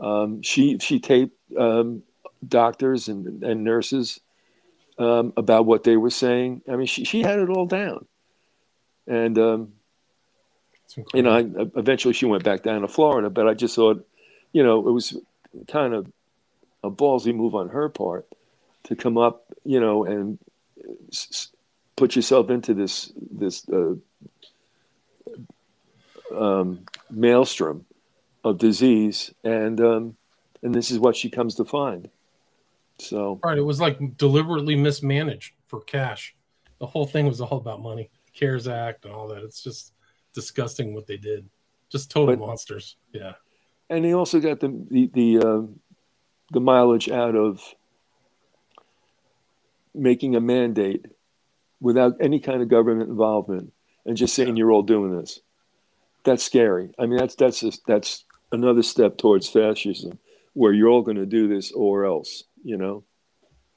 Um, 0.00 0.40
she 0.42 0.78
she 0.78 0.98
taped 0.98 1.36
um, 1.58 2.02
doctors 2.46 3.08
and, 3.08 3.42
and 3.44 3.64
nurses 3.64 4.18
um, 4.98 5.32
about 5.36 5.66
what 5.66 5.84
they 5.84 5.96
were 5.96 6.10
saying. 6.10 6.62
I 6.70 6.76
mean, 6.76 6.86
she 6.86 7.04
she 7.04 7.22
had 7.22 7.38
it 7.38 7.50
all 7.50 7.66
down, 7.66 8.06
and 9.06 9.38
um, 9.38 9.72
you 11.12 11.22
know, 11.22 11.30
I, 11.30 11.40
eventually 11.78 12.14
she 12.14 12.26
went 12.26 12.44
back 12.44 12.62
down 12.62 12.80
to 12.80 12.88
Florida. 12.88 13.28
But 13.28 13.46
I 13.46 13.54
just 13.54 13.76
thought, 13.76 14.06
you 14.52 14.62
know, 14.62 14.88
it 14.88 14.92
was 14.92 15.16
kind 15.68 15.92
of 15.92 16.06
a 16.82 16.90
ballsy 16.90 17.34
move 17.34 17.54
on 17.54 17.68
her 17.68 17.88
part 17.88 18.26
to 18.84 18.96
come 18.96 19.18
up, 19.18 19.46
you 19.64 19.80
know, 19.80 20.04
and 20.04 20.38
s- 21.08 21.48
put 21.96 22.16
yourself 22.16 22.50
into 22.50 22.74
this 22.74 23.12
this 23.16 23.68
uh, 23.68 23.94
um, 26.34 26.84
maelstrom 27.10 27.84
of 28.44 28.58
disease, 28.58 29.32
and 29.44 29.80
um, 29.80 30.16
and 30.62 30.74
this 30.74 30.90
is 30.90 30.98
what 30.98 31.16
she 31.16 31.30
comes 31.30 31.54
to 31.56 31.64
find. 31.64 32.08
So 32.98 33.40
right, 33.44 33.58
it 33.58 33.62
was 33.62 33.80
like 33.80 34.16
deliberately 34.16 34.76
mismanaged 34.76 35.54
for 35.66 35.80
cash. 35.80 36.34
The 36.78 36.86
whole 36.86 37.06
thing 37.06 37.26
was 37.26 37.40
all 37.40 37.58
about 37.58 37.82
money, 37.82 38.10
CARES 38.34 38.68
Act, 38.68 39.04
and 39.04 39.14
all 39.14 39.28
that. 39.28 39.42
It's 39.42 39.62
just 39.62 39.92
disgusting 40.34 40.94
what 40.94 41.06
they 41.06 41.16
did. 41.16 41.48
Just 41.90 42.10
total 42.10 42.36
but, 42.36 42.46
monsters. 42.46 42.96
Yeah. 43.12 43.32
And 43.88 44.04
they 44.04 44.14
also 44.14 44.40
got 44.40 44.60
the 44.60 44.68
the 44.90 45.10
the, 45.12 45.38
uh, 45.38 45.62
the 46.50 46.60
mileage 46.60 47.08
out 47.08 47.36
of 47.36 47.62
making 49.94 50.36
a 50.36 50.40
mandate 50.40 51.06
without 51.80 52.16
any 52.20 52.40
kind 52.40 52.62
of 52.62 52.68
government 52.68 53.08
involvement 53.08 53.72
and 54.04 54.16
just 54.16 54.34
saying 54.34 54.56
you're 54.56 54.70
all 54.70 54.82
doing 54.82 55.16
this. 55.16 55.40
That's 56.24 56.44
scary. 56.44 56.90
I 56.98 57.06
mean, 57.06 57.18
that's 57.18 57.34
that's 57.34 57.60
just, 57.60 57.86
that's 57.86 58.24
another 58.52 58.82
step 58.82 59.16
towards 59.16 59.48
fascism, 59.48 60.18
where 60.52 60.72
you're 60.72 60.88
all 60.88 61.02
going 61.02 61.16
to 61.16 61.26
do 61.26 61.48
this 61.48 61.72
or 61.72 62.04
else, 62.04 62.44
you 62.62 62.76
know. 62.76 63.04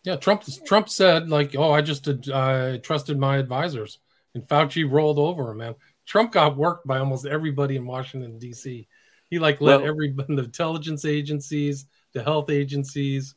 Yeah, 0.03 0.17
Trump 0.17 0.43
Trump 0.65 0.89
said 0.89 1.29
like, 1.29 1.55
"Oh, 1.55 1.71
I 1.71 1.81
just 1.81 2.09
I 2.29 2.77
trusted 2.83 3.17
my 3.17 3.37
advisors," 3.37 3.99
and 4.35 4.43
Fauci 4.43 4.89
rolled 4.89 5.19
over 5.19 5.51
him. 5.51 5.59
Man, 5.59 5.75
Trump 6.05 6.33
got 6.33 6.57
worked 6.57 6.85
by 6.85 6.99
almost 6.99 7.25
everybody 7.25 7.77
in 7.77 7.85
Washington 7.85 8.37
D.C. 8.37 8.87
He 9.29 9.39
like 9.39 9.61
let 9.61 9.79
well, 9.79 9.89
every 9.89 10.11
the 10.27 10.43
intelligence 10.43 11.05
agencies, 11.05 11.85
the 12.13 12.23
health 12.23 12.49
agencies, 12.49 13.35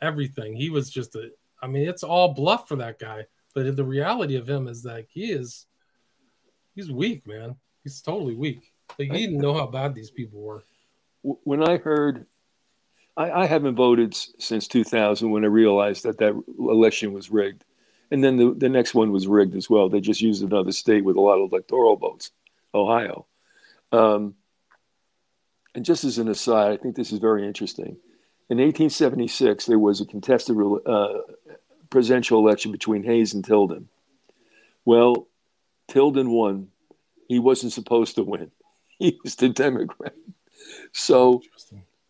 everything. 0.00 0.54
He 0.54 0.70
was 0.70 0.90
just 0.90 1.14
a 1.14 1.30
I 1.60 1.66
mean, 1.66 1.88
it's 1.88 2.02
all 2.02 2.34
bluff 2.34 2.68
for 2.68 2.76
that 2.76 2.98
guy. 2.98 3.26
But 3.54 3.74
the 3.74 3.84
reality 3.84 4.36
of 4.36 4.48
him 4.48 4.68
is 4.68 4.82
that 4.84 5.06
he 5.08 5.32
is 5.32 5.66
he's 6.74 6.90
weak, 6.90 7.26
man. 7.26 7.56
He's 7.82 8.00
totally 8.00 8.34
weak. 8.34 8.72
Like 8.98 9.10
he 9.10 9.26
didn't 9.26 9.40
know 9.40 9.54
how 9.54 9.66
bad 9.66 9.94
these 9.94 10.10
people 10.10 10.40
were. 10.40 10.62
When 11.22 11.68
I 11.68 11.78
heard, 11.78 12.26
I, 13.16 13.30
I 13.30 13.46
haven't 13.46 13.74
voted 13.74 14.14
since 14.14 14.68
2000 14.68 15.30
when 15.30 15.44
I 15.44 15.48
realized 15.48 16.04
that 16.04 16.18
that 16.18 16.40
election 16.58 17.12
was 17.12 17.30
rigged. 17.30 17.64
And 18.10 18.22
then 18.24 18.36
the, 18.36 18.54
the 18.54 18.68
next 18.68 18.94
one 18.94 19.12
was 19.12 19.26
rigged 19.26 19.56
as 19.56 19.68
well. 19.68 19.88
They 19.88 20.00
just 20.00 20.22
used 20.22 20.42
another 20.42 20.72
state 20.72 21.04
with 21.04 21.16
a 21.16 21.20
lot 21.20 21.38
of 21.38 21.50
electoral 21.52 21.96
votes, 21.96 22.30
Ohio. 22.74 23.26
Um, 23.92 24.34
and 25.74 25.84
just 25.84 26.04
as 26.04 26.18
an 26.18 26.28
aside, 26.28 26.72
I 26.72 26.76
think 26.76 26.96
this 26.96 27.12
is 27.12 27.18
very 27.18 27.46
interesting. 27.46 27.96
In 28.50 28.58
1876, 28.58 29.66
there 29.66 29.78
was 29.78 30.00
a 30.00 30.06
contested 30.06 30.56
uh, 30.86 31.18
presidential 31.90 32.38
election 32.38 32.72
between 32.72 33.02
Hayes 33.04 33.34
and 33.34 33.44
Tilden. 33.44 33.88
Well, 34.84 35.28
Tilden 35.86 36.30
won. 36.30 36.68
He 37.28 37.38
wasn't 37.38 37.72
supposed 37.72 38.14
to 38.16 38.24
win. 38.24 38.50
He 39.00 39.16
was 39.22 39.36
the 39.36 39.48
Democrat. 39.48 40.14
So 40.90 41.40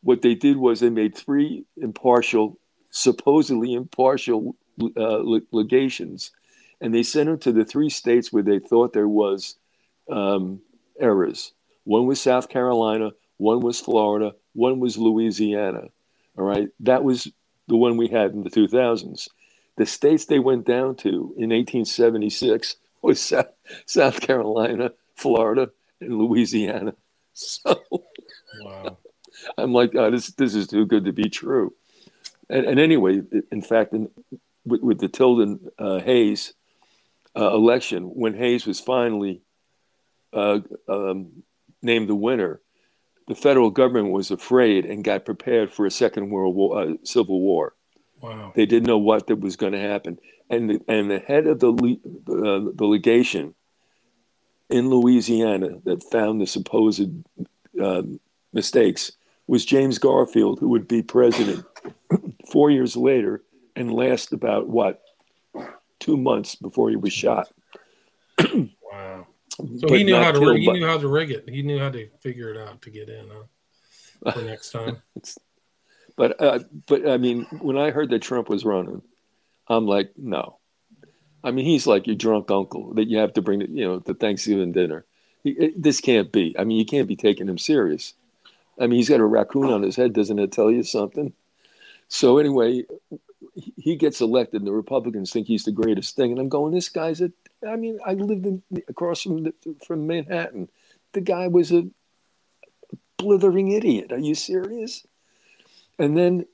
what 0.03 0.23
they 0.23 0.35
did 0.35 0.57
was 0.57 0.81
they 0.81 0.89
made 0.89 1.15
three 1.15 1.67
impartial, 1.77 2.59
supposedly 2.89 3.75
impartial 3.75 4.57
uh, 4.97 5.19
legations, 5.53 6.31
and 6.81 6.95
they 6.95 7.03
sent 7.03 7.29
them 7.29 7.39
to 7.41 7.53
the 7.53 7.67
three 7.67 7.91
states 7.91 8.33
where 8.33 8.43
they 8.43 8.59
thought 8.59 8.95
there 8.95 9.09
was 9.09 9.57
um, 10.11 10.63
errors. 10.99 11.53
One 11.85 12.07
was 12.07 12.23
South 12.23 12.49
Carolina, 12.49 13.11
one 13.39 13.61
was 13.61 13.81
Florida, 13.81 14.35
one 14.53 14.79
was 14.81 14.99
Louisiana. 14.99 15.89
All 16.37 16.45
right, 16.45 16.69
that 16.81 17.03
was 17.03 17.29
the 17.67 17.77
one 17.77 17.97
we 17.97 18.09
had 18.09 18.33
in 18.33 18.45
the 18.45 18.51
2000s. 18.51 19.29
The 19.77 19.87
states 19.87 20.27
they 20.27 20.39
went 20.39 20.67
down 20.67 20.97
to 20.97 21.35
in 21.37 21.51
1876 21.51 22.77
was 23.01 23.21
South, 23.21 23.47
South 23.87 24.21
Carolina, 24.21 24.93
Florida, 25.15 25.71
and 26.01 26.19
Louisiana. 26.19 26.95
So 27.41 27.81
wow. 28.63 28.99
I'm 29.59 29.73
like, 29.73 29.95
oh, 29.95 30.11
this 30.11 30.27
this 30.33 30.57
is 30.57 30.67
too 30.67 30.87
good 30.87 31.05
to 31.05 31.13
be 31.13 31.31
true. 31.31 31.73
And, 32.51 32.67
and 32.67 32.81
anyway, 32.81 33.23
in 33.53 33.63
fact, 33.63 33.93
in, 33.93 34.11
with, 34.65 34.83
with, 34.83 34.99
the 34.99 35.07
Tilden 35.07 35.71
uh, 35.79 36.01
Hayes 36.01 36.55
uh, 37.37 37.55
election, 37.55 38.05
when 38.05 38.35
Hayes 38.35 38.67
was 38.67 38.81
finally 38.81 39.43
uh, 40.33 40.61
um, 40.89 41.45
named 41.81 42.09
the 42.09 42.17
winner, 42.17 42.61
the 43.29 43.35
federal 43.35 43.71
government 43.71 44.11
was 44.11 44.31
afraid 44.31 44.87
and 44.87 45.05
got 45.05 45.27
prepared 45.27 45.73
for 45.73 45.87
a 45.87 45.91
second 45.91 46.31
world 46.31 46.55
war, 46.55 46.81
uh, 46.81 46.95
civil 47.05 47.41
war. 47.41 47.75
Wow. 48.21 48.53
They 48.57 48.67
didn't 48.67 48.89
know 48.89 48.99
what 48.99 49.27
that 49.29 49.41
was 49.41 49.55
going 49.57 49.75
to 49.75 49.81
happen. 49.81 50.19
And 50.51 50.71
the, 50.71 50.81
and 50.89 51.11
the 51.11 51.19
head 51.19 51.47
of 51.47 51.61
the, 51.61 51.69
uh, 51.69 52.73
the 52.75 52.87
legation 52.87 53.55
in 54.71 54.89
Louisiana 54.89 55.79
that 55.85 56.03
found 56.03 56.41
the 56.41 56.47
supposed 56.47 57.11
uh, 57.81 58.03
mistakes 58.53 59.13
was 59.47 59.65
James 59.65 59.99
Garfield, 59.99 60.59
who 60.59 60.69
would 60.71 60.89
be 60.89 61.03
president 61.03 61.65
four 62.51 62.71
years 62.71 62.97
later 62.97 63.43
and 63.77 63.93
last 63.93 64.33
about 64.33 64.69
what 64.69 65.03
two 66.01 66.17
months 66.17 66.55
before 66.55 66.91
he 66.91 66.97
was 66.97 67.13
shot. 67.13 67.53
wow! 68.93 69.27
So 69.59 69.93
he 69.93 70.05
knew 70.05 70.17
how 70.17 70.31
to 70.31 70.41
rig, 70.41 70.61
he 70.61 70.71
knew 70.71 70.87
how 70.87 70.99
to 70.99 71.09
rig 71.09 71.31
it. 71.31 71.49
He 71.49 71.63
knew 71.63 71.79
how 71.79 71.91
to 71.91 72.09
figure 72.21 72.51
it 72.51 72.57
out 72.57 72.81
to 72.83 72.91
get 72.91 73.09
in 73.09 73.27
huh? 73.29 74.33
for 74.33 74.43
next 74.45 74.71
time. 74.71 75.03
But 76.17 76.41
uh, 76.41 76.61
but 76.87 77.09
I 77.09 77.17
mean, 77.17 77.45
when 77.61 77.77
I 77.77 77.91
heard 77.91 78.11
that 78.11 78.23
Trump 78.23 78.49
was 78.49 78.65
running, 78.65 79.03
I'm 79.69 79.87
like, 79.87 80.13
no. 80.17 80.59
I 81.45 81.51
mean, 81.53 81.65
he's 81.65 81.87
like 81.87 82.07
your 82.07 82.17
drunk 82.17 82.51
uncle 82.51 82.95
that 82.95 83.09
you 83.09 83.19
have 83.19 83.33
to 83.35 83.43
bring, 83.43 83.61
to, 83.61 83.71
you 83.71 83.85
know, 83.85 83.99
the 84.01 84.15
Thanksgiving 84.15 84.73
dinner. 84.73 85.07
He, 85.45 85.51
it, 85.51 85.83
this 85.83 86.01
can't 86.01 86.33
be. 86.33 86.57
I 86.59 86.65
mean, 86.65 86.79
you 86.79 86.85
can't 86.85 87.07
be 87.07 87.15
taking 87.15 87.49
him 87.49 87.59
serious. 87.59 88.15
I 88.81 88.87
mean, 88.87 88.97
he's 88.97 89.09
got 89.09 89.21
a 89.21 89.25
raccoon 89.25 89.71
on 89.71 89.83
his 89.83 89.97
head. 89.97 90.13
Doesn't 90.13 90.39
it 90.39 90.51
tell 90.53 90.71
you 90.71 90.83
something? 90.83 91.33
So 92.09 92.39
anyway, 92.39 92.85
he 93.55 93.97
gets 93.97 94.21
elected, 94.21 94.61
and 94.61 94.67
the 94.67 94.73
Republicans 94.73 95.33
think 95.33 95.47
he's 95.47 95.65
the 95.65 95.73
greatest 95.73 96.17
thing. 96.17 96.33
And 96.33 96.41
I'm 96.41 96.49
going, 96.49 96.73
this 96.73 96.89
guy's 96.89 97.21
a. 97.21 97.33
I 97.67 97.77
mean, 97.77 97.99
I 98.05 98.15
lived 98.15 98.47
in, 98.47 98.63
across 98.89 99.23
from 99.23 99.45
the, 99.45 99.55
from 99.87 100.07
Manhattan. 100.07 100.69
The 101.13 101.21
guy 101.21 101.49
was 101.49 101.73
a 101.73 101.87
blithering 103.17 103.73
idiot. 103.73 104.13
Are 104.13 104.19
you 104.19 104.35
serious? 104.35 105.07
And 105.99 106.17
then 106.17 106.47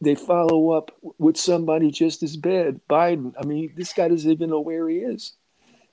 they 0.00 0.14
follow 0.14 0.70
up 0.70 0.90
with 1.18 1.36
somebody 1.36 1.90
just 1.90 2.22
as 2.22 2.36
bad, 2.36 2.80
Biden. 2.88 3.34
I 3.38 3.44
mean, 3.44 3.72
this 3.76 3.92
guy 3.92 4.08
doesn't 4.08 4.30
even 4.30 4.50
know 4.50 4.60
where 4.60 4.88
he 4.88 4.98
is. 4.98 5.34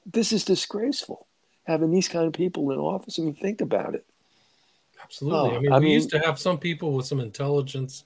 This 0.05 0.31
is 0.31 0.45
disgraceful, 0.45 1.27
having 1.65 1.91
these 1.91 2.07
kind 2.07 2.25
of 2.25 2.33
people 2.33 2.71
in 2.71 2.79
office. 2.79 3.19
I 3.19 3.23
mean, 3.23 3.35
think 3.35 3.61
about 3.61 3.95
it. 3.95 4.05
Absolutely. 5.03 5.39
Oh, 5.39 5.55
I 5.55 5.59
mean, 5.59 5.71
I 5.73 5.79
we 5.79 5.85
mean, 5.85 5.93
used 5.93 6.09
to 6.11 6.19
have 6.19 6.39
some 6.39 6.57
people 6.57 6.93
with 6.93 7.05
some 7.05 7.19
intelligence, 7.19 8.05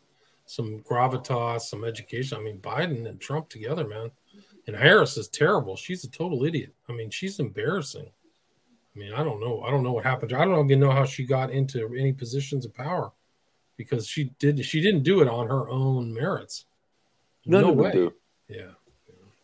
some 0.52 0.80
gravitas, 0.82 1.62
some 1.62 1.86
education. 1.86 2.38
I 2.38 2.42
mean, 2.42 2.58
Biden 2.58 3.08
and 3.08 3.22
Trump 3.22 3.48
together, 3.48 3.88
man. 3.88 4.12
And 4.68 4.76
Harris 4.76 5.16
is 5.16 5.30
terrible. 5.30 5.78
She's 5.78 6.04
a 6.04 6.10
total 6.10 6.44
idiot. 6.44 6.74
I 6.90 6.92
mean, 6.92 7.10
she's 7.10 7.40
embarrassing. 7.40 8.12
I 8.94 9.00
mean, 9.00 9.14
I 9.14 9.24
don't 9.24 9.40
know. 9.40 9.62
I 9.62 9.72
don't 9.72 9.82
know 9.82 9.94
what 9.94 10.04
happened. 10.04 10.34
I 10.34 10.44
don't 10.44 10.66
even 10.66 10.82
know 10.82 10.92
how 10.92 11.06
she 11.06 11.26
got 11.26 11.52
into 11.52 11.88
any 11.98 12.12
positions 12.12 12.66
of 12.66 12.74
power 12.74 13.12
because 13.78 14.06
she 14.06 14.34
did 14.40 14.64
she 14.66 14.82
didn't 14.82 15.04
do 15.04 15.22
it 15.22 15.30
on 15.30 15.48
her 15.48 15.70
own 15.70 16.14
merits. 16.14 16.66
None 17.46 17.62
no 17.62 17.72
of 17.72 17.78
way. 17.78 17.92
do. 17.94 18.14
Yeah. 18.50 18.72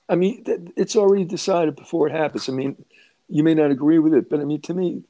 I 0.10 0.16
mean, 0.16 0.44
it's 0.76 0.98
already 0.98 1.24
decided 1.24 1.78
before 1.78 2.08
it 2.08 2.12
happens. 2.12 2.50
I 2.50 2.52
mean, 2.52 2.86
you 3.30 3.44
may 3.44 3.54
not 3.54 3.72
agree 3.72 4.00
with 4.00 4.14
it, 4.14 4.30
but 4.30 4.42
I 4.42 4.44
mean, 4.44 4.62
to 4.64 4.74
me, 4.74 5.04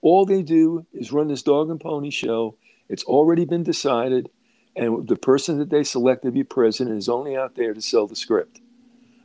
all 0.00 0.24
they 0.24 0.42
do 0.42 0.86
is 0.92 1.12
run 1.12 1.28
this 1.28 1.42
dog 1.42 1.70
and 1.70 1.80
pony 1.80 2.10
show. 2.10 2.56
It's 2.88 3.04
already 3.04 3.44
been 3.44 3.62
decided, 3.62 4.30
and 4.74 5.06
the 5.06 5.16
person 5.16 5.58
that 5.58 5.70
they 5.70 5.84
select 5.84 6.24
to 6.24 6.30
be 6.30 6.44
president 6.44 6.98
is 6.98 7.08
only 7.08 7.36
out 7.36 7.56
there 7.56 7.74
to 7.74 7.82
sell 7.82 8.06
the 8.06 8.16
script. 8.16 8.60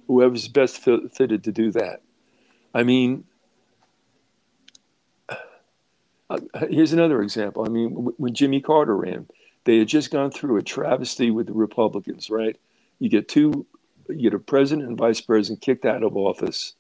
Whoever's 0.08 0.48
best 0.48 0.78
fitted 0.78 1.43
to 1.43 1.52
do 1.52 1.72
that. 1.72 2.02
I 2.74 2.84
mean, 2.84 3.26
uh, 6.30 6.39
here's 6.70 6.93
another 6.93 7.22
example. 7.22 7.66
I 7.66 7.70
mean, 7.70 7.89
when 7.91 8.34
Jimmy 8.34 8.62
Carter 8.62 8.95
ran, 8.95 9.28
they 9.64 9.80
had 9.80 9.88
just 9.88 10.12
gone 10.12 10.32
through 10.32 10.58
a 10.58 10.64
travesty 10.64 11.32
with 11.32 11.48
the 11.48 11.54
Republicans, 11.54 12.30
right? 12.30 12.58
You 13.00 13.10
get 13.10 13.28
two, 13.28 13.66
you 14.10 14.30
get 14.30 14.34
a 14.34 14.39
president 14.39 14.88
and 14.88 14.98
vice 14.98 15.22
president 15.22 15.62
kicked 15.62 15.86
out 15.86 16.04
of 16.04 16.16
office. 16.16 16.74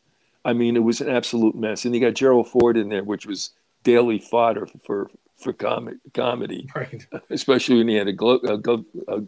I 0.45 0.53
mean, 0.53 0.75
it 0.75 0.83
was 0.83 1.01
an 1.01 1.09
absolute 1.09 1.55
mess. 1.55 1.83
And 1.83 1.93
you 1.93 2.01
got 2.01 2.13
Gerald 2.13 2.49
Ford 2.49 2.77
in 2.77 2.89
there, 2.89 3.03
which 3.03 3.25
was 3.25 3.51
daily 3.83 4.19
fodder 4.19 4.67
for 4.85 5.09
for 5.37 5.53
com- 5.53 6.01
comedy, 6.13 6.67
right. 6.75 7.05
especially 7.29 7.77
when 7.77 7.87
he 7.87 7.95
had 7.95 8.07
a, 8.07 8.13
glo- 8.13 8.39
a, 8.43 8.57
go- 8.57 8.85
a 9.07 9.23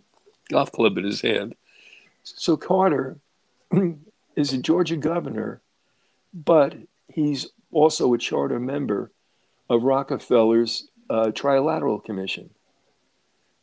golf 0.50 0.72
club 0.72 0.98
in 0.98 1.06
his 1.06 1.22
hand. 1.22 1.56
So 2.24 2.58
Carter 2.58 3.18
is 4.36 4.54
a 4.54 4.58
Georgia 4.58 4.98
governor, 4.98 5.62
but 6.34 6.76
he's 7.08 7.48
also 7.72 8.14
a 8.14 8.18
charter 8.18 8.60
member 8.60 9.12
of 9.70 9.84
Rockefeller's 9.84 10.90
uh, 11.10 11.28
Trilateral 11.28 12.04
Commission. 12.04 12.50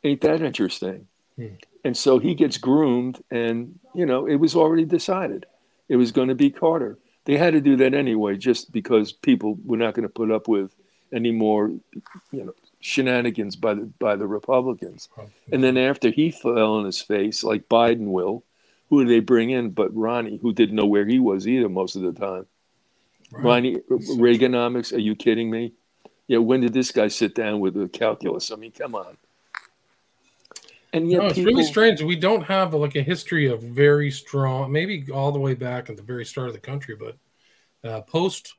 Ain't 0.04 0.20
that 0.20 0.42
interesting? 0.42 1.08
Hmm. 1.36 1.46
And 1.84 1.96
so 1.96 2.18
he 2.18 2.34
gets 2.34 2.58
groomed, 2.58 3.22
and 3.30 3.78
you 3.94 4.06
know 4.06 4.26
it 4.26 4.36
was 4.36 4.56
already 4.56 4.84
decided 4.84 5.46
it 5.88 5.96
was 5.96 6.12
going 6.12 6.28
to 6.28 6.34
be 6.34 6.50
Carter. 6.50 6.98
They 7.24 7.36
had 7.36 7.54
to 7.54 7.60
do 7.60 7.76
that 7.76 7.94
anyway, 7.94 8.36
just 8.36 8.72
because 8.72 9.12
people 9.12 9.58
were 9.64 9.76
not 9.76 9.94
going 9.94 10.04
to 10.04 10.12
put 10.12 10.30
up 10.30 10.48
with 10.48 10.74
any 11.12 11.32
more, 11.32 11.68
you 12.32 12.44
know, 12.44 12.54
shenanigans 12.80 13.56
by 13.56 13.74
the 13.74 13.82
by 13.98 14.16
the 14.16 14.26
Republicans. 14.26 15.08
And 15.52 15.62
then 15.62 15.76
after 15.76 16.10
he 16.10 16.30
fell 16.30 16.74
on 16.74 16.84
his 16.84 17.00
face, 17.00 17.42
like 17.42 17.68
Biden 17.68 18.08
will, 18.08 18.44
who 18.90 19.04
did 19.04 19.10
they 19.10 19.20
bring 19.20 19.50
in? 19.50 19.70
But 19.70 19.94
Ronnie, 19.94 20.38
who 20.40 20.52
didn't 20.52 20.76
know 20.76 20.86
where 20.86 21.06
he 21.06 21.18
was 21.18 21.46
either 21.46 21.68
most 21.68 21.96
of 21.96 22.02
the 22.02 22.12
time. 22.12 22.46
Right. 23.32 23.44
Ronnie 23.44 23.76
Reaganomics, 23.90 24.92
are 24.92 25.00
you 25.00 25.16
kidding 25.16 25.50
me? 25.50 25.72
yeah, 26.28 26.38
when 26.38 26.60
did 26.60 26.72
this 26.72 26.90
guy 26.90 27.08
sit 27.08 27.34
down 27.34 27.60
with 27.60 27.74
the 27.74 27.88
calculus? 27.88 28.50
I 28.50 28.56
mean, 28.56 28.72
come 28.72 28.94
on. 28.94 29.16
And 30.92 31.10
yet, 31.10 31.18
no, 31.18 31.26
it's 31.26 31.34
people... 31.34 31.52
really 31.52 31.64
strange. 31.64 32.02
We 32.02 32.16
don't 32.16 32.42
have 32.42 32.74
like 32.74 32.96
a 32.96 33.02
history 33.02 33.46
of 33.46 33.62
very 33.62 34.10
strong, 34.10 34.72
maybe 34.72 35.06
all 35.12 35.30
the 35.30 35.38
way 35.38 35.54
back 35.54 35.88
at 35.90 35.96
the 35.96 36.02
very 36.02 36.24
start 36.24 36.48
of 36.48 36.54
the 36.54 36.60
country, 36.60 36.96
but 36.96 37.16
uh, 37.88 38.00
post 38.02 38.54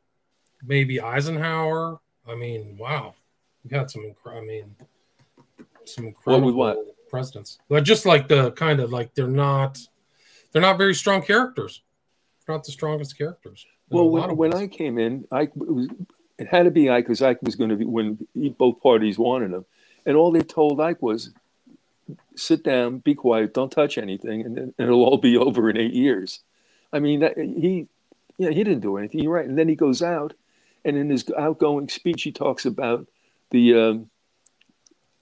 maybe 0.63 1.01
Eisenhower. 1.01 1.99
I 2.29 2.35
mean, 2.35 2.77
wow, 2.77 3.13
we 3.63 3.75
had 3.75 3.89
some. 3.89 4.13
I 4.25 4.41
mean, 4.41 4.75
some 5.85 6.07
incredible 6.07 6.53
what 6.53 6.77
what? 6.77 7.09
presidents. 7.09 7.59
But 7.69 7.83
just 7.83 8.05
like 8.05 8.27
the 8.27 8.51
kind 8.51 8.79
of 8.79 8.91
like 8.91 9.13
they're 9.15 9.27
not, 9.27 9.79
they're 10.51 10.61
not 10.61 10.77
very 10.77 10.93
strong 10.93 11.21
characters. 11.21 11.81
They're 12.45 12.55
not 12.55 12.65
the 12.65 12.71
strongest 12.71 13.17
characters. 13.17 13.65
Well, 13.89 14.09
when, 14.09 14.35
when 14.35 14.53
I 14.53 14.67
came 14.67 14.97
in, 14.97 15.25
I 15.31 15.49
was 15.55 15.87
it 16.37 16.47
had 16.47 16.63
to 16.63 16.71
be 16.71 16.89
Ike 16.89 17.05
because 17.05 17.21
Ike 17.21 17.41
was 17.41 17.55
going 17.55 17.71
to 17.71 17.75
be 17.75 17.85
when 17.85 18.27
both 18.57 18.81
parties 18.81 19.17
wanted 19.17 19.51
him, 19.51 19.65
and 20.05 20.15
all 20.15 20.31
they 20.31 20.41
told 20.41 20.79
Ike 20.79 21.01
was, 21.01 21.31
sit 22.35 22.63
down, 22.63 22.99
be 22.99 23.15
quiet, 23.15 23.53
don't 23.53 23.71
touch 23.71 23.97
anything, 23.97 24.41
and, 24.41 24.55
then 24.55 24.73
it'll 24.77 25.03
all 25.03 25.17
be 25.17 25.37
over 25.37 25.69
in 25.69 25.77
eight 25.77 25.93
years. 25.93 26.41
I 26.93 26.99
mean, 26.99 27.21
that, 27.21 27.37
he, 27.37 27.87
yeah, 28.37 28.49
he 28.49 28.63
didn't 28.63 28.81
do 28.81 28.97
anything. 28.97 29.21
You're 29.21 29.33
right. 29.33 29.47
And 29.47 29.57
then 29.57 29.67
he 29.67 29.75
goes 29.75 30.01
out, 30.01 30.33
and 30.87 30.97
in 30.97 31.09
his 31.09 31.25
outgoing 31.37 31.89
speech, 31.89 32.23
he 32.23 32.31
talks 32.31 32.65
about 32.65 33.05
the 33.51 33.75
um, 33.75 34.09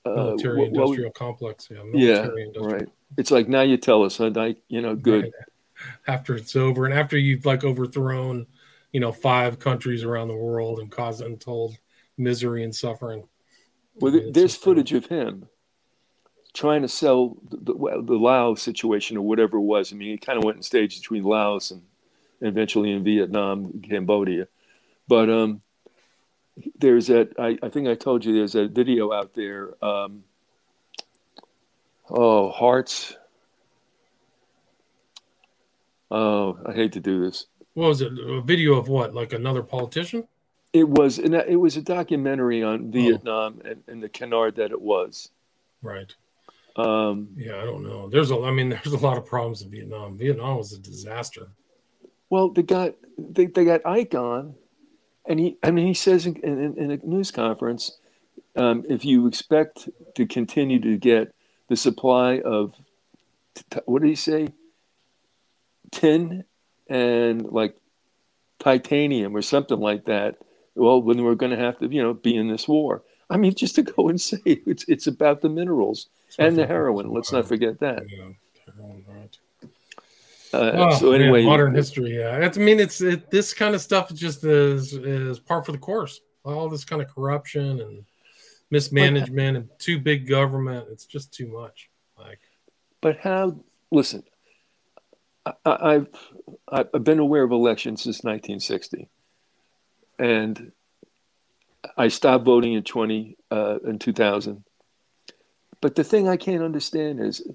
uh, 0.06 0.12
military 0.12 0.58
well, 0.58 0.68
industrial 0.68 1.12
complex. 1.12 1.68
Yeah, 1.70 1.82
yeah, 1.94 2.28
industrial 2.38 2.68
right. 2.68 2.90
It's 3.18 3.32
like 3.32 3.50
now 3.50 3.62
you 3.62 3.78
tell 3.78 4.04
us? 4.04 4.22
I, 4.22 4.56
you 4.68 4.82
know, 4.82 4.96
good. 4.96 5.24
Right. 5.24 5.34
After 6.08 6.36
it's 6.36 6.56
over, 6.56 6.86
and 6.86 6.94
after 6.94 7.18
you've 7.18 7.46
like 7.46 7.64
overthrown, 7.64 8.46
you 8.92 9.00
know, 9.00 9.12
five 9.12 9.58
countries 9.60 10.04
around 10.04 10.28
the 10.28 10.36
world 10.36 10.80
and 10.80 10.92
caused 10.92 11.22
untold 11.22 11.76
misery 12.18 12.64
and 12.64 12.74
suffering. 12.74 13.28
Well, 13.96 14.14
I 14.14 14.20
mean, 14.20 14.34
there's 14.34 14.56
uh, 14.56 14.60
footage 14.60 14.94
of 14.94 15.08
him 15.08 15.48
trying 16.54 16.84
to 16.84 16.88
sell 16.88 17.38
the, 17.50 17.58
the, 17.58 17.74
the 18.06 18.16
Laos 18.16 18.62
situation 18.62 19.18
or 19.18 19.26
whatever 19.26 19.58
it 19.58 19.62
was. 19.62 19.92
I 19.92 19.96
mean, 19.96 20.12
he 20.12 20.18
kind 20.18 20.38
of 20.38 20.44
went 20.46 20.58
in 20.58 20.64
stages 20.64 21.00
between 21.00 21.24
Laos 21.24 21.72
and 21.72 21.82
eventually 22.42 22.92
in 22.92 23.04
Vietnam, 23.04 23.82
Cambodia. 23.82 24.48
But 25.08 25.30
um, 25.30 25.62
there's 26.78 27.08
that, 27.08 27.34
I, 27.38 27.58
I 27.62 27.70
think 27.70 27.88
I 27.88 27.96
told 27.96 28.26
you 28.26 28.34
there's 28.34 28.56
a 28.56 28.68
video 28.68 29.12
out 29.12 29.34
there. 29.34 29.74
Um, 29.84 30.24
oh, 32.10 32.52
Hearts. 32.52 33.18
Oh, 36.10 36.58
I 36.66 36.74
hate 36.74 36.94
to 36.94 37.00
do 37.00 37.24
this. 37.24 37.48
What 37.74 37.90
was 37.90 38.02
it? 38.02 38.14
A 38.14 38.42
video 38.42 38.76
of 38.76 38.88
what? 38.88 39.14
Like 39.14 39.34
another 39.34 39.64
politician? 39.64 40.28
It 40.72 40.88
was, 40.88 41.20
and 41.20 41.34
it 41.34 41.60
was 41.60 41.78
a 41.78 41.82
documentary 41.82 42.64
on 42.64 42.92
Vietnam 42.92 43.62
and, 43.66 43.84
and 43.88 44.04
the 44.04 44.10
canard 44.10 44.56
that 44.56 44.72
it 44.72 44.82
was. 44.82 45.30
Right. 45.82 46.14
Um, 46.76 47.30
Yeah, 47.38 47.62
I 47.62 47.66
don't 47.66 47.84
know. 47.84 48.10
There's 48.10 48.32
a. 48.32 48.42
I 48.42 48.52
mean, 48.52 48.70
there's 48.84 48.94
a 48.94 48.98
lot 48.98 49.18
of 49.18 49.26
problems 49.26 49.62
in 49.62 49.72
Vietnam. 49.72 50.18
Vietnam 50.18 50.58
was 50.58 50.74
a 50.74 50.80
disaster. 50.80 51.48
Well, 52.30 52.50
they 52.50 52.64
got 52.64 52.96
they, 53.18 53.46
they 53.46 53.66
got 53.66 53.86
Ike 53.86 54.16
on, 54.16 54.56
and 55.28 55.40
he 55.40 55.58
I 55.64 55.72
mean 55.72 55.88
he 55.88 55.94
says 55.94 56.26
in, 56.26 56.36
in, 56.38 56.78
in 56.78 56.92
a 56.92 56.98
news 56.98 57.32
conference, 57.32 57.98
um, 58.56 58.84
if 58.90 59.04
you 59.06 59.28
expect 59.28 59.90
to 60.16 60.26
continue 60.26 60.80
to 60.80 60.98
get 60.98 61.34
the 61.68 61.76
supply 61.76 62.40
of 62.40 62.74
t- 63.56 63.80
what 63.86 64.02
did 64.02 64.10
he 64.10 64.16
say, 64.16 64.50
tin 65.92 66.44
and 66.88 67.46
like 67.52 67.76
titanium 68.60 69.36
or 69.36 69.42
something 69.42 69.80
like 69.80 70.06
that, 70.06 70.38
well, 70.76 71.02
then 71.02 71.24
we're 71.24 71.36
going 71.36 71.52
to 71.52 71.58
have 71.58 71.80
to 71.80 71.88
you 71.88 72.02
know 72.02 72.14
be 72.14 72.36
in 72.36 72.48
this 72.48 72.68
war. 72.68 73.04
I 73.30 73.38
mean, 73.38 73.56
just 73.56 73.76
to 73.76 73.84
go 73.84 74.10
and 74.10 74.20
say 74.20 74.42
it's 74.46 74.86
it's 74.88 75.08
about 75.08 75.42
the 75.42 75.50
minerals 75.50 76.08
and 76.38 76.58
the 76.58 76.68
heroin. 76.68 77.12
Let's 77.12 77.32
not 77.32 77.48
forget 77.48 77.80
that. 77.80 78.04
Yeah, 78.10 78.30
heroin, 78.76 79.04
right. 79.08 79.38
Uh, 80.56 80.72
Oh, 80.92 80.98
so 80.98 81.12
man, 81.12 81.22
anyway, 81.22 81.44
modern 81.46 81.74
history. 81.76 82.18
Yeah, 82.18 82.38
It's- 82.38 82.58
I 82.58 82.62
mean, 82.62 82.80
it's 82.80 83.02
it, 83.02 83.30
this 83.30 83.54
kind 83.54 83.76
of 83.76 83.82
stuff 83.82 84.14
just 84.14 84.44
is 84.44 84.94
is 84.94 85.40
par 85.40 85.64
for 85.64 85.72
the 85.72 85.78
course. 85.78 86.22
All 86.44 86.70
this 86.70 86.86
kind 86.86 87.02
of 87.02 87.08
corruption 87.14 87.82
and 87.82 88.06
mismanagement 88.70 89.58
and 89.58 89.70
too 89.80 90.00
big 90.00 90.28
government. 90.28 90.88
It's 90.92 91.06
just 91.06 91.34
too 91.34 91.48
much. 91.48 91.90
Like, 92.18 92.40
But 93.02 93.18
how? 93.18 93.60
Listen, 93.92 94.24
I, 95.46 95.54
I've 95.66 96.08
I've 96.68 97.04
been 97.04 97.20
aware 97.20 97.44
of 97.44 97.52
elections 97.52 98.04
since 98.04 98.24
1960, 98.24 99.10
and 100.20 100.72
I 101.98 102.08
stopped 102.08 102.46
voting 102.46 102.74
in 102.74 102.84
20 102.84 103.38
uh, 103.52 103.78
in 103.86 104.00
2000. 104.00 104.64
But 105.82 105.96
the 105.96 106.04
thing 106.04 106.28
I 106.28 106.38
can't 106.38 106.64
understand 106.64 107.20
is, 107.20 107.48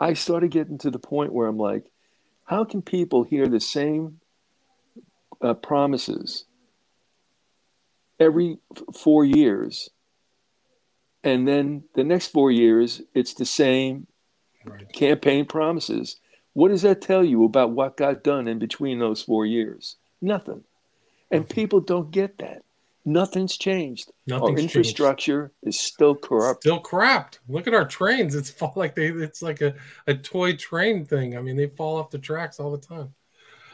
I 0.00 0.14
started 0.14 0.50
getting 0.50 0.78
to 0.78 0.90
the 0.90 0.98
point 0.98 1.32
where 1.32 1.46
I'm 1.46 1.58
like, 1.58 1.84
how 2.46 2.64
can 2.64 2.80
people 2.80 3.24
hear 3.24 3.46
the 3.46 3.60
same 3.60 4.20
uh, 5.42 5.54
promises 5.54 6.44
every 8.18 8.58
f- 8.74 8.82
four 8.94 9.24
years, 9.24 9.90
and 11.22 11.46
then 11.46 11.84
the 11.94 12.04
next 12.04 12.28
four 12.28 12.50
years 12.50 13.02
it's 13.14 13.34
the 13.34 13.44
same 13.44 14.06
right. 14.64 14.90
campaign 14.92 15.44
promises. 15.44 16.18
What 16.54 16.68
does 16.68 16.82
that 16.82 17.02
tell 17.02 17.22
you 17.22 17.44
about 17.44 17.72
what 17.72 17.98
got 17.98 18.24
done 18.24 18.48
in 18.48 18.58
between 18.58 18.98
those 18.98 19.22
four 19.22 19.44
years? 19.44 19.96
Nothing. 20.22 20.64
And 21.30 21.46
people 21.46 21.80
don't 21.80 22.10
get 22.10 22.38
that. 22.38 22.62
Nothing's 23.08 23.56
changed. 23.56 24.10
Our 24.30 24.40
Nothing's 24.40 24.60
changed. 24.60 24.76
infrastructure 24.76 25.52
is 25.62 25.78
still 25.80 26.14
corrupt. 26.16 26.64
Still 26.64 26.82
crapped. 26.82 27.38
Look 27.48 27.66
at 27.66 27.72
our 27.74 27.86
trains. 27.86 28.34
It's 28.34 28.50
fall 28.50 28.72
like 28.76 28.94
they. 28.94 29.06
It's 29.06 29.40
like 29.42 29.62
a, 29.62 29.74
a 30.08 30.14
toy 30.14 30.56
train 30.56 31.06
thing. 31.06 31.36
I 31.38 31.40
mean, 31.40 31.56
they 31.56 31.68
fall 31.68 31.96
off 31.98 32.10
the 32.10 32.18
tracks 32.18 32.58
all 32.60 32.72
the 32.72 32.84
time. 32.84 33.14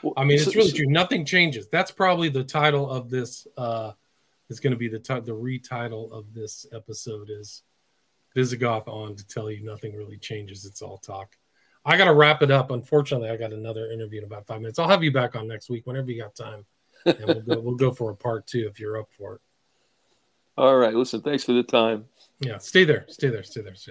Well, 0.02 0.12
I 0.16 0.24
mean, 0.24 0.38
so- 0.38 0.48
it's 0.48 0.56
really 0.56 0.68
so- 0.70 0.76
true. 0.76 0.86
Nothing 0.86 1.24
changes. 1.24 1.66
That's 1.72 1.90
probably 1.90 2.28
the 2.28 2.44
title 2.44 2.88
of 2.90 3.10
this. 3.10 3.46
Uh, 3.56 3.92
is 4.50 4.60
going 4.60 4.72
to 4.72 4.76
be 4.76 4.88
the 4.88 4.98
ti- 4.98 5.20
the 5.20 5.34
retitle 5.34 6.12
of 6.12 6.34
this 6.34 6.66
episode 6.74 7.30
is 7.30 7.62
Vyzygoth 8.36 8.86
on 8.86 9.16
to 9.16 9.26
tell 9.26 9.50
you 9.50 9.64
nothing 9.64 9.96
really 9.96 10.18
changes. 10.18 10.66
It's 10.66 10.82
all 10.82 10.98
talk. 10.98 11.36
I 11.86 11.96
got 11.96 12.04
to 12.04 12.12
wrap 12.12 12.42
it 12.42 12.50
up. 12.50 12.70
Unfortunately, 12.70 13.30
I 13.30 13.38
got 13.38 13.54
another 13.54 13.90
interview 13.90 14.18
in 14.18 14.24
about 14.24 14.46
five 14.46 14.60
minutes. 14.60 14.78
I'll 14.78 14.88
have 14.88 15.02
you 15.02 15.10
back 15.10 15.36
on 15.36 15.48
next 15.48 15.70
week 15.70 15.86
whenever 15.86 16.10
you 16.10 16.20
got 16.20 16.34
time, 16.34 16.66
and 17.04 17.24
we'll 17.26 17.40
go. 17.40 17.60
we'll 17.60 17.74
go 17.74 17.90
for 17.90 18.10
a 18.10 18.16
part 18.16 18.46
two 18.46 18.68
if 18.70 18.78
you're 18.78 18.98
up 18.98 19.08
for 19.16 19.36
it. 19.36 19.40
All 20.56 20.76
right. 20.76 20.94
Listen, 20.94 21.22
thanks 21.22 21.44
for 21.44 21.52
the 21.52 21.62
time. 21.62 22.04
Yeah, 22.40 22.58
stay 22.58 22.84
there. 22.84 23.04
Stay 23.08 23.28
there. 23.28 23.42
Stay 23.42 23.62
there. 23.62 23.74
Stay 23.74 23.90